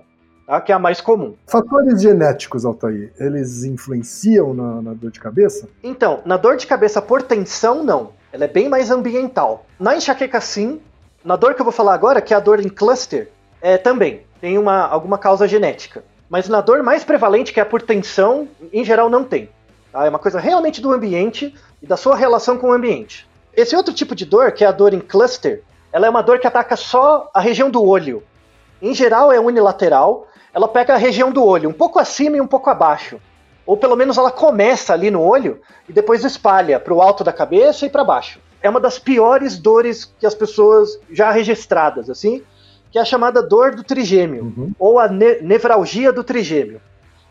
tá? 0.49 0.59
que 0.59 0.71
é 0.71 0.75
a 0.75 0.79
mais 0.79 0.99
comum. 0.99 1.35
Fatores 1.45 2.01
genéticos, 2.01 2.65
Altair, 2.65 3.13
eles 3.19 3.63
influenciam 3.63 4.53
na, 4.53 4.81
na 4.81 4.93
dor 4.93 5.11
de 5.11 5.19
cabeça? 5.19 5.69
Então, 5.83 6.21
na 6.25 6.37
dor 6.37 6.57
de 6.57 6.65
cabeça 6.65 7.01
por 7.01 7.21
tensão, 7.21 7.83
não. 7.83 8.11
Ela 8.33 8.45
é 8.45 8.47
bem 8.47 8.67
mais 8.67 8.89
ambiental. 8.89 9.65
Na 9.79 9.95
enxaqueca, 9.95 10.41
sim. 10.41 10.81
Na 11.23 11.35
dor 11.35 11.53
que 11.53 11.61
eu 11.61 11.65
vou 11.65 11.71
falar 11.71 11.93
agora, 11.93 12.21
que 12.21 12.33
é 12.33 12.37
a 12.37 12.39
dor 12.39 12.59
em 12.59 12.69
cluster, 12.69 13.29
é, 13.61 13.77
também 13.77 14.21
tem 14.41 14.57
uma, 14.57 14.87
alguma 14.87 15.17
causa 15.17 15.47
genética. 15.47 16.03
Mas 16.29 16.47
na 16.47 16.61
dor 16.61 16.81
mais 16.81 17.03
prevalente, 17.03 17.53
que 17.53 17.59
é 17.59 17.63
a 17.63 17.65
por 17.65 17.81
tensão, 17.81 18.47
em 18.73 18.83
geral 18.83 19.09
não 19.09 19.23
tem. 19.23 19.49
Tá? 19.91 20.05
É 20.05 20.09
uma 20.09 20.19
coisa 20.19 20.39
realmente 20.39 20.81
do 20.81 20.91
ambiente 20.91 21.53
e 21.81 21.87
da 21.87 21.97
sua 21.97 22.15
relação 22.15 22.57
com 22.57 22.69
o 22.69 22.73
ambiente. 22.73 23.27
Esse 23.55 23.75
outro 23.75 23.93
tipo 23.93 24.15
de 24.15 24.25
dor, 24.25 24.51
que 24.51 24.63
é 24.63 24.67
a 24.67 24.71
dor 24.71 24.93
em 24.93 24.99
cluster, 24.99 25.63
ela 25.91 26.07
é 26.07 26.09
uma 26.09 26.21
dor 26.21 26.39
que 26.39 26.47
ataca 26.47 26.75
só 26.75 27.29
a 27.33 27.41
região 27.41 27.69
do 27.69 27.83
olho. 27.83 28.23
Em 28.81 28.93
geral 28.93 29.31
é 29.31 29.39
unilateral, 29.39 30.27
ela 30.53 30.67
pega 30.67 30.93
a 30.93 30.97
região 30.97 31.31
do 31.31 31.43
olho, 31.43 31.69
um 31.69 31.73
pouco 31.73 31.99
acima 31.99 32.37
e 32.37 32.41
um 32.41 32.47
pouco 32.47 32.69
abaixo. 32.69 33.19
Ou 33.65 33.77
pelo 33.77 33.95
menos 33.95 34.17
ela 34.17 34.31
começa 34.31 34.93
ali 34.93 35.11
no 35.11 35.21
olho 35.21 35.61
e 35.87 35.93
depois 35.93 36.23
espalha 36.23 36.79
para 36.79 36.93
o 36.93 37.01
alto 37.01 37.23
da 37.23 37.31
cabeça 37.31 37.85
e 37.85 37.89
para 37.89 38.03
baixo. 38.03 38.39
É 38.61 38.69
uma 38.69 38.79
das 38.79 38.97
piores 38.97 39.57
dores 39.57 40.11
que 40.19 40.25
as 40.25 40.33
pessoas 40.33 40.99
já 41.11 41.31
registradas, 41.31 42.09
assim, 42.09 42.41
que 42.91 42.97
é 42.97 43.01
a 43.01 43.05
chamada 43.05 43.41
dor 43.41 43.75
do 43.75 43.83
trigêmeo, 43.83 44.45
uhum. 44.45 44.71
ou 44.79 44.99
a 44.99 45.07
ne 45.07 45.39
nevralgia 45.41 46.11
do 46.11 46.23
trigêmeo. 46.23 46.81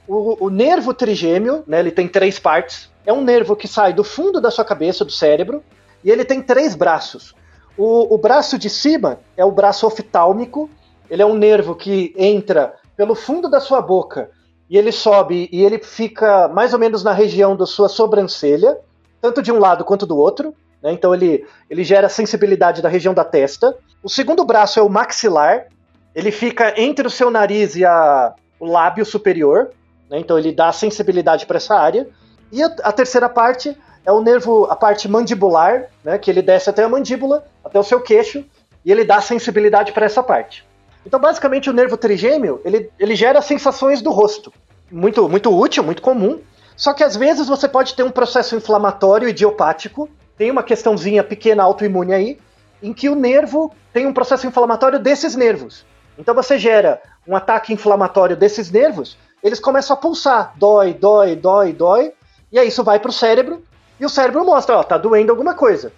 O, 0.06 0.46
o, 0.46 0.48
nervo 0.48 0.94
trigêmeo, 0.94 1.62
né, 1.66 1.80
ele 1.80 1.90
tem 1.90 2.08
três 2.08 2.38
partes. 2.38 2.88
É 3.04 3.12
um 3.12 3.22
nervo 3.22 3.54
que 3.54 3.68
sai 3.68 3.92
do 3.92 4.02
fundo 4.02 4.40
da 4.40 4.50
sua 4.50 4.64
cabeça, 4.64 5.04
do 5.04 5.12
cérebro, 5.12 5.62
e 6.02 6.10
ele 6.10 6.24
tem 6.24 6.40
três 6.40 6.74
braços. 6.74 7.34
O, 7.76 8.14
o 8.14 8.16
braço 8.16 8.58
de 8.58 8.70
cima 8.70 9.20
é 9.36 9.44
o 9.44 9.50
braço 9.50 9.86
oftálmico, 9.86 10.70
ele 11.10 11.22
é 11.22 11.26
um 11.26 11.34
nervo 11.34 11.74
que 11.74 12.14
entra 12.16 12.74
pelo 12.98 13.14
fundo 13.14 13.48
da 13.48 13.60
sua 13.60 13.80
boca 13.80 14.28
e 14.68 14.76
ele 14.76 14.90
sobe 14.90 15.48
e 15.52 15.64
ele 15.64 15.78
fica 15.78 16.48
mais 16.48 16.72
ou 16.72 16.80
menos 16.80 17.04
na 17.04 17.12
região 17.12 17.56
da 17.56 17.64
sua 17.64 17.88
sobrancelha, 17.88 18.76
tanto 19.20 19.40
de 19.40 19.52
um 19.52 19.58
lado 19.60 19.84
quanto 19.84 20.04
do 20.04 20.18
outro. 20.18 20.52
Né? 20.82 20.92
Então 20.92 21.14
ele, 21.14 21.46
ele 21.70 21.84
gera 21.84 22.08
sensibilidade 22.08 22.82
da 22.82 22.88
região 22.88 23.14
da 23.14 23.24
testa. 23.24 23.78
O 24.02 24.08
segundo 24.08 24.44
braço 24.44 24.80
é 24.80 24.82
o 24.82 24.88
maxilar, 24.88 25.66
ele 26.12 26.32
fica 26.32 26.74
entre 26.76 27.06
o 27.06 27.10
seu 27.10 27.30
nariz 27.30 27.76
e 27.76 27.84
a, 27.84 28.34
o 28.58 28.66
lábio 28.66 29.04
superior, 29.04 29.70
né? 30.10 30.18
então 30.18 30.36
ele 30.36 30.52
dá 30.52 30.72
sensibilidade 30.72 31.46
para 31.46 31.58
essa 31.58 31.76
área. 31.76 32.08
E 32.50 32.60
a, 32.64 32.66
a 32.82 32.90
terceira 32.90 33.28
parte 33.28 33.78
é 34.04 34.10
o 34.10 34.20
nervo, 34.20 34.64
a 34.64 34.74
parte 34.74 35.08
mandibular, 35.08 35.84
né, 36.02 36.18
que 36.18 36.30
ele 36.30 36.42
desce 36.42 36.68
até 36.68 36.82
a 36.82 36.88
mandíbula, 36.88 37.46
até 37.62 37.78
o 37.78 37.82
seu 37.84 38.00
queixo, 38.00 38.44
e 38.84 38.90
ele 38.90 39.04
dá 39.04 39.20
sensibilidade 39.20 39.92
para 39.92 40.06
essa 40.06 40.22
parte. 40.22 40.66
Então, 41.08 41.18
basicamente, 41.18 41.70
o 41.70 41.72
nervo 41.72 41.96
trigêmeo, 41.96 42.60
ele, 42.66 42.90
ele 42.98 43.16
gera 43.16 43.40
sensações 43.40 44.02
do 44.02 44.10
rosto. 44.10 44.52
Muito, 44.92 45.26
muito 45.26 45.50
útil, 45.50 45.82
muito 45.82 46.02
comum. 46.02 46.38
Só 46.76 46.92
que 46.92 47.02
às 47.02 47.16
vezes 47.16 47.48
você 47.48 47.66
pode 47.66 47.94
ter 47.94 48.02
um 48.02 48.10
processo 48.10 48.54
inflamatório 48.54 49.26
idiopático, 49.26 50.06
tem 50.36 50.50
uma 50.50 50.62
questãozinha 50.62 51.24
pequena 51.24 51.62
autoimune 51.62 52.12
aí, 52.12 52.38
em 52.82 52.92
que 52.92 53.08
o 53.08 53.14
nervo 53.14 53.72
tem 53.90 54.06
um 54.06 54.12
processo 54.12 54.46
inflamatório 54.46 54.98
desses 54.98 55.34
nervos. 55.34 55.82
Então 56.18 56.34
você 56.34 56.58
gera 56.58 57.00
um 57.26 57.34
ataque 57.34 57.72
inflamatório 57.72 58.36
desses 58.36 58.70
nervos, 58.70 59.16
eles 59.42 59.58
começam 59.58 59.96
a 59.96 59.98
pulsar, 59.98 60.52
dói, 60.56 60.92
dói, 60.92 61.34
dói, 61.34 61.72
dói, 61.72 62.12
e 62.52 62.58
aí 62.58 62.68
isso 62.68 62.84
vai 62.84 63.00
para 63.00 63.08
o 63.08 63.14
cérebro, 63.14 63.62
e 63.98 64.04
o 64.04 64.10
cérebro 64.10 64.44
mostra, 64.44 64.76
ó, 64.76 64.82
tá 64.82 64.98
doendo 64.98 65.32
alguma 65.32 65.54
coisa. 65.54 65.90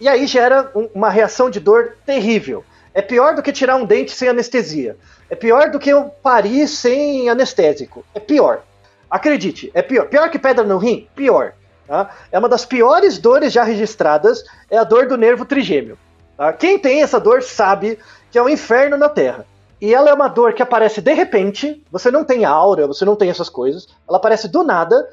E 0.00 0.08
aí 0.08 0.26
gera 0.26 0.70
um, 0.74 0.88
uma 0.94 1.10
reação 1.10 1.50
de 1.50 1.60
dor 1.60 1.98
terrível. 2.06 2.64
É 2.96 3.02
pior 3.02 3.34
do 3.34 3.42
que 3.42 3.52
tirar 3.52 3.76
um 3.76 3.84
dente 3.84 4.10
sem 4.12 4.26
anestesia. 4.26 4.96
É 5.28 5.34
pior 5.34 5.68
do 5.70 5.78
que 5.78 5.90
eu 5.90 6.04
parir 6.22 6.66
sem 6.66 7.28
anestésico. 7.28 8.02
É 8.14 8.18
pior. 8.18 8.62
Acredite, 9.10 9.70
é 9.74 9.82
pior. 9.82 10.06
Pior 10.06 10.30
que 10.30 10.38
pedra 10.38 10.64
no 10.64 10.78
rim? 10.78 11.06
Pior. 11.14 11.52
Tá? 11.86 12.08
É 12.32 12.38
uma 12.38 12.48
das 12.48 12.64
piores 12.64 13.18
dores 13.18 13.52
já 13.52 13.62
registradas, 13.64 14.42
é 14.70 14.78
a 14.78 14.82
dor 14.82 15.06
do 15.06 15.18
nervo 15.18 15.44
trigêmeo. 15.44 15.98
Tá? 16.38 16.54
Quem 16.54 16.78
tem 16.78 17.02
essa 17.02 17.20
dor 17.20 17.42
sabe 17.42 17.98
que 18.30 18.38
é 18.38 18.42
um 18.42 18.48
inferno 18.48 18.96
na 18.96 19.10
Terra. 19.10 19.44
E 19.78 19.94
ela 19.94 20.08
é 20.08 20.14
uma 20.14 20.28
dor 20.28 20.54
que 20.54 20.62
aparece 20.62 21.02
de 21.02 21.12
repente, 21.12 21.84
você 21.92 22.10
não 22.10 22.24
tem 22.24 22.46
aura, 22.46 22.86
você 22.86 23.04
não 23.04 23.14
tem 23.14 23.28
essas 23.28 23.50
coisas, 23.50 23.86
ela 24.08 24.16
aparece 24.16 24.48
do 24.48 24.62
nada 24.62 25.06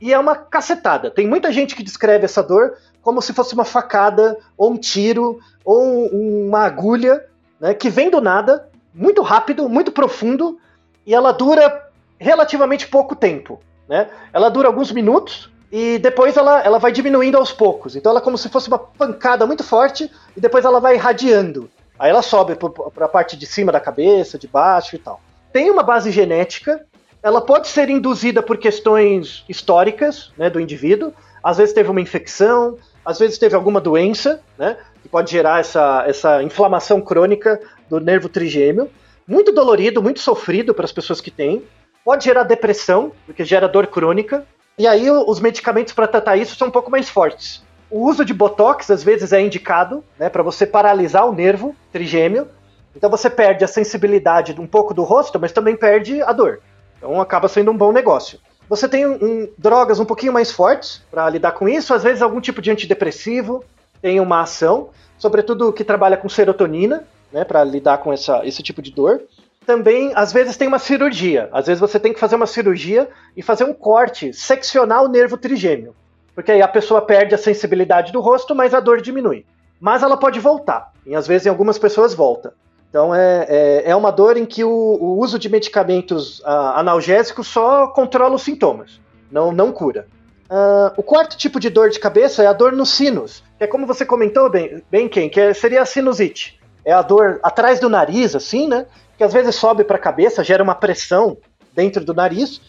e 0.00 0.12
é 0.12 0.18
uma 0.18 0.34
cacetada. 0.34 1.08
Tem 1.08 1.24
muita 1.24 1.52
gente 1.52 1.76
que 1.76 1.84
descreve 1.84 2.24
essa 2.24 2.42
dor 2.42 2.76
como 3.02 3.22
se 3.22 3.32
fosse 3.32 3.54
uma 3.54 3.64
facada, 3.64 4.38
ou 4.56 4.72
um 4.72 4.76
tiro, 4.76 5.38
ou 5.64 6.06
uma 6.08 6.60
agulha, 6.60 7.24
né, 7.60 7.74
que 7.74 7.88
vem 7.88 8.10
do 8.10 8.20
nada, 8.20 8.68
muito 8.94 9.22
rápido, 9.22 9.68
muito 9.68 9.92
profundo, 9.92 10.58
e 11.06 11.14
ela 11.14 11.32
dura 11.32 11.90
relativamente 12.18 12.88
pouco 12.88 13.14
tempo. 13.14 13.60
Né? 13.88 14.08
Ela 14.32 14.48
dura 14.50 14.68
alguns 14.68 14.92
minutos 14.92 15.50
e 15.70 15.98
depois 15.98 16.36
ela, 16.36 16.60
ela 16.60 16.78
vai 16.78 16.92
diminuindo 16.92 17.38
aos 17.38 17.52
poucos. 17.52 17.96
Então 17.96 18.10
ela 18.10 18.20
é 18.20 18.22
como 18.22 18.36
se 18.36 18.48
fosse 18.48 18.68
uma 18.68 18.78
pancada 18.78 19.46
muito 19.46 19.64
forte 19.64 20.10
e 20.36 20.40
depois 20.40 20.64
ela 20.64 20.80
vai 20.80 20.96
irradiando. 20.96 21.70
Aí 21.98 22.10
ela 22.10 22.22
sobe 22.22 22.54
para 22.54 23.06
a 23.06 23.08
parte 23.08 23.36
de 23.36 23.46
cima 23.46 23.72
da 23.72 23.80
cabeça, 23.80 24.38
de 24.38 24.46
baixo 24.46 24.94
e 24.94 24.98
tal. 24.98 25.20
Tem 25.52 25.70
uma 25.70 25.82
base 25.82 26.10
genética, 26.10 26.84
ela 27.22 27.40
pode 27.40 27.68
ser 27.68 27.88
induzida 27.88 28.42
por 28.42 28.58
questões 28.58 29.44
históricas 29.48 30.30
né, 30.36 30.48
do 30.48 30.60
indivíduo. 30.60 31.12
Às 31.48 31.56
vezes 31.56 31.72
teve 31.72 31.90
uma 31.90 32.02
infecção, 32.02 32.76
às 33.02 33.18
vezes 33.18 33.38
teve 33.38 33.54
alguma 33.54 33.80
doença, 33.80 34.42
né, 34.58 34.76
que 35.02 35.08
pode 35.08 35.30
gerar 35.30 35.60
essa, 35.60 36.04
essa 36.06 36.42
inflamação 36.42 37.00
crônica 37.00 37.58
do 37.88 37.98
nervo 37.98 38.28
trigêmeo. 38.28 38.90
Muito 39.26 39.50
dolorido, 39.50 40.02
muito 40.02 40.20
sofrido 40.20 40.74
para 40.74 40.84
as 40.84 40.92
pessoas 40.92 41.22
que 41.22 41.30
têm. 41.30 41.62
Pode 42.04 42.26
gerar 42.26 42.42
depressão, 42.42 43.12
porque 43.24 43.46
gera 43.46 43.66
dor 43.66 43.86
crônica. 43.86 44.44
E 44.76 44.86
aí 44.86 45.10
os 45.10 45.40
medicamentos 45.40 45.94
para 45.94 46.06
tratar 46.06 46.36
isso 46.36 46.54
são 46.54 46.68
um 46.68 46.70
pouco 46.70 46.90
mais 46.90 47.08
fortes. 47.08 47.64
O 47.90 48.06
uso 48.06 48.26
de 48.26 48.34
botox 48.34 48.90
às 48.90 49.02
vezes 49.02 49.32
é 49.32 49.40
indicado, 49.40 50.04
né, 50.18 50.28
para 50.28 50.42
você 50.42 50.66
paralisar 50.66 51.26
o 51.26 51.32
nervo 51.32 51.74
trigêmeo. 51.90 52.46
Então 52.94 53.08
você 53.08 53.30
perde 53.30 53.64
a 53.64 53.68
sensibilidade 53.68 54.54
um 54.60 54.66
pouco 54.66 54.92
do 54.92 55.02
rosto, 55.02 55.40
mas 55.40 55.50
também 55.50 55.78
perde 55.78 56.20
a 56.20 56.30
dor. 56.30 56.60
Então 56.98 57.18
acaba 57.22 57.48
sendo 57.48 57.70
um 57.70 57.76
bom 57.76 57.90
negócio. 57.90 58.38
Você 58.68 58.88
tem 58.88 59.06
um, 59.06 59.48
drogas 59.56 59.98
um 59.98 60.04
pouquinho 60.04 60.32
mais 60.32 60.50
fortes 60.50 61.02
para 61.10 61.28
lidar 61.30 61.52
com 61.52 61.68
isso, 61.68 61.94
às 61.94 62.02
vezes 62.02 62.20
algum 62.20 62.40
tipo 62.40 62.60
de 62.60 62.70
antidepressivo 62.70 63.64
tem 64.02 64.20
uma 64.20 64.42
ação, 64.42 64.90
sobretudo 65.18 65.72
que 65.72 65.82
trabalha 65.82 66.16
com 66.16 66.28
serotonina, 66.28 67.04
né, 67.32 67.44
para 67.44 67.64
lidar 67.64 67.98
com 67.98 68.12
essa, 68.12 68.46
esse 68.46 68.62
tipo 68.62 68.80
de 68.82 68.90
dor. 68.92 69.22
Também, 69.66 70.12
às 70.14 70.32
vezes, 70.32 70.56
tem 70.56 70.66
uma 70.66 70.78
cirurgia. 70.78 71.48
Às 71.52 71.66
vezes 71.66 71.80
você 71.80 72.00
tem 72.00 72.12
que 72.12 72.20
fazer 72.20 72.36
uma 72.36 72.46
cirurgia 72.46 73.08
e 73.36 73.42
fazer 73.42 73.64
um 73.64 73.74
corte, 73.74 74.32
seccionar 74.32 75.02
o 75.02 75.08
nervo 75.08 75.36
trigêmeo. 75.36 75.94
Porque 76.34 76.52
aí 76.52 76.62
a 76.62 76.68
pessoa 76.68 77.02
perde 77.02 77.34
a 77.34 77.38
sensibilidade 77.38 78.12
do 78.12 78.20
rosto, 78.20 78.54
mas 78.54 78.72
a 78.72 78.80
dor 78.80 79.02
diminui. 79.02 79.44
Mas 79.80 80.02
ela 80.02 80.16
pode 80.16 80.40
voltar. 80.40 80.92
E 81.04 81.14
às 81.14 81.26
vezes 81.26 81.46
em 81.46 81.50
algumas 81.50 81.78
pessoas 81.78 82.14
volta. 82.14 82.54
Então 82.90 83.14
é, 83.14 83.46
é, 83.48 83.90
é 83.90 83.96
uma 83.96 84.10
dor 84.10 84.36
em 84.36 84.46
que 84.46 84.64
o, 84.64 84.70
o 84.70 85.18
uso 85.18 85.38
de 85.38 85.48
medicamentos 85.48 86.40
uh, 86.40 86.74
analgésicos 86.76 87.46
só 87.46 87.86
controla 87.88 88.34
os 88.34 88.42
sintomas, 88.42 89.00
não, 89.30 89.52
não 89.52 89.72
cura. 89.72 90.06
Uh, 90.50 90.90
o 90.96 91.02
quarto 91.02 91.36
tipo 91.36 91.60
de 91.60 91.68
dor 91.68 91.90
de 91.90 92.00
cabeça 92.00 92.42
é 92.42 92.46
a 92.46 92.54
dor 92.54 92.72
nos 92.72 92.90
sinos, 92.90 93.44
que 93.58 93.64
é 93.64 93.66
como 93.66 93.86
você 93.86 94.06
comentou 94.06 94.48
bem, 94.48 94.82
bem 94.90 95.06
Ken, 95.06 95.28
que 95.28 95.38
é, 95.38 95.52
seria 95.52 95.82
a 95.82 95.86
sinusite. 95.86 96.58
É 96.84 96.92
a 96.92 97.02
dor 97.02 97.38
atrás 97.42 97.78
do 97.78 97.90
nariz, 97.90 98.34
assim, 98.34 98.66
né? 98.66 98.86
Que 99.18 99.24
às 99.24 99.32
vezes 99.32 99.54
sobe 99.54 99.84
para 99.84 99.96
a 99.96 100.00
cabeça, 100.00 100.42
gera 100.42 100.62
uma 100.62 100.74
pressão 100.74 101.36
dentro 101.74 102.02
do 102.02 102.14
nariz. 102.14 102.62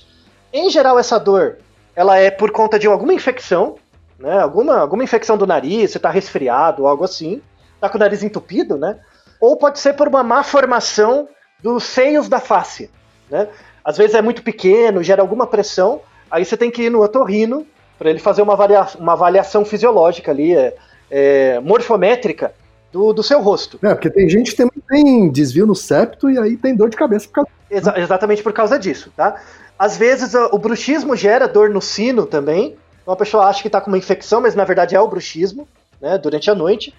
Em 0.52 0.70
geral, 0.70 1.00
essa 1.00 1.18
dor 1.18 1.60
ela 1.96 2.18
é 2.18 2.30
por 2.30 2.52
conta 2.52 2.78
de 2.78 2.88
alguma 2.88 3.14
infecção, 3.14 3.76
né? 4.18 4.40
Alguma, 4.40 4.80
alguma 4.80 5.04
infecção 5.04 5.38
do 5.38 5.48
nariz, 5.48 5.92
você 5.92 5.98
está 5.98 6.10
resfriado, 6.10 6.86
algo 6.86 7.06
assim, 7.06 7.42
tá 7.80 7.88
com 7.88 7.98
o 7.98 8.00
nariz 8.00 8.22
entupido, 8.24 8.78
né? 8.78 9.00
Ou 9.40 9.58
pode 9.58 9.80
ser 9.80 9.94
por 9.94 10.08
uma 10.08 10.24
má 10.24 10.44
formação 10.44 11.28
dos 11.62 11.84
seios 11.84 12.28
da 12.28 12.40
face, 12.40 12.90
né? 13.30 13.48
Às 13.84 13.98
vezes 13.98 14.16
é 14.16 14.22
muito 14.22 14.44
pequeno, 14.44 15.02
gera 15.02 15.22
alguma 15.22 15.48
pressão, 15.48 16.02
aí 16.30 16.46
você 16.46 16.56
tem 16.56 16.70
que 16.70 16.84
ir 16.84 16.90
no 16.90 17.02
otorrino 17.02 17.66
para 17.98 18.10
ele 18.10 18.20
fazer 18.20 18.42
uma, 18.42 18.54
avaliação, 18.54 19.02
uma 19.02 19.14
avaliação 19.14 19.66
fisiológica 19.66 20.32
ali, 20.32 20.56
é, 20.56 20.76
é, 21.10 21.60
morfométrica 21.60 22.54
do, 22.92 23.14
do 23.14 23.24
seu 23.24 23.42
rosto. 23.42 23.80
É, 23.82 23.94
porque 23.94 24.10
tem 24.10 24.30
gente 24.30 24.52
que 24.52 24.58
tem, 24.58 24.70
tem 24.88 25.32
desvio 25.32 25.66
no 25.66 25.76
septo 25.76 26.30
e 26.30 26.38
aí 26.38 26.56
tem 26.56 26.76
dor 26.76 26.90
de 26.90 26.98
cabeça 26.98 27.28
por 27.28 27.34
causa 27.34 27.50
Exa 27.70 27.94
exatamente 28.00 28.42
por 28.42 28.52
causa 28.52 28.80
disso, 28.80 29.12
tá? 29.16 29.40
Às 29.78 29.96
vezes 29.96 30.34
o 30.34 30.58
bruxismo 30.58 31.16
gera 31.16 31.48
dor 31.48 31.70
no 31.70 31.82
sino 31.82 32.26
também. 32.26 32.76
Então 33.02 33.14
a 33.14 33.18
pessoa 33.18 33.46
acha 33.46 33.62
que 33.62 33.68
está 33.68 33.80
com 33.80 33.88
uma 33.92 33.98
infecção, 33.98 34.42
mas 34.42 34.56
na 34.56 34.66
verdade 34.66 34.96
é 34.96 35.00
o 35.00 35.08
bruxismo, 35.08 35.68
né, 36.02 36.18
durante 36.18 36.50
a 36.50 36.56
noite. 36.56 36.94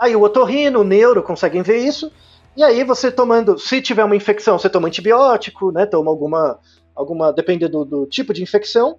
Aí 0.00 0.16
o 0.16 0.22
otorrino, 0.22 0.80
o 0.80 0.84
neuro 0.84 1.22
conseguem 1.22 1.60
ver 1.60 1.76
isso. 1.76 2.10
E 2.56 2.64
aí 2.64 2.82
você 2.82 3.12
tomando, 3.12 3.58
se 3.58 3.82
tiver 3.82 4.02
uma 4.02 4.16
infecção, 4.16 4.58
você 4.58 4.70
toma 4.70 4.88
antibiótico, 4.88 5.70
né, 5.70 5.84
toma 5.84 6.10
alguma, 6.10 6.58
alguma 6.96 7.30
dependendo 7.30 7.84
do, 7.84 8.00
do 8.00 8.06
tipo 8.06 8.32
de 8.32 8.42
infecção. 8.42 8.96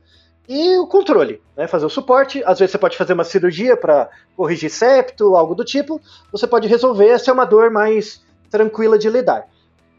E 0.48 0.78
o 0.78 0.86
controle, 0.86 1.42
né, 1.58 1.66
fazer 1.66 1.88
o 1.88 1.90
suporte. 1.90 2.44
Às 2.46 2.60
vezes 2.60 2.72
você 2.72 2.78
pode 2.78 2.96
fazer 2.96 3.14
uma 3.14 3.24
cirurgia 3.24 3.76
para 3.76 4.10
corrigir 4.38 4.70
septo, 4.70 5.36
algo 5.36 5.56
do 5.56 5.66
tipo. 5.66 6.00
Você 6.32 6.46
pode 6.46 6.68
resolver, 6.68 7.08
essa 7.08 7.32
é 7.32 7.34
uma 7.34 7.46
dor 7.46 7.72
mais 7.72 8.22
tranquila 8.52 9.00
de 9.00 9.10
lidar. 9.10 9.48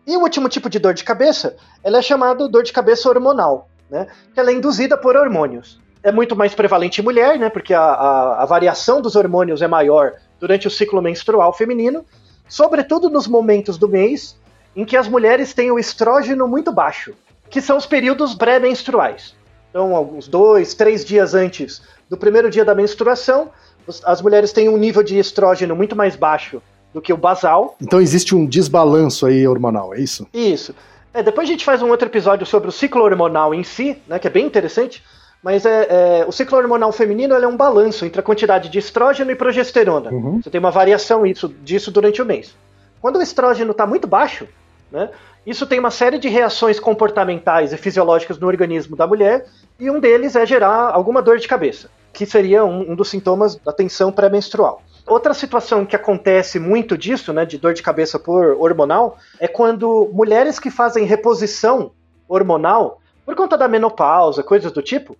E 0.06 0.16
o 0.16 0.20
último 0.20 0.48
tipo 0.48 0.70
de 0.70 0.78
dor 0.78 0.94
de 0.94 1.02
cabeça, 1.02 1.56
ela 1.82 1.98
é 1.98 2.02
chamada 2.02 2.48
dor 2.48 2.62
de 2.62 2.72
cabeça 2.72 3.08
hormonal, 3.08 3.68
né? 3.90 4.06
Que 4.32 4.38
ela 4.38 4.50
é 4.50 4.54
induzida 4.54 4.96
por 4.96 5.16
hormônios. 5.16 5.80
É 6.02 6.12
muito 6.12 6.36
mais 6.36 6.54
prevalente 6.54 7.00
em 7.00 7.04
mulher, 7.04 7.38
né? 7.38 7.48
Porque 7.48 7.74
a, 7.74 7.82
a, 7.82 8.42
a 8.42 8.46
variação 8.46 9.00
dos 9.00 9.16
hormônios 9.16 9.62
é 9.62 9.68
maior 9.68 10.12
durante 10.42 10.66
o 10.66 10.70
ciclo 10.70 11.00
menstrual 11.00 11.52
feminino, 11.52 12.04
sobretudo 12.48 13.08
nos 13.08 13.28
momentos 13.28 13.78
do 13.78 13.88
mês 13.88 14.36
em 14.74 14.84
que 14.84 14.96
as 14.96 15.06
mulheres 15.06 15.54
têm 15.54 15.70
o 15.70 15.78
estrógeno 15.78 16.48
muito 16.48 16.72
baixo, 16.72 17.14
que 17.48 17.60
são 17.60 17.76
os 17.76 17.86
períodos 17.86 18.34
pré-menstruais. 18.34 19.36
Então, 19.70 19.94
alguns 19.94 20.26
dois, 20.26 20.74
três 20.74 21.04
dias 21.04 21.32
antes 21.32 21.80
do 22.10 22.16
primeiro 22.16 22.50
dia 22.50 22.64
da 22.64 22.74
menstruação, 22.74 23.50
as 24.04 24.20
mulheres 24.20 24.52
têm 24.52 24.68
um 24.68 24.76
nível 24.76 25.04
de 25.04 25.16
estrógeno 25.16 25.76
muito 25.76 25.94
mais 25.94 26.16
baixo 26.16 26.60
do 26.92 27.00
que 27.00 27.12
o 27.12 27.16
basal. 27.16 27.76
Então 27.80 28.00
existe 28.00 28.34
um 28.34 28.44
desbalanço 28.44 29.26
aí 29.26 29.46
hormonal, 29.46 29.94
é 29.94 30.00
isso? 30.00 30.26
Isso. 30.34 30.74
É, 31.14 31.22
depois 31.22 31.48
a 31.48 31.52
gente 31.52 31.64
faz 31.64 31.80
um 31.82 31.88
outro 31.88 32.08
episódio 32.08 32.44
sobre 32.46 32.68
o 32.68 32.72
ciclo 32.72 33.02
hormonal 33.02 33.54
em 33.54 33.62
si, 33.62 33.96
né, 34.08 34.18
que 34.18 34.26
é 34.26 34.30
bem 34.30 34.44
interessante. 34.44 35.04
Mas 35.42 35.66
é, 35.66 35.86
é, 36.20 36.24
o 36.26 36.30
ciclo 36.30 36.56
hormonal 36.56 36.92
feminino 36.92 37.34
é 37.34 37.46
um 37.46 37.56
balanço 37.56 38.04
entre 38.04 38.20
a 38.20 38.22
quantidade 38.22 38.68
de 38.68 38.78
estrógeno 38.78 39.30
e 39.30 39.34
progesterona. 39.34 40.10
Uhum. 40.10 40.40
Você 40.40 40.48
tem 40.48 40.60
uma 40.60 40.70
variação 40.70 41.26
isso, 41.26 41.48
disso 41.48 41.90
durante 41.90 42.22
o 42.22 42.24
mês. 42.24 42.54
Quando 43.00 43.16
o 43.16 43.22
estrógeno 43.22 43.72
está 43.72 43.84
muito 43.84 44.06
baixo, 44.06 44.46
né, 44.90 45.10
isso 45.44 45.66
tem 45.66 45.80
uma 45.80 45.90
série 45.90 46.18
de 46.18 46.28
reações 46.28 46.78
comportamentais 46.78 47.72
e 47.72 47.76
fisiológicas 47.76 48.38
no 48.38 48.46
organismo 48.46 48.94
da 48.94 49.06
mulher, 49.06 49.46
e 49.80 49.90
um 49.90 49.98
deles 49.98 50.36
é 50.36 50.46
gerar 50.46 50.90
alguma 50.92 51.20
dor 51.20 51.38
de 51.38 51.48
cabeça, 51.48 51.90
que 52.12 52.24
seria 52.24 52.64
um, 52.64 52.92
um 52.92 52.94
dos 52.94 53.08
sintomas 53.08 53.56
da 53.56 53.72
tensão 53.72 54.12
pré-menstrual. 54.12 54.80
Outra 55.04 55.34
situação 55.34 55.84
que 55.84 55.96
acontece 55.96 56.60
muito 56.60 56.96
disso, 56.96 57.32
né, 57.32 57.44
de 57.44 57.58
dor 57.58 57.74
de 57.74 57.82
cabeça 57.82 58.20
por 58.20 58.56
hormonal, 58.60 59.18
é 59.40 59.48
quando 59.48 60.08
mulheres 60.12 60.60
que 60.60 60.70
fazem 60.70 61.04
reposição 61.04 61.90
hormonal, 62.28 63.00
por 63.26 63.34
conta 63.34 63.58
da 63.58 63.66
menopausa, 63.66 64.44
coisas 64.44 64.70
do 64.70 64.80
tipo, 64.80 65.16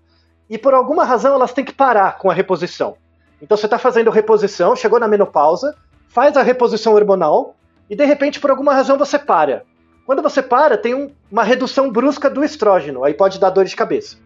e 0.52 0.58
por 0.58 0.74
alguma 0.74 1.02
razão 1.02 1.34
elas 1.34 1.54
têm 1.54 1.64
que 1.64 1.72
parar 1.72 2.18
com 2.18 2.30
a 2.30 2.34
reposição. 2.34 2.94
Então 3.40 3.56
você 3.56 3.64
está 3.64 3.78
fazendo 3.78 4.10
reposição, 4.10 4.76
chegou 4.76 5.00
na 5.00 5.08
menopausa, 5.08 5.74
faz 6.08 6.36
a 6.36 6.42
reposição 6.42 6.92
hormonal, 6.92 7.56
e 7.88 7.96
de 7.96 8.04
repente, 8.04 8.38
por 8.38 8.50
alguma 8.50 8.74
razão, 8.74 8.98
você 8.98 9.18
para. 9.18 9.62
Quando 10.04 10.20
você 10.20 10.42
para, 10.42 10.76
tem 10.76 10.94
um, 10.94 11.10
uma 11.30 11.42
redução 11.42 11.90
brusca 11.90 12.28
do 12.28 12.44
estrógeno, 12.44 13.02
aí 13.02 13.14
pode 13.14 13.40
dar 13.40 13.48
dor 13.48 13.64
de 13.64 13.74
cabeça. 13.74 14.18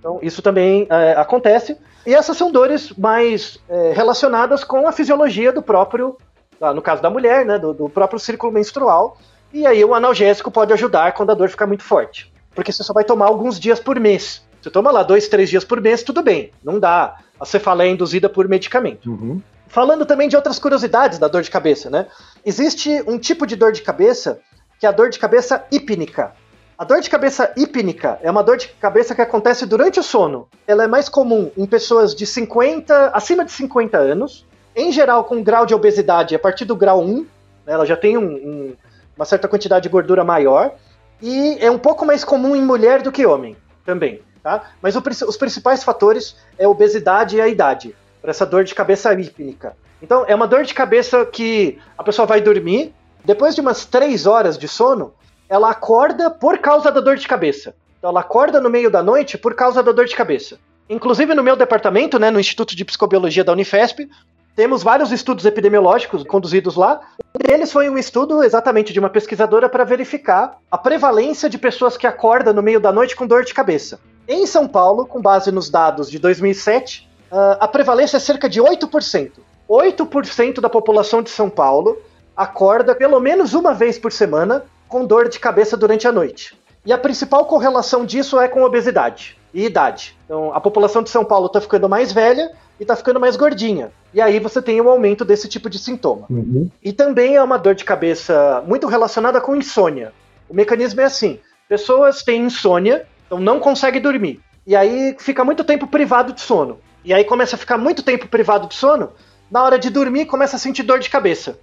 Então, 0.00 0.18
isso 0.20 0.42
também 0.42 0.88
é, 0.90 1.12
acontece. 1.12 1.78
E 2.04 2.12
essas 2.12 2.36
são 2.36 2.50
dores 2.50 2.92
mais 2.96 3.56
é, 3.68 3.92
relacionadas 3.92 4.64
com 4.64 4.88
a 4.88 4.92
fisiologia 4.92 5.52
do 5.52 5.62
próprio, 5.62 6.16
ah, 6.60 6.74
no 6.74 6.82
caso 6.82 7.00
da 7.00 7.08
mulher, 7.08 7.44
né, 7.44 7.56
do, 7.56 7.72
do, 7.72 7.88
próprio 7.88 8.18
círculo 8.18 8.52
menstrual. 8.52 9.16
E 9.52 9.64
aí 9.64 9.84
o 9.84 9.94
analgésico 9.94 10.50
pode 10.50 10.72
ajudar 10.72 11.12
quando 11.12 11.30
a 11.30 11.34
dor 11.34 11.48
ficar 11.48 11.68
muito 11.68 11.84
forte. 11.84 12.32
Porque 12.52 12.72
você 12.72 12.82
só 12.82 12.92
vai 12.92 13.04
tomar 13.04 13.26
alguns 13.26 13.60
dias 13.60 13.78
por 13.78 14.00
mês. 14.00 14.42
Você 14.68 14.72
toma 14.72 14.90
lá 14.90 15.02
dois, 15.02 15.26
três 15.28 15.48
dias 15.48 15.64
por 15.64 15.80
mês, 15.80 16.02
tudo 16.02 16.22
bem. 16.22 16.52
Não 16.62 16.78
dá. 16.78 17.16
A 17.40 17.46
cefaleia 17.46 17.90
induzida 17.90 18.28
por 18.28 18.46
medicamento. 18.46 19.10
Uhum. 19.10 19.40
Falando 19.66 20.04
também 20.04 20.28
de 20.28 20.36
outras 20.36 20.58
curiosidades 20.58 21.18
da 21.18 21.26
dor 21.26 21.40
de 21.40 21.50
cabeça, 21.50 21.88
né? 21.88 22.06
Existe 22.44 23.02
um 23.06 23.18
tipo 23.18 23.46
de 23.46 23.56
dor 23.56 23.72
de 23.72 23.80
cabeça 23.80 24.40
que 24.78 24.84
é 24.84 24.88
a 24.90 24.92
dor 24.92 25.08
de 25.08 25.18
cabeça 25.18 25.64
hípnica. 25.72 26.32
A 26.76 26.84
dor 26.84 27.00
de 27.00 27.08
cabeça 27.08 27.50
hípnica 27.56 28.18
é 28.22 28.30
uma 28.30 28.42
dor 28.42 28.58
de 28.58 28.68
cabeça 28.68 29.14
que 29.14 29.22
acontece 29.22 29.64
durante 29.64 29.98
o 29.98 30.02
sono. 30.02 30.48
Ela 30.66 30.84
é 30.84 30.86
mais 30.86 31.08
comum 31.08 31.50
em 31.56 31.64
pessoas 31.64 32.14
de 32.14 32.26
50, 32.26 33.08
acima 33.14 33.46
de 33.46 33.52
50 33.52 33.96
anos, 33.96 34.44
em 34.76 34.92
geral 34.92 35.24
com 35.24 35.42
grau 35.42 35.64
de 35.64 35.74
obesidade 35.74 36.34
a 36.34 36.38
partir 36.38 36.66
do 36.66 36.76
grau 36.76 37.00
1, 37.00 37.14
né, 37.16 37.26
ela 37.66 37.86
já 37.86 37.96
tem 37.96 38.18
um, 38.18 38.34
um, 38.34 38.76
uma 39.16 39.24
certa 39.24 39.48
quantidade 39.48 39.84
de 39.84 39.88
gordura 39.88 40.22
maior, 40.24 40.74
e 41.22 41.56
é 41.58 41.70
um 41.70 41.78
pouco 41.78 42.04
mais 42.04 42.22
comum 42.22 42.54
em 42.54 42.62
mulher 42.62 43.00
do 43.00 43.10
que 43.10 43.24
homem 43.24 43.56
também. 43.88 44.20
Tá? 44.42 44.70
Mas 44.80 44.96
o, 44.96 45.02
os 45.26 45.36
principais 45.36 45.82
fatores 45.82 46.36
é 46.58 46.64
a 46.64 46.68
obesidade 46.68 47.36
e 47.36 47.40
a 47.40 47.48
idade, 47.48 47.94
para 48.20 48.30
essa 48.30 48.46
dor 48.46 48.64
de 48.64 48.74
cabeça 48.74 49.12
hípnica. 49.12 49.76
Então, 50.00 50.24
é 50.28 50.34
uma 50.34 50.46
dor 50.46 50.64
de 50.64 50.74
cabeça 50.74 51.26
que 51.26 51.78
a 51.96 52.04
pessoa 52.04 52.26
vai 52.26 52.40
dormir, 52.40 52.94
depois 53.24 53.54
de 53.54 53.60
umas 53.60 53.84
3 53.84 54.26
horas 54.26 54.56
de 54.56 54.68
sono, 54.68 55.12
ela 55.48 55.70
acorda 55.70 56.30
por 56.30 56.58
causa 56.58 56.90
da 56.90 57.00
dor 57.00 57.16
de 57.16 57.26
cabeça. 57.26 57.74
Então 57.98 58.10
ela 58.10 58.20
acorda 58.20 58.60
no 58.60 58.70
meio 58.70 58.90
da 58.90 59.02
noite 59.02 59.36
por 59.36 59.54
causa 59.54 59.82
da 59.82 59.92
dor 59.92 60.06
de 60.06 60.14
cabeça. 60.14 60.58
Inclusive 60.88 61.34
no 61.34 61.42
meu 61.42 61.56
departamento, 61.56 62.18
né, 62.18 62.30
no 62.30 62.40
Instituto 62.40 62.76
de 62.76 62.84
Psicobiologia 62.84 63.44
da 63.44 63.52
Unifesp, 63.52 64.08
temos 64.54 64.82
vários 64.82 65.12
estudos 65.12 65.44
epidemiológicos 65.44 66.24
conduzidos 66.24 66.76
lá. 66.76 67.00
Um 67.34 67.46
deles 67.46 67.70
foi 67.70 67.88
um 67.88 67.98
estudo 67.98 68.42
exatamente 68.42 68.92
de 68.92 68.98
uma 68.98 69.10
pesquisadora 69.10 69.68
para 69.68 69.84
verificar 69.84 70.58
a 70.70 70.78
prevalência 70.78 71.48
de 71.48 71.58
pessoas 71.58 71.96
que 71.96 72.06
acordam 72.06 72.54
no 72.54 72.62
meio 72.62 72.80
da 72.80 72.90
noite 72.90 73.14
com 73.14 73.26
dor 73.26 73.44
de 73.44 73.54
cabeça. 73.54 74.00
Em 74.28 74.46
São 74.46 74.68
Paulo, 74.68 75.06
com 75.06 75.22
base 75.22 75.50
nos 75.50 75.70
dados 75.70 76.10
de 76.10 76.18
2007, 76.18 77.08
ah, 77.32 77.56
a 77.60 77.66
prevalência 77.66 78.18
é 78.18 78.20
cerca 78.20 78.46
de 78.46 78.60
8%. 78.60 79.32
8% 79.68 80.60
da 80.60 80.68
população 80.68 81.22
de 81.22 81.30
São 81.30 81.48
Paulo 81.48 81.98
acorda 82.36 82.94
pelo 82.94 83.18
menos 83.20 83.54
uma 83.54 83.72
vez 83.72 83.98
por 83.98 84.12
semana 84.12 84.64
com 84.86 85.04
dor 85.04 85.28
de 85.28 85.40
cabeça 85.40 85.76
durante 85.76 86.06
a 86.06 86.12
noite. 86.12 86.56
E 86.84 86.92
a 86.92 86.98
principal 86.98 87.46
correlação 87.46 88.04
disso 88.04 88.38
é 88.38 88.48
com 88.48 88.62
obesidade 88.62 89.36
e 89.52 89.64
idade. 89.64 90.16
Então, 90.24 90.52
a 90.54 90.60
população 90.60 91.02
de 91.02 91.10
São 91.10 91.24
Paulo 91.24 91.46
está 91.46 91.60
ficando 91.60 91.88
mais 91.88 92.12
velha 92.12 92.50
e 92.78 92.82
está 92.82 92.94
ficando 92.94 93.18
mais 93.18 93.34
gordinha. 93.34 93.90
E 94.12 94.20
aí 94.20 94.38
você 94.38 94.62
tem 94.62 94.80
um 94.80 94.88
aumento 94.88 95.24
desse 95.24 95.48
tipo 95.48 95.68
de 95.68 95.78
sintoma. 95.78 96.26
Uhum. 96.30 96.70
E 96.82 96.92
também 96.92 97.36
é 97.36 97.42
uma 97.42 97.58
dor 97.58 97.74
de 97.74 97.84
cabeça 97.84 98.62
muito 98.66 98.86
relacionada 98.86 99.40
com 99.40 99.56
insônia. 99.56 100.12
O 100.48 100.54
mecanismo 100.54 101.00
é 101.00 101.04
assim: 101.04 101.38
pessoas 101.68 102.22
têm 102.22 102.44
insônia, 102.44 103.06
então 103.28 103.38
não 103.38 103.60
conseguem 103.60 104.00
dormir. 104.00 104.40
E 104.66 104.74
aí 104.74 105.14
fica 105.18 105.44
muito 105.44 105.62
tempo 105.62 105.86
privado 105.86 106.32
de 106.32 106.40
sono. 106.40 106.78
E 107.04 107.14
aí 107.14 107.24
começa 107.24 107.54
a 107.54 107.58
ficar 107.58 107.78
muito 107.78 108.02
tempo 108.02 108.26
privado 108.26 108.66
de 108.66 108.74
sono, 108.74 109.12
na 109.50 109.62
hora 109.62 109.78
de 109.78 109.88
dormir 109.88 110.26
começa 110.26 110.56
a 110.56 110.58
sentir 110.58 110.82
dor 110.82 110.98
de 110.98 111.08
cabeça. 111.08 111.58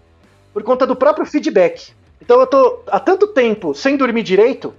Por 0.53 0.63
conta 0.63 0.87
do 0.87 0.95
próprio 0.95 1.25
feedback. 1.25 1.91
Então 2.21 2.39
eu 2.39 2.47
tô 2.47 2.79
há 2.87 2.99
tanto 2.99 3.27
tempo 3.27 3.73
sem 3.73 3.97
dormir 3.97 4.23
direito 4.23 4.73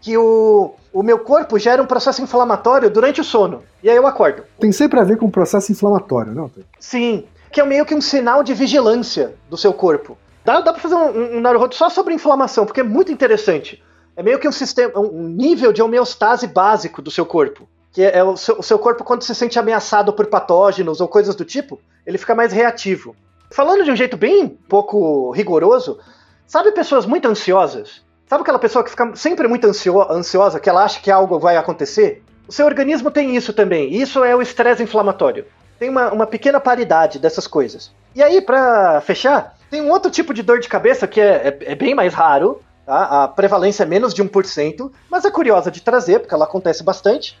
que 0.00 0.16
o, 0.16 0.74
o 0.92 1.02
meu 1.02 1.18
corpo 1.18 1.58
gera 1.58 1.82
um 1.82 1.86
processo 1.86 2.22
inflamatório 2.22 2.88
durante 2.88 3.20
o 3.20 3.24
sono. 3.24 3.62
E 3.82 3.90
aí 3.90 3.96
eu 3.96 4.06
acordo. 4.06 4.44
Tem 4.60 4.70
sempre 4.70 5.00
a 5.00 5.04
ver 5.04 5.16
com 5.16 5.28
processo 5.28 5.72
inflamatório, 5.72 6.32
não? 6.32 6.50
Sim, 6.78 7.24
que 7.50 7.60
é 7.60 7.64
meio 7.64 7.84
que 7.84 7.94
um 7.94 8.00
sinal 8.00 8.42
de 8.42 8.54
vigilância 8.54 9.34
do 9.50 9.56
seu 9.56 9.72
corpo. 9.72 10.16
Dá, 10.44 10.60
dá 10.60 10.72
pra 10.72 10.80
fazer 10.80 10.94
um, 10.94 11.38
um 11.38 11.40
Naruhodo 11.40 11.74
só 11.74 11.88
sobre 11.88 12.14
inflamação, 12.14 12.64
porque 12.64 12.80
é 12.80 12.84
muito 12.84 13.10
interessante. 13.10 13.82
É 14.16 14.22
meio 14.22 14.38
que 14.38 14.48
um 14.48 14.52
sistema, 14.52 14.98
um 14.98 15.28
nível 15.28 15.72
de 15.72 15.82
homeostase 15.82 16.46
básico 16.46 17.02
do 17.02 17.10
seu 17.10 17.26
corpo. 17.26 17.68
Que 17.92 18.02
é, 18.02 18.18
é 18.18 18.24
o, 18.24 18.36
seu, 18.36 18.58
o 18.58 18.62
seu 18.62 18.78
corpo, 18.78 19.04
quando 19.04 19.22
se 19.22 19.34
sente 19.34 19.58
ameaçado 19.58 20.12
por 20.12 20.26
patógenos 20.26 21.00
ou 21.00 21.06
coisas 21.08 21.34
do 21.34 21.44
tipo, 21.44 21.78
ele 22.06 22.18
fica 22.18 22.34
mais 22.34 22.52
reativo. 22.52 23.14
Falando 23.50 23.84
de 23.84 23.90
um 23.90 23.96
jeito 23.96 24.16
bem 24.16 24.48
pouco 24.48 25.30
rigoroso, 25.32 25.98
sabe 26.46 26.72
pessoas 26.72 27.06
muito 27.06 27.28
ansiosas? 27.28 28.02
Sabe 28.26 28.42
aquela 28.42 28.58
pessoa 28.58 28.82
que 28.82 28.90
fica 28.90 29.14
sempre 29.14 29.46
muito 29.46 29.66
ansio 29.66 30.02
ansiosa, 30.10 30.58
que 30.58 30.68
ela 30.68 30.84
acha 30.84 31.00
que 31.00 31.10
algo 31.10 31.38
vai 31.38 31.56
acontecer? 31.56 32.24
O 32.48 32.52
seu 32.52 32.66
organismo 32.66 33.10
tem 33.10 33.36
isso 33.36 33.52
também. 33.52 33.94
Isso 33.94 34.24
é 34.24 34.34
o 34.34 34.42
estresse 34.42 34.82
inflamatório. 34.82 35.44
Tem 35.78 35.88
uma, 35.88 36.12
uma 36.12 36.26
pequena 36.26 36.58
paridade 36.58 37.18
dessas 37.18 37.46
coisas. 37.46 37.92
E 38.14 38.22
aí, 38.22 38.40
pra 38.40 39.00
fechar, 39.00 39.56
tem 39.70 39.80
um 39.80 39.90
outro 39.90 40.10
tipo 40.10 40.34
de 40.34 40.42
dor 40.42 40.58
de 40.58 40.68
cabeça 40.68 41.06
que 41.06 41.20
é, 41.20 41.48
é, 41.48 41.72
é 41.72 41.74
bem 41.74 41.94
mais 41.94 42.14
raro. 42.14 42.60
Tá? 42.86 43.24
A 43.24 43.28
prevalência 43.28 43.82
é 43.82 43.86
menos 43.86 44.14
de 44.14 44.22
1%, 44.22 44.90
mas 45.10 45.24
é 45.24 45.30
curiosa 45.30 45.70
de 45.70 45.82
trazer, 45.82 46.20
porque 46.20 46.32
ela 46.34 46.44
acontece 46.44 46.84
bastante. 46.84 47.36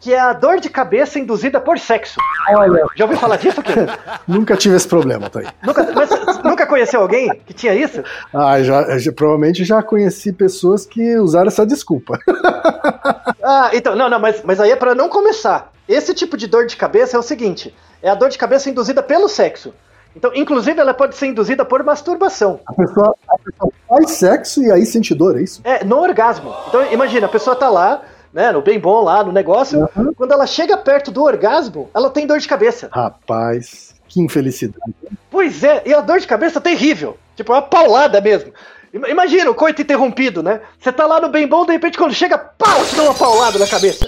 Que 0.00 0.14
é 0.14 0.20
a 0.20 0.32
dor 0.32 0.60
de 0.60 0.70
cabeça 0.70 1.18
induzida 1.18 1.60
por 1.60 1.76
sexo. 1.76 2.20
Olha, 2.50 2.84
Já 2.94 3.04
ouviu 3.04 3.18
falar 3.18 3.36
disso, 3.36 3.60
Kim? 3.62 3.72
nunca 4.28 4.56
tive 4.56 4.76
esse 4.76 4.86
problema, 4.86 5.28
tá 5.28 5.40
aí. 5.40 5.46
nunca, 5.64 5.88
mas 5.92 6.10
nunca 6.44 6.66
conheceu 6.68 7.00
alguém 7.00 7.28
que 7.44 7.52
tinha 7.52 7.74
isso? 7.74 8.04
Ah, 8.32 8.62
já, 8.62 8.96
já- 8.96 9.10
provavelmente 9.12 9.64
já 9.64 9.82
conheci 9.82 10.32
pessoas 10.32 10.86
que 10.86 11.16
usaram 11.18 11.48
essa 11.48 11.64
desculpa. 11.66 12.16
Ah, 13.42 13.70
então, 13.72 13.96
não, 13.96 14.10
não, 14.10 14.18
mas, 14.18 14.42
mas 14.44 14.60
aí 14.60 14.70
é 14.70 14.76
pra 14.76 14.94
não 14.94 15.08
começar. 15.08 15.72
Esse 15.88 16.12
tipo 16.12 16.36
de 16.36 16.46
dor 16.46 16.66
de 16.66 16.76
cabeça 16.76 17.16
é 17.16 17.20
o 17.20 17.22
seguinte: 17.22 17.74
é 18.02 18.10
a 18.10 18.14
dor 18.14 18.28
de 18.28 18.36
cabeça 18.36 18.68
induzida 18.68 19.02
pelo 19.02 19.26
sexo. 19.28 19.72
Então, 20.18 20.32
inclusive, 20.34 20.80
ela 20.80 20.92
pode 20.92 21.14
ser 21.14 21.28
induzida 21.28 21.64
por 21.64 21.80
masturbação. 21.84 22.58
A 22.66 22.72
pessoa, 22.72 23.14
a 23.30 23.38
pessoa 23.38 23.72
faz 23.88 24.10
sexo 24.10 24.60
e 24.64 24.72
aí 24.72 24.84
sente 24.84 25.14
dor, 25.14 25.38
é 25.38 25.42
isso? 25.42 25.60
É, 25.62 25.84
no 25.84 25.96
orgasmo. 25.96 26.52
Então, 26.66 26.84
imagina, 26.92 27.26
a 27.26 27.28
pessoa 27.28 27.54
tá 27.54 27.68
lá, 27.68 28.02
né, 28.34 28.50
no 28.50 28.60
bem 28.60 28.80
bom 28.80 29.00
lá, 29.04 29.22
no 29.22 29.30
negócio. 29.30 29.88
Quando 30.16 30.32
ela 30.32 30.44
chega 30.44 30.76
perto 30.76 31.12
do 31.12 31.22
orgasmo, 31.22 31.88
ela 31.94 32.10
tem 32.10 32.26
dor 32.26 32.40
de 32.40 32.48
cabeça. 32.48 32.88
Rapaz, 32.92 33.94
que 34.08 34.20
infelicidade. 34.20 34.92
Pois 35.30 35.62
é, 35.62 35.82
e 35.86 35.94
a 35.94 36.00
dor 36.00 36.18
de 36.18 36.26
cabeça 36.26 36.58
é 36.58 36.62
terrível. 36.62 37.16
Tipo, 37.36 37.52
é 37.52 37.56
uma 37.56 37.62
paulada 37.62 38.20
mesmo. 38.20 38.52
Ima- 38.92 39.08
Imagina 39.08 39.48
o 39.50 39.54
coito 39.54 39.80
interrompido, 39.82 40.42
né? 40.42 40.60
Você 40.80 40.90
tá 40.90 41.06
lá 41.06 41.20
no 41.20 41.28
bem 41.28 41.46
bom, 41.46 41.64
de 41.64 41.70
repente 41.72 41.96
quando 41.96 42.12
chega, 42.12 42.36
pau, 42.36 42.84
te 42.86 42.96
dá 42.96 43.04
uma 43.04 43.14
paulada 43.14 43.56
na 43.56 43.68
cabeça. 43.68 44.04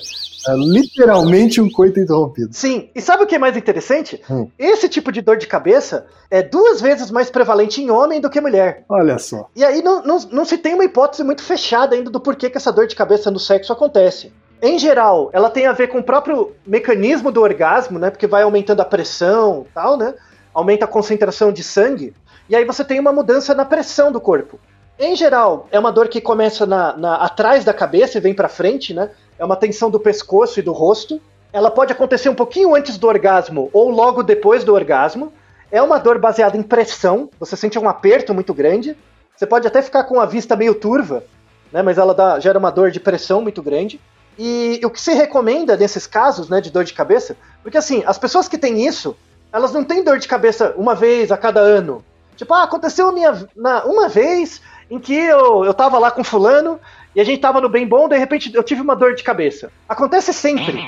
É 0.49 0.55
literalmente 0.57 1.61
um 1.61 1.71
coito 1.71 2.01
interrompido. 2.01 2.51
Sim, 2.53 2.91
e 2.95 3.01
sabe 3.01 3.23
o 3.25 3.27
que 3.27 3.35
é 3.35 3.39
mais 3.39 3.57
interessante? 3.57 4.21
Hum. 4.31 4.49
Esse 4.59 4.89
tipo 4.89 5.13
de 5.13 5.21
dor 5.21 5.37
de 5.37 5.47
cabeça 5.47 6.07
é 6.31 6.43
duas 6.43 6.81
vezes 6.81 7.11
mais 7.11 7.31
prevalente 7.31 7.83
em 7.83 7.91
homem 7.91 8.21
do 8.21 8.31
que 8.31 8.41
mulher. 8.41 8.85
Olha 8.89 9.19
só. 9.19 9.49
E 9.55 9.65
aí 9.65 9.83
não, 9.83 10.03
não, 10.03 10.19
não 10.33 10.45
se 10.45 10.57
tem 10.59 10.75
uma 10.75 10.85
hipótese 10.85 11.23
muito 11.23 11.43
fechada 11.43 11.95
ainda 11.95 12.11
do 12.11 12.21
porquê 12.21 12.49
que 12.49 12.57
essa 12.57 12.73
dor 12.73 12.87
de 12.87 12.97
cabeça 12.97 13.31
no 13.31 13.39
sexo 13.39 13.73
acontece. 13.73 14.33
Em 14.63 14.79
geral, 14.79 15.31
ela 15.33 15.49
tem 15.51 15.67
a 15.67 15.73
ver 15.73 15.89
com 15.89 15.99
o 15.99 16.03
próprio 16.03 16.53
mecanismo 16.67 17.31
do 17.33 17.41
orgasmo, 17.43 17.99
né? 17.99 18.11
Porque 18.11 18.27
vai 18.27 18.43
aumentando 18.43 18.81
a 18.81 18.85
pressão 18.85 19.67
e 19.69 19.73
tal, 19.73 19.97
né? 19.97 20.15
Aumenta 20.53 20.85
a 20.85 20.89
concentração 20.89 21.51
de 21.53 21.63
sangue. 21.63 22.13
E 22.49 22.57
aí 22.57 22.65
você 22.65 22.85
tem 22.85 22.99
uma 23.01 23.13
mudança 23.13 23.55
na 23.55 23.65
pressão 23.65 24.11
do 24.13 24.21
corpo. 24.21 24.59
Em 24.99 25.17
geral, 25.17 25.67
é 25.71 25.79
uma 25.79 25.91
dor 25.91 26.09
que 26.09 26.21
começa 26.21 26.67
na, 26.67 26.95
na- 26.95 27.15
atrás 27.17 27.65
da 27.65 27.73
cabeça 27.73 28.19
e 28.19 28.21
vem 28.21 28.35
pra 28.35 28.49
frente, 28.49 28.93
né? 28.93 29.11
É 29.41 29.45
uma 29.45 29.57
tensão 29.57 29.91
do 29.91 29.99
pescoço 29.99 30.61
e 30.61 30.63
do 30.63 30.71
rosto. 30.71 31.19
Ela 31.51 31.71
pode 31.71 31.93
acontecer 31.93 32.29
um 32.29 32.35
pouquinho 32.35 32.75
antes 32.75 32.99
do 32.99 33.09
orgasmo 33.09 33.71
ou 33.73 33.89
logo 33.89 34.23
depois 34.23 34.65
do 34.65 34.75
orgasmo. 34.75 35.33
É 35.73 35.81
uma 35.81 35.99
dor 35.99 36.19
baseada 36.19 36.59
em 36.59 36.63
pressão. 36.63 37.31
Você 37.41 37.57
sente 37.57 37.79
um 37.79 37.89
aperto 37.89 38.35
muito 38.35 38.53
grande. 38.53 38.95
Você 39.35 39.47
pode 39.47 39.67
até 39.67 39.81
ficar 39.81 40.05
com 40.05 40.21
a 40.21 40.27
vista 40.27 40.55
meio 40.55 40.75
turva, 40.75 41.25
né? 41.73 41.83
Mas 41.83 41.97
ela 41.97 42.15
dá- 42.15 42.39
gera 42.39 42.59
uma 42.59 42.71
dor 42.71 42.91
de 42.91 43.01
pressão 43.01 43.41
muito 43.41 43.63
grande. 43.63 43.99
E 44.39 44.79
o 44.85 44.91
que 44.91 45.01
se 45.01 45.15
recomenda 45.15 45.75
nesses 45.75 46.07
casos, 46.07 46.51
né, 46.51 46.61
de 46.61 46.71
dor 46.71 46.85
de 46.85 46.93
cabeça, 46.93 47.35
porque 47.63 47.79
assim, 47.79 48.03
as 48.07 48.19
pessoas 48.19 48.47
que 48.47 48.59
têm 48.59 48.87
isso, 48.87 49.17
elas 49.51 49.73
não 49.73 49.83
têm 49.83 50.05
dor 50.05 50.19
de 50.19 50.29
cabeça 50.29 50.75
uma 50.77 50.95
vez 50.95 51.33
a 51.33 51.37
cada 51.39 51.61
ano. 51.61 52.05
Tipo, 52.37 52.55
ah, 52.55 52.63
aconteceu 52.65 53.11
minha, 53.13 53.47
na, 53.57 53.85
uma 53.85 54.09
vez 54.09 54.61
em 54.91 54.99
que 54.99 55.15
eu, 55.15 55.65
eu 55.65 55.73
tava 55.75 55.99
lá 55.99 56.11
com 56.11 56.23
fulano 56.25 56.79
e 57.15 57.21
a 57.21 57.25
gente 57.25 57.41
tava 57.41 57.61
no 57.61 57.69
bem 57.69 57.87
bom, 57.87 58.09
de 58.09 58.17
repente 58.17 58.51
eu 58.55 58.63
tive 58.63 58.81
uma 58.81 58.95
dor 58.95 59.15
de 59.15 59.23
cabeça. 59.23 59.71
Acontece 59.89 60.33
sempre. 60.33 60.79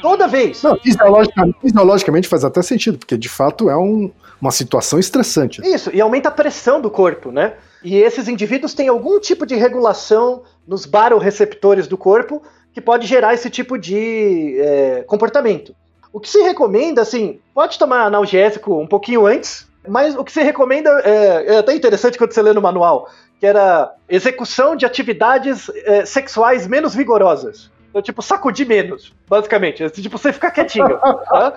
Toda 0.00 0.26
vez. 0.26 0.62
Não, 0.62 0.76
fisiologicamente, 0.76 1.56
fisiologicamente 1.60 2.28
faz 2.28 2.44
até 2.44 2.60
sentido, 2.62 2.98
porque 2.98 3.16
de 3.16 3.28
fato 3.28 3.70
é 3.70 3.76
um- 3.76 4.10
uma 4.40 4.50
situação 4.50 4.98
estressante. 4.98 5.62
Isso, 5.64 5.90
e 5.94 6.00
aumenta 6.00 6.28
a 6.28 6.32
pressão 6.32 6.80
do 6.80 6.90
corpo, 6.90 7.30
né? 7.30 7.54
E 7.84 7.96
esses 7.96 8.26
indivíduos 8.28 8.74
têm 8.74 8.88
algum 8.88 9.20
tipo 9.20 9.46
de 9.46 9.54
regulação 9.54 10.42
nos 10.66 10.84
baroreceptores 10.84 11.86
do 11.86 11.96
corpo 11.96 12.42
que 12.74 12.80
pode 12.80 13.06
gerar 13.06 13.34
esse 13.34 13.48
tipo 13.48 13.78
de 13.78 14.56
é, 14.58 15.04
comportamento. 15.06 15.74
O 16.12 16.18
que 16.20 16.28
se 16.28 16.42
recomenda, 16.42 17.00
assim, 17.02 17.38
pode 17.54 17.78
tomar 17.78 18.04
analgésico 18.04 18.78
um 18.78 18.86
pouquinho 18.86 19.26
antes, 19.26 19.66
mas 19.88 20.14
o 20.16 20.24
que 20.24 20.32
se 20.32 20.42
recomenda 20.42 20.90
é, 21.04 21.54
é 21.54 21.58
até 21.58 21.74
interessante 21.74 22.18
quando 22.18 22.32
você 22.32 22.42
lê 22.42 22.52
no 22.52 22.60
manual, 22.60 23.08
que 23.42 23.46
era 23.46 23.92
execução 24.08 24.76
de 24.76 24.86
atividades 24.86 25.68
é, 25.84 26.04
sexuais 26.04 26.64
menos 26.64 26.94
vigorosas. 26.94 27.72
Então, 27.90 28.00
tipo, 28.00 28.22
sacudir 28.22 28.64
menos, 28.64 29.12
basicamente. 29.28 29.90
Tipo, 29.90 30.16
você 30.16 30.32
ficar 30.32 30.52
quietinho. 30.52 30.96
tá? 31.28 31.52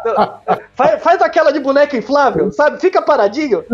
Então, 0.00 0.40
faz, 0.74 1.00
faz 1.00 1.22
aquela 1.22 1.52
de 1.52 1.60
boneca 1.60 1.96
inflável, 1.96 2.50
sabe? 2.50 2.80
Fica 2.80 3.00
paradinho, 3.00 3.64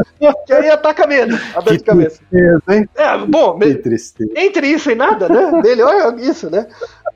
que 0.47 0.53
aí 0.53 0.69
ataca 0.69 1.07
menos 1.07 1.41
a 1.57 1.61
dor 1.63 1.79
de 1.79 1.83
cabeça. 1.83 2.21
tristeza, 2.31 2.63
hein? 2.69 2.87
É, 2.95 3.17
bom, 3.17 3.59
Que 3.59 3.77
tristeza. 3.77 4.31
entre 4.37 4.67
isso 4.67 4.91
e 4.91 4.95
nada, 4.95 5.27
né? 5.27 5.63
Melhor 5.65 6.19
isso, 6.19 6.51
né? 6.51 6.67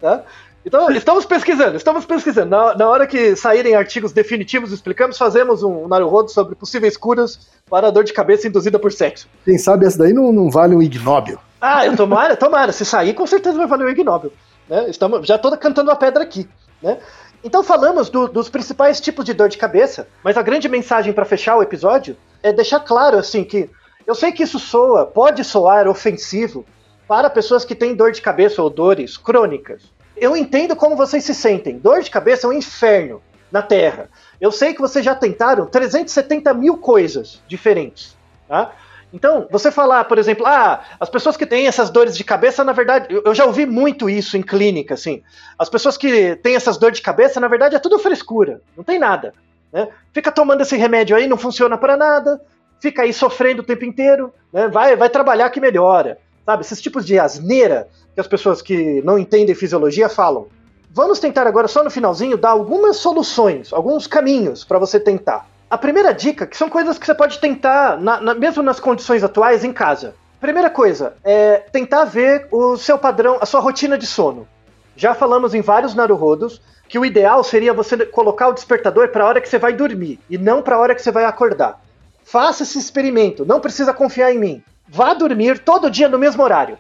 Tá? 0.01 0.23
Então, 0.69 0.91
estamos 0.91 1.25
pesquisando, 1.25 1.77
estamos 1.79 2.05
pesquisando. 2.05 2.51
Na, 2.51 2.75
na 2.77 2.87
hora 2.89 3.07
que 3.07 3.35
saírem 3.35 3.75
artigos 3.75 4.13
definitivos 4.13 4.71
explicamos, 4.71 5.17
fazemos 5.17 5.63
um 5.63 5.89
Naruhodo 5.89 6.31
sobre 6.31 6.55
possíveis 6.55 6.95
curas 6.95 7.49
para 7.71 7.91
dor 7.91 8.05
de 8.05 8.13
cabeça 8.13 8.47
induzida 8.49 8.79
por 8.79 8.93
sexo. 8.93 9.27
Quem 9.47 9.57
sabe 9.57 9.87
essa 9.87 9.97
daí 9.99 10.13
não, 10.13 10.31
não 10.31 10.51
vale 10.51 10.75
um 10.77 10.83
ignóbil. 10.83 11.39
Ah, 11.59 11.87
eu 11.87 11.97
tomara, 11.97 12.37
tomara. 12.37 12.71
Se 12.71 12.85
sair, 12.85 13.15
com 13.15 13.27
certeza 13.27 13.57
vai 13.57 13.67
valer 13.67 13.87
o 13.87 13.91
Ig 13.91 14.05
Nobel. 14.05 14.31
Né? 14.69 14.91
Estamos, 14.91 15.27
já 15.27 15.37
estou 15.37 15.57
cantando 15.57 15.91
a 15.91 15.97
pedra 15.97 16.23
aqui. 16.23 16.47
Né? 16.83 16.99
Então 17.43 17.63
falamos 17.65 18.11
do- 18.11 18.29
dos 18.29 18.51
principais 18.51 19.01
tipos 19.01 19.25
de 19.25 19.33
dor 19.33 19.49
de 19.49 19.57
cabeça, 19.57 20.07
mas 20.23 20.37
a 20.37 20.43
grande 20.43 20.69
mensagem 20.69 21.15
para 21.15 21.25
fechar 21.25 21.57
o 21.57 21.63
episódio 21.63 22.15
é 22.43 22.53
deixar 22.53 22.81
claro 22.81 23.17
assim 23.17 23.43
que 23.43 23.71
eu 24.07 24.15
sei 24.15 24.33
que 24.33 24.43
isso 24.43 24.59
soa, 24.59 25.07
pode 25.07 25.43
soar 25.45 25.89
ofensivo 25.89 26.65
para 27.09 27.31
pessoas 27.31 27.65
que 27.65 27.75
têm 27.75 27.95
dor 27.95 28.13
de 28.13 28.21
cabeça 28.21 28.63
ou 28.63 28.69
dores 28.69 29.17
crônicas. 29.17 29.83
Eu 30.21 30.37
entendo 30.37 30.77
como 30.77 30.97
vocês 30.97 31.25
se 31.25 31.35
sentem. 31.35 31.79
Dor 31.79 32.03
de 32.03 32.11
cabeça 32.11 32.47
é 32.47 32.51
um 32.51 32.53
inferno 32.53 33.23
na 33.51 33.63
Terra. 33.63 34.09
Eu 34.41 34.53
sei 34.53 34.75
que 34.75 34.81
vocês 34.81 35.05
já 35.05 35.15
tentaram 35.15 35.67
370 35.67 36.53
mil 36.55 36.77
coisas 36.77 37.43
diferentes. 37.49 38.17
Tá? 38.47 38.73
Então, 39.13 39.47
você 39.51 39.71
falar, 39.71 40.05
por 40.05 40.19
exemplo, 40.19 40.47
ah, 40.47 40.83
as 41.01 41.09
pessoas 41.09 41.37
que 41.37 41.47
têm 41.47 41.67
essas 41.67 41.89
dores 41.89 42.17
de 42.17 42.25
cabeça, 42.25 42.63
na 42.63 42.73
verdade, 42.73 43.07
eu, 43.25 43.35
já 43.35 43.45
ouvi 43.47 43.65
muito 43.65 44.09
isso 44.09 44.37
em 44.37 44.43
clínica, 44.43 44.95
assim. 44.95 45.23
As 45.59 45.69
pessoas 45.69 45.97
que 45.97 46.37
têm 46.37 46.55
essas 46.55 46.77
dores 46.77 46.99
de 46.99 47.03
cabeça, 47.03 47.41
na 47.41 47.49
verdade, 47.49 47.75
é 47.75 47.79
tudo 47.79 47.99
frescura, 47.99 48.61
não 48.77 48.85
tem 48.85 48.99
nada. 48.99 49.33
Né? 49.73 49.89
Fica 50.13 50.31
tomando 50.31 50.61
esse 50.61 50.77
remédio 50.77 51.17
aí, 51.17 51.27
não 51.27 51.39
funciona 51.39 51.79
para 51.79 51.97
nada, 51.97 52.41
fica 52.81 53.03
aí 53.03 53.13
sofrendo 53.13 53.63
o 53.63 53.65
tempo 53.65 53.85
inteiro, 53.85 54.33
né? 54.53 54.69
vai, 54.69 54.95
vai 54.95 55.09
trabalhar 55.09 55.49
que 55.51 55.61
melhora. 55.61 56.19
Sabe, 56.45 56.63
esses 56.63 56.81
tipos 56.81 57.05
de 57.05 57.19
asneira 57.19 57.89
que 58.19 58.21
as 58.21 58.27
pessoas 58.27 58.61
que 58.61 59.01
não 59.03 59.17
entendem 59.17 59.55
fisiologia 59.55 60.09
falam. 60.09 60.49
Vamos 60.91 61.21
tentar 61.21 61.47
agora, 61.47 61.69
só 61.69 61.85
no 61.85 61.91
finalzinho, 61.91 62.37
dar 62.37 62.51
algumas 62.51 62.97
soluções, 62.97 63.73
alguns 63.73 64.09
caminhos 64.09 64.65
para 64.65 64.77
você 64.77 64.99
tentar. 64.99 65.49
A 65.71 65.79
primeira 65.79 66.13
dica, 66.13 66.45
que 66.45 66.57
são 66.57 66.69
coisas 66.69 66.99
que 66.99 67.07
você 67.07 67.15
pode 67.15 67.39
tentar, 67.39 68.01
na, 68.01 68.21
na, 68.21 68.35
mesmo 68.35 68.61
nas 68.61 68.81
condições 68.81 69.23
atuais, 69.23 69.63
em 69.63 69.73
casa. 69.73 70.17
Primeira 70.41 70.69
coisa, 70.69 71.15
é 71.23 71.59
tentar 71.71 72.07
ver 72.07 72.49
o 72.51 72.77
seu 72.77 72.99
padrão, 72.99 73.39
a 73.41 73.47
sua 73.47 73.61
rotina 73.61 73.97
de 73.97 74.07
sono. 74.07 74.49
Já 74.97 75.15
falamos 75.15 75.55
em 75.55 75.61
vários 75.61 75.95
naruhodos 75.95 76.61
que 76.89 76.99
o 76.99 77.05
ideal 77.05 77.45
seria 77.45 77.73
você 77.73 78.05
colocar 78.05 78.49
o 78.49 78.53
despertador 78.53 79.11
para 79.11 79.23
a 79.23 79.29
hora 79.29 79.41
que 79.41 79.49
você 79.49 79.61
vai 79.61 79.75
dormir 79.75 80.19
e 80.29 80.37
não 80.37 80.61
para 80.61 80.75
a 80.75 80.81
hora 80.81 80.95
que 80.97 81.03
você 81.03 81.13
vai 81.13 81.25
acordar. 81.25 81.81
Faça 82.25 82.65
esse 82.65 82.81
experimento, 82.81 83.47
não 83.47 83.61
precisa 83.61 83.95
confiar 83.95 84.35
em 84.35 84.41
mim. 84.41 84.63
Vá 84.89 85.15
dormir 85.15 85.61
todo 85.61 85.89
dia 85.89 86.09
no 86.09 86.19
mesmo 86.19 86.43
horário. 86.43 86.79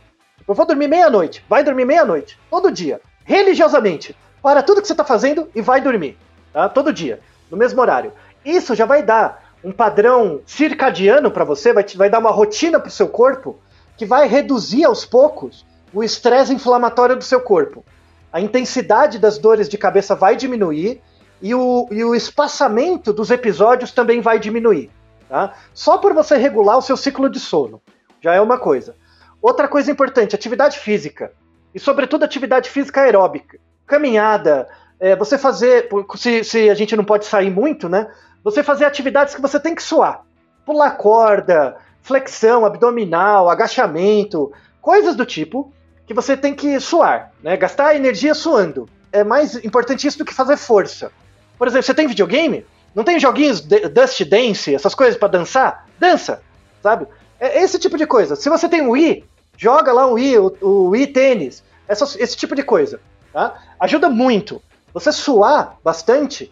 Eu 0.48 0.54
vou 0.54 0.64
dormir 0.64 0.88
meia-noite, 0.88 1.44
vai 1.46 1.62
dormir 1.62 1.84
meia-noite, 1.84 2.38
todo 2.50 2.72
dia, 2.72 3.02
religiosamente. 3.22 4.16
Para 4.42 4.62
tudo 4.62 4.80
que 4.80 4.86
você 4.86 4.94
está 4.94 5.04
fazendo 5.04 5.46
e 5.54 5.60
vai 5.60 5.78
dormir, 5.78 6.16
tá? 6.54 6.70
Todo 6.70 6.90
dia, 6.90 7.20
no 7.50 7.56
mesmo 7.56 7.78
horário. 7.82 8.12
Isso 8.42 8.74
já 8.74 8.86
vai 8.86 9.02
dar 9.02 9.52
um 9.62 9.70
padrão 9.70 10.40
circadiano 10.46 11.30
para 11.30 11.44
você, 11.44 11.72
vai, 11.72 11.84
te, 11.84 11.98
vai 11.98 12.08
dar 12.08 12.18
uma 12.18 12.30
rotina 12.30 12.80
para 12.80 12.88
o 12.88 12.92
seu 12.92 13.08
corpo 13.08 13.58
que 13.98 14.06
vai 14.06 14.26
reduzir 14.26 14.84
aos 14.84 15.04
poucos 15.04 15.66
o 15.92 16.02
estresse 16.02 16.54
inflamatório 16.54 17.16
do 17.16 17.24
seu 17.24 17.40
corpo. 17.40 17.84
A 18.32 18.40
intensidade 18.40 19.18
das 19.18 19.36
dores 19.36 19.68
de 19.68 19.76
cabeça 19.76 20.14
vai 20.14 20.34
diminuir 20.34 21.02
e 21.42 21.54
o, 21.54 21.88
e 21.90 22.02
o 22.02 22.14
espaçamento 22.14 23.12
dos 23.12 23.30
episódios 23.30 23.92
também 23.92 24.22
vai 24.22 24.38
diminuir. 24.38 24.90
Tá? 25.28 25.54
Só 25.74 25.98
por 25.98 26.14
você 26.14 26.38
regular 26.38 26.78
o 26.78 26.82
seu 26.82 26.96
ciclo 26.96 27.28
de 27.28 27.38
sono. 27.38 27.82
Já 28.22 28.32
é 28.34 28.40
uma 28.40 28.58
coisa. 28.58 28.94
Outra 29.40 29.68
coisa 29.68 29.90
importante, 29.90 30.34
atividade 30.34 30.78
física. 30.78 31.32
E 31.74 31.78
sobretudo 31.78 32.24
atividade 32.24 32.70
física 32.70 33.02
aeróbica. 33.02 33.58
Caminhada, 33.86 34.68
é, 34.98 35.14
você 35.14 35.38
fazer. 35.38 35.88
Se, 36.16 36.44
se 36.44 36.70
a 36.70 36.74
gente 36.74 36.96
não 36.96 37.04
pode 37.04 37.26
sair 37.26 37.50
muito, 37.50 37.88
né? 37.88 38.08
você 38.42 38.62
fazer 38.62 38.84
atividades 38.84 39.34
que 39.34 39.40
você 39.40 39.58
tem 39.58 39.74
que 39.74 39.82
suar. 39.82 40.24
Pular 40.64 40.92
corda, 40.92 41.76
flexão 42.02 42.64
abdominal, 42.64 43.48
agachamento, 43.48 44.52
coisas 44.80 45.14
do 45.14 45.26
tipo 45.26 45.72
que 46.06 46.14
você 46.14 46.36
tem 46.36 46.54
que 46.54 46.80
suar, 46.80 47.32
né? 47.42 47.56
Gastar 47.56 47.94
energia 47.94 48.34
suando. 48.34 48.88
É 49.12 49.22
mais 49.22 49.54
importante 49.56 50.06
isso 50.06 50.18
do 50.18 50.24
que 50.24 50.32
fazer 50.32 50.56
força. 50.56 51.12
Por 51.58 51.68
exemplo, 51.68 51.84
você 51.84 51.94
tem 51.94 52.06
videogame? 52.06 52.64
Não 52.94 53.04
tem 53.04 53.20
joguinhos 53.20 53.60
Dust 53.60 54.24
Dance, 54.24 54.74
essas 54.74 54.94
coisas 54.94 55.18
para 55.18 55.28
dançar? 55.28 55.86
Dança, 55.98 56.40
sabe? 56.82 57.06
É 57.40 57.62
esse 57.62 57.78
tipo 57.78 57.96
de 57.96 58.06
coisa. 58.06 58.36
Se 58.36 58.48
você 58.48 58.68
tem 58.68 58.86
o 58.86 58.90
Wii, 58.90 59.24
joga 59.56 59.92
lá 59.92 60.06
o 60.06 60.14
Wii, 60.14 60.38
o, 60.38 60.56
o 60.60 60.88
Wii 60.90 61.06
tênis, 61.08 61.62
essa, 61.86 62.04
esse 62.22 62.36
tipo 62.36 62.54
de 62.54 62.62
coisa, 62.62 63.00
tá? 63.32 63.54
Ajuda 63.78 64.08
muito. 64.08 64.62
Você 64.92 65.12
suar 65.12 65.76
bastante 65.84 66.50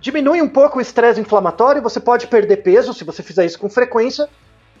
diminui 0.00 0.40
um 0.40 0.48
pouco 0.48 0.78
o 0.78 0.80
estresse 0.80 1.20
inflamatório, 1.20 1.82
você 1.82 1.98
pode 1.98 2.26
perder 2.26 2.58
peso 2.58 2.94
se 2.94 3.04
você 3.04 3.22
fizer 3.22 3.44
isso 3.44 3.58
com 3.58 3.68
frequência, 3.68 4.28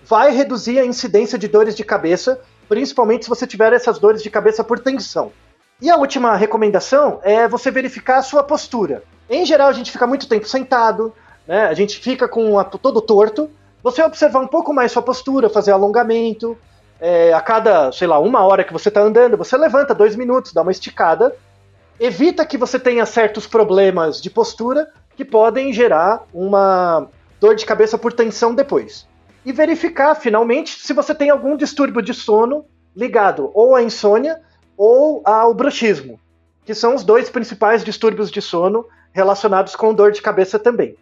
vai 0.04 0.30
reduzir 0.30 0.78
a 0.78 0.84
incidência 0.84 1.38
de 1.38 1.48
dores 1.48 1.74
de 1.74 1.84
cabeça, 1.84 2.40
principalmente 2.68 3.24
se 3.24 3.28
você 3.28 3.46
tiver 3.46 3.72
essas 3.72 3.98
dores 3.98 4.22
de 4.22 4.30
cabeça 4.30 4.62
por 4.62 4.78
tensão. 4.78 5.32
E 5.80 5.90
a 5.90 5.96
última 5.96 6.36
recomendação 6.36 7.20
é 7.22 7.48
você 7.48 7.70
verificar 7.70 8.18
a 8.18 8.22
sua 8.22 8.42
postura. 8.42 9.02
Em 9.28 9.44
geral, 9.44 9.68
a 9.68 9.72
gente 9.72 9.90
fica 9.90 10.06
muito 10.06 10.28
tempo 10.28 10.46
sentado, 10.46 11.12
né? 11.46 11.66
a 11.66 11.74
gente 11.74 11.98
fica 11.98 12.28
com 12.28 12.58
a, 12.58 12.64
todo 12.64 13.02
torto. 13.02 13.50
Você 13.86 14.02
observar 14.02 14.40
um 14.40 14.48
pouco 14.48 14.74
mais 14.74 14.90
sua 14.90 15.00
postura, 15.00 15.48
fazer 15.48 15.70
alongamento. 15.70 16.58
É, 17.00 17.32
a 17.32 17.40
cada, 17.40 17.92
sei 17.92 18.08
lá, 18.08 18.18
uma 18.18 18.44
hora 18.44 18.64
que 18.64 18.72
você 18.72 18.88
está 18.88 19.00
andando, 19.00 19.36
você 19.36 19.56
levanta 19.56 19.94
dois 19.94 20.16
minutos, 20.16 20.52
dá 20.52 20.62
uma 20.62 20.72
esticada. 20.72 21.36
Evita 22.00 22.44
que 22.44 22.58
você 22.58 22.80
tenha 22.80 23.06
certos 23.06 23.46
problemas 23.46 24.20
de 24.20 24.28
postura 24.28 24.88
que 25.14 25.24
podem 25.24 25.72
gerar 25.72 26.24
uma 26.34 27.06
dor 27.40 27.54
de 27.54 27.64
cabeça 27.64 27.96
por 27.96 28.12
tensão 28.12 28.56
depois. 28.56 29.06
E 29.44 29.52
verificar, 29.52 30.16
finalmente, 30.16 30.80
se 30.80 30.92
você 30.92 31.14
tem 31.14 31.30
algum 31.30 31.56
distúrbio 31.56 32.02
de 32.02 32.12
sono 32.12 32.64
ligado 32.92 33.52
ou 33.54 33.76
à 33.76 33.84
insônia 33.84 34.40
ou 34.76 35.22
ao 35.24 35.54
bruxismo, 35.54 36.18
que 36.64 36.74
são 36.74 36.96
os 36.96 37.04
dois 37.04 37.30
principais 37.30 37.84
distúrbios 37.84 38.32
de 38.32 38.42
sono 38.42 38.84
relacionados 39.12 39.76
com 39.76 39.94
dor 39.94 40.10
de 40.10 40.20
cabeça 40.20 40.58
também. 40.58 40.96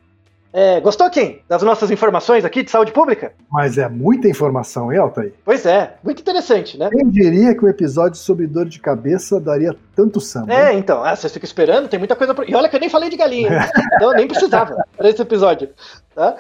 É, 0.57 0.81
gostou, 0.81 1.11
Kim, 1.11 1.41
das 1.49 1.65
nossas 1.65 1.91
informações 1.91 2.45
aqui 2.45 2.63
de 2.63 2.71
saúde 2.71 2.93
pública? 2.93 3.33
Mas 3.51 3.77
é 3.77 3.89
muita 3.89 4.29
informação, 4.29 4.93
hein, 4.93 5.01
Altair? 5.01 5.33
Pois 5.45 5.67
é, 5.67 5.97
muito 6.01 6.21
interessante, 6.21 6.79
né? 6.79 6.89
Quem 6.91 7.11
diria 7.11 7.57
que 7.57 7.65
o 7.65 7.67
um 7.67 7.69
episódio 7.69 8.17
sobre 8.17 8.47
dor 8.47 8.67
de 8.67 8.79
cabeça 8.79 9.41
daria 9.41 9.75
tanto 9.97 10.21
samba? 10.21 10.55
É, 10.55 10.73
então, 10.73 11.03
ah, 11.03 11.17
vocês 11.17 11.33
ficam 11.33 11.45
esperando, 11.45 11.89
tem 11.89 11.99
muita 11.99 12.15
coisa. 12.15 12.33
Pra... 12.33 12.45
E 12.47 12.55
olha 12.55 12.69
que 12.69 12.77
eu 12.77 12.81
nem 12.81 12.89
falei 12.89 13.11
de 13.11 13.17
galinha, 13.17 13.69
então 13.97 14.13
nem 14.13 14.29
precisava 14.29 14.77
para 14.97 15.11
esse 15.11 15.21
episódio, 15.21 15.71
tá? 16.15 16.37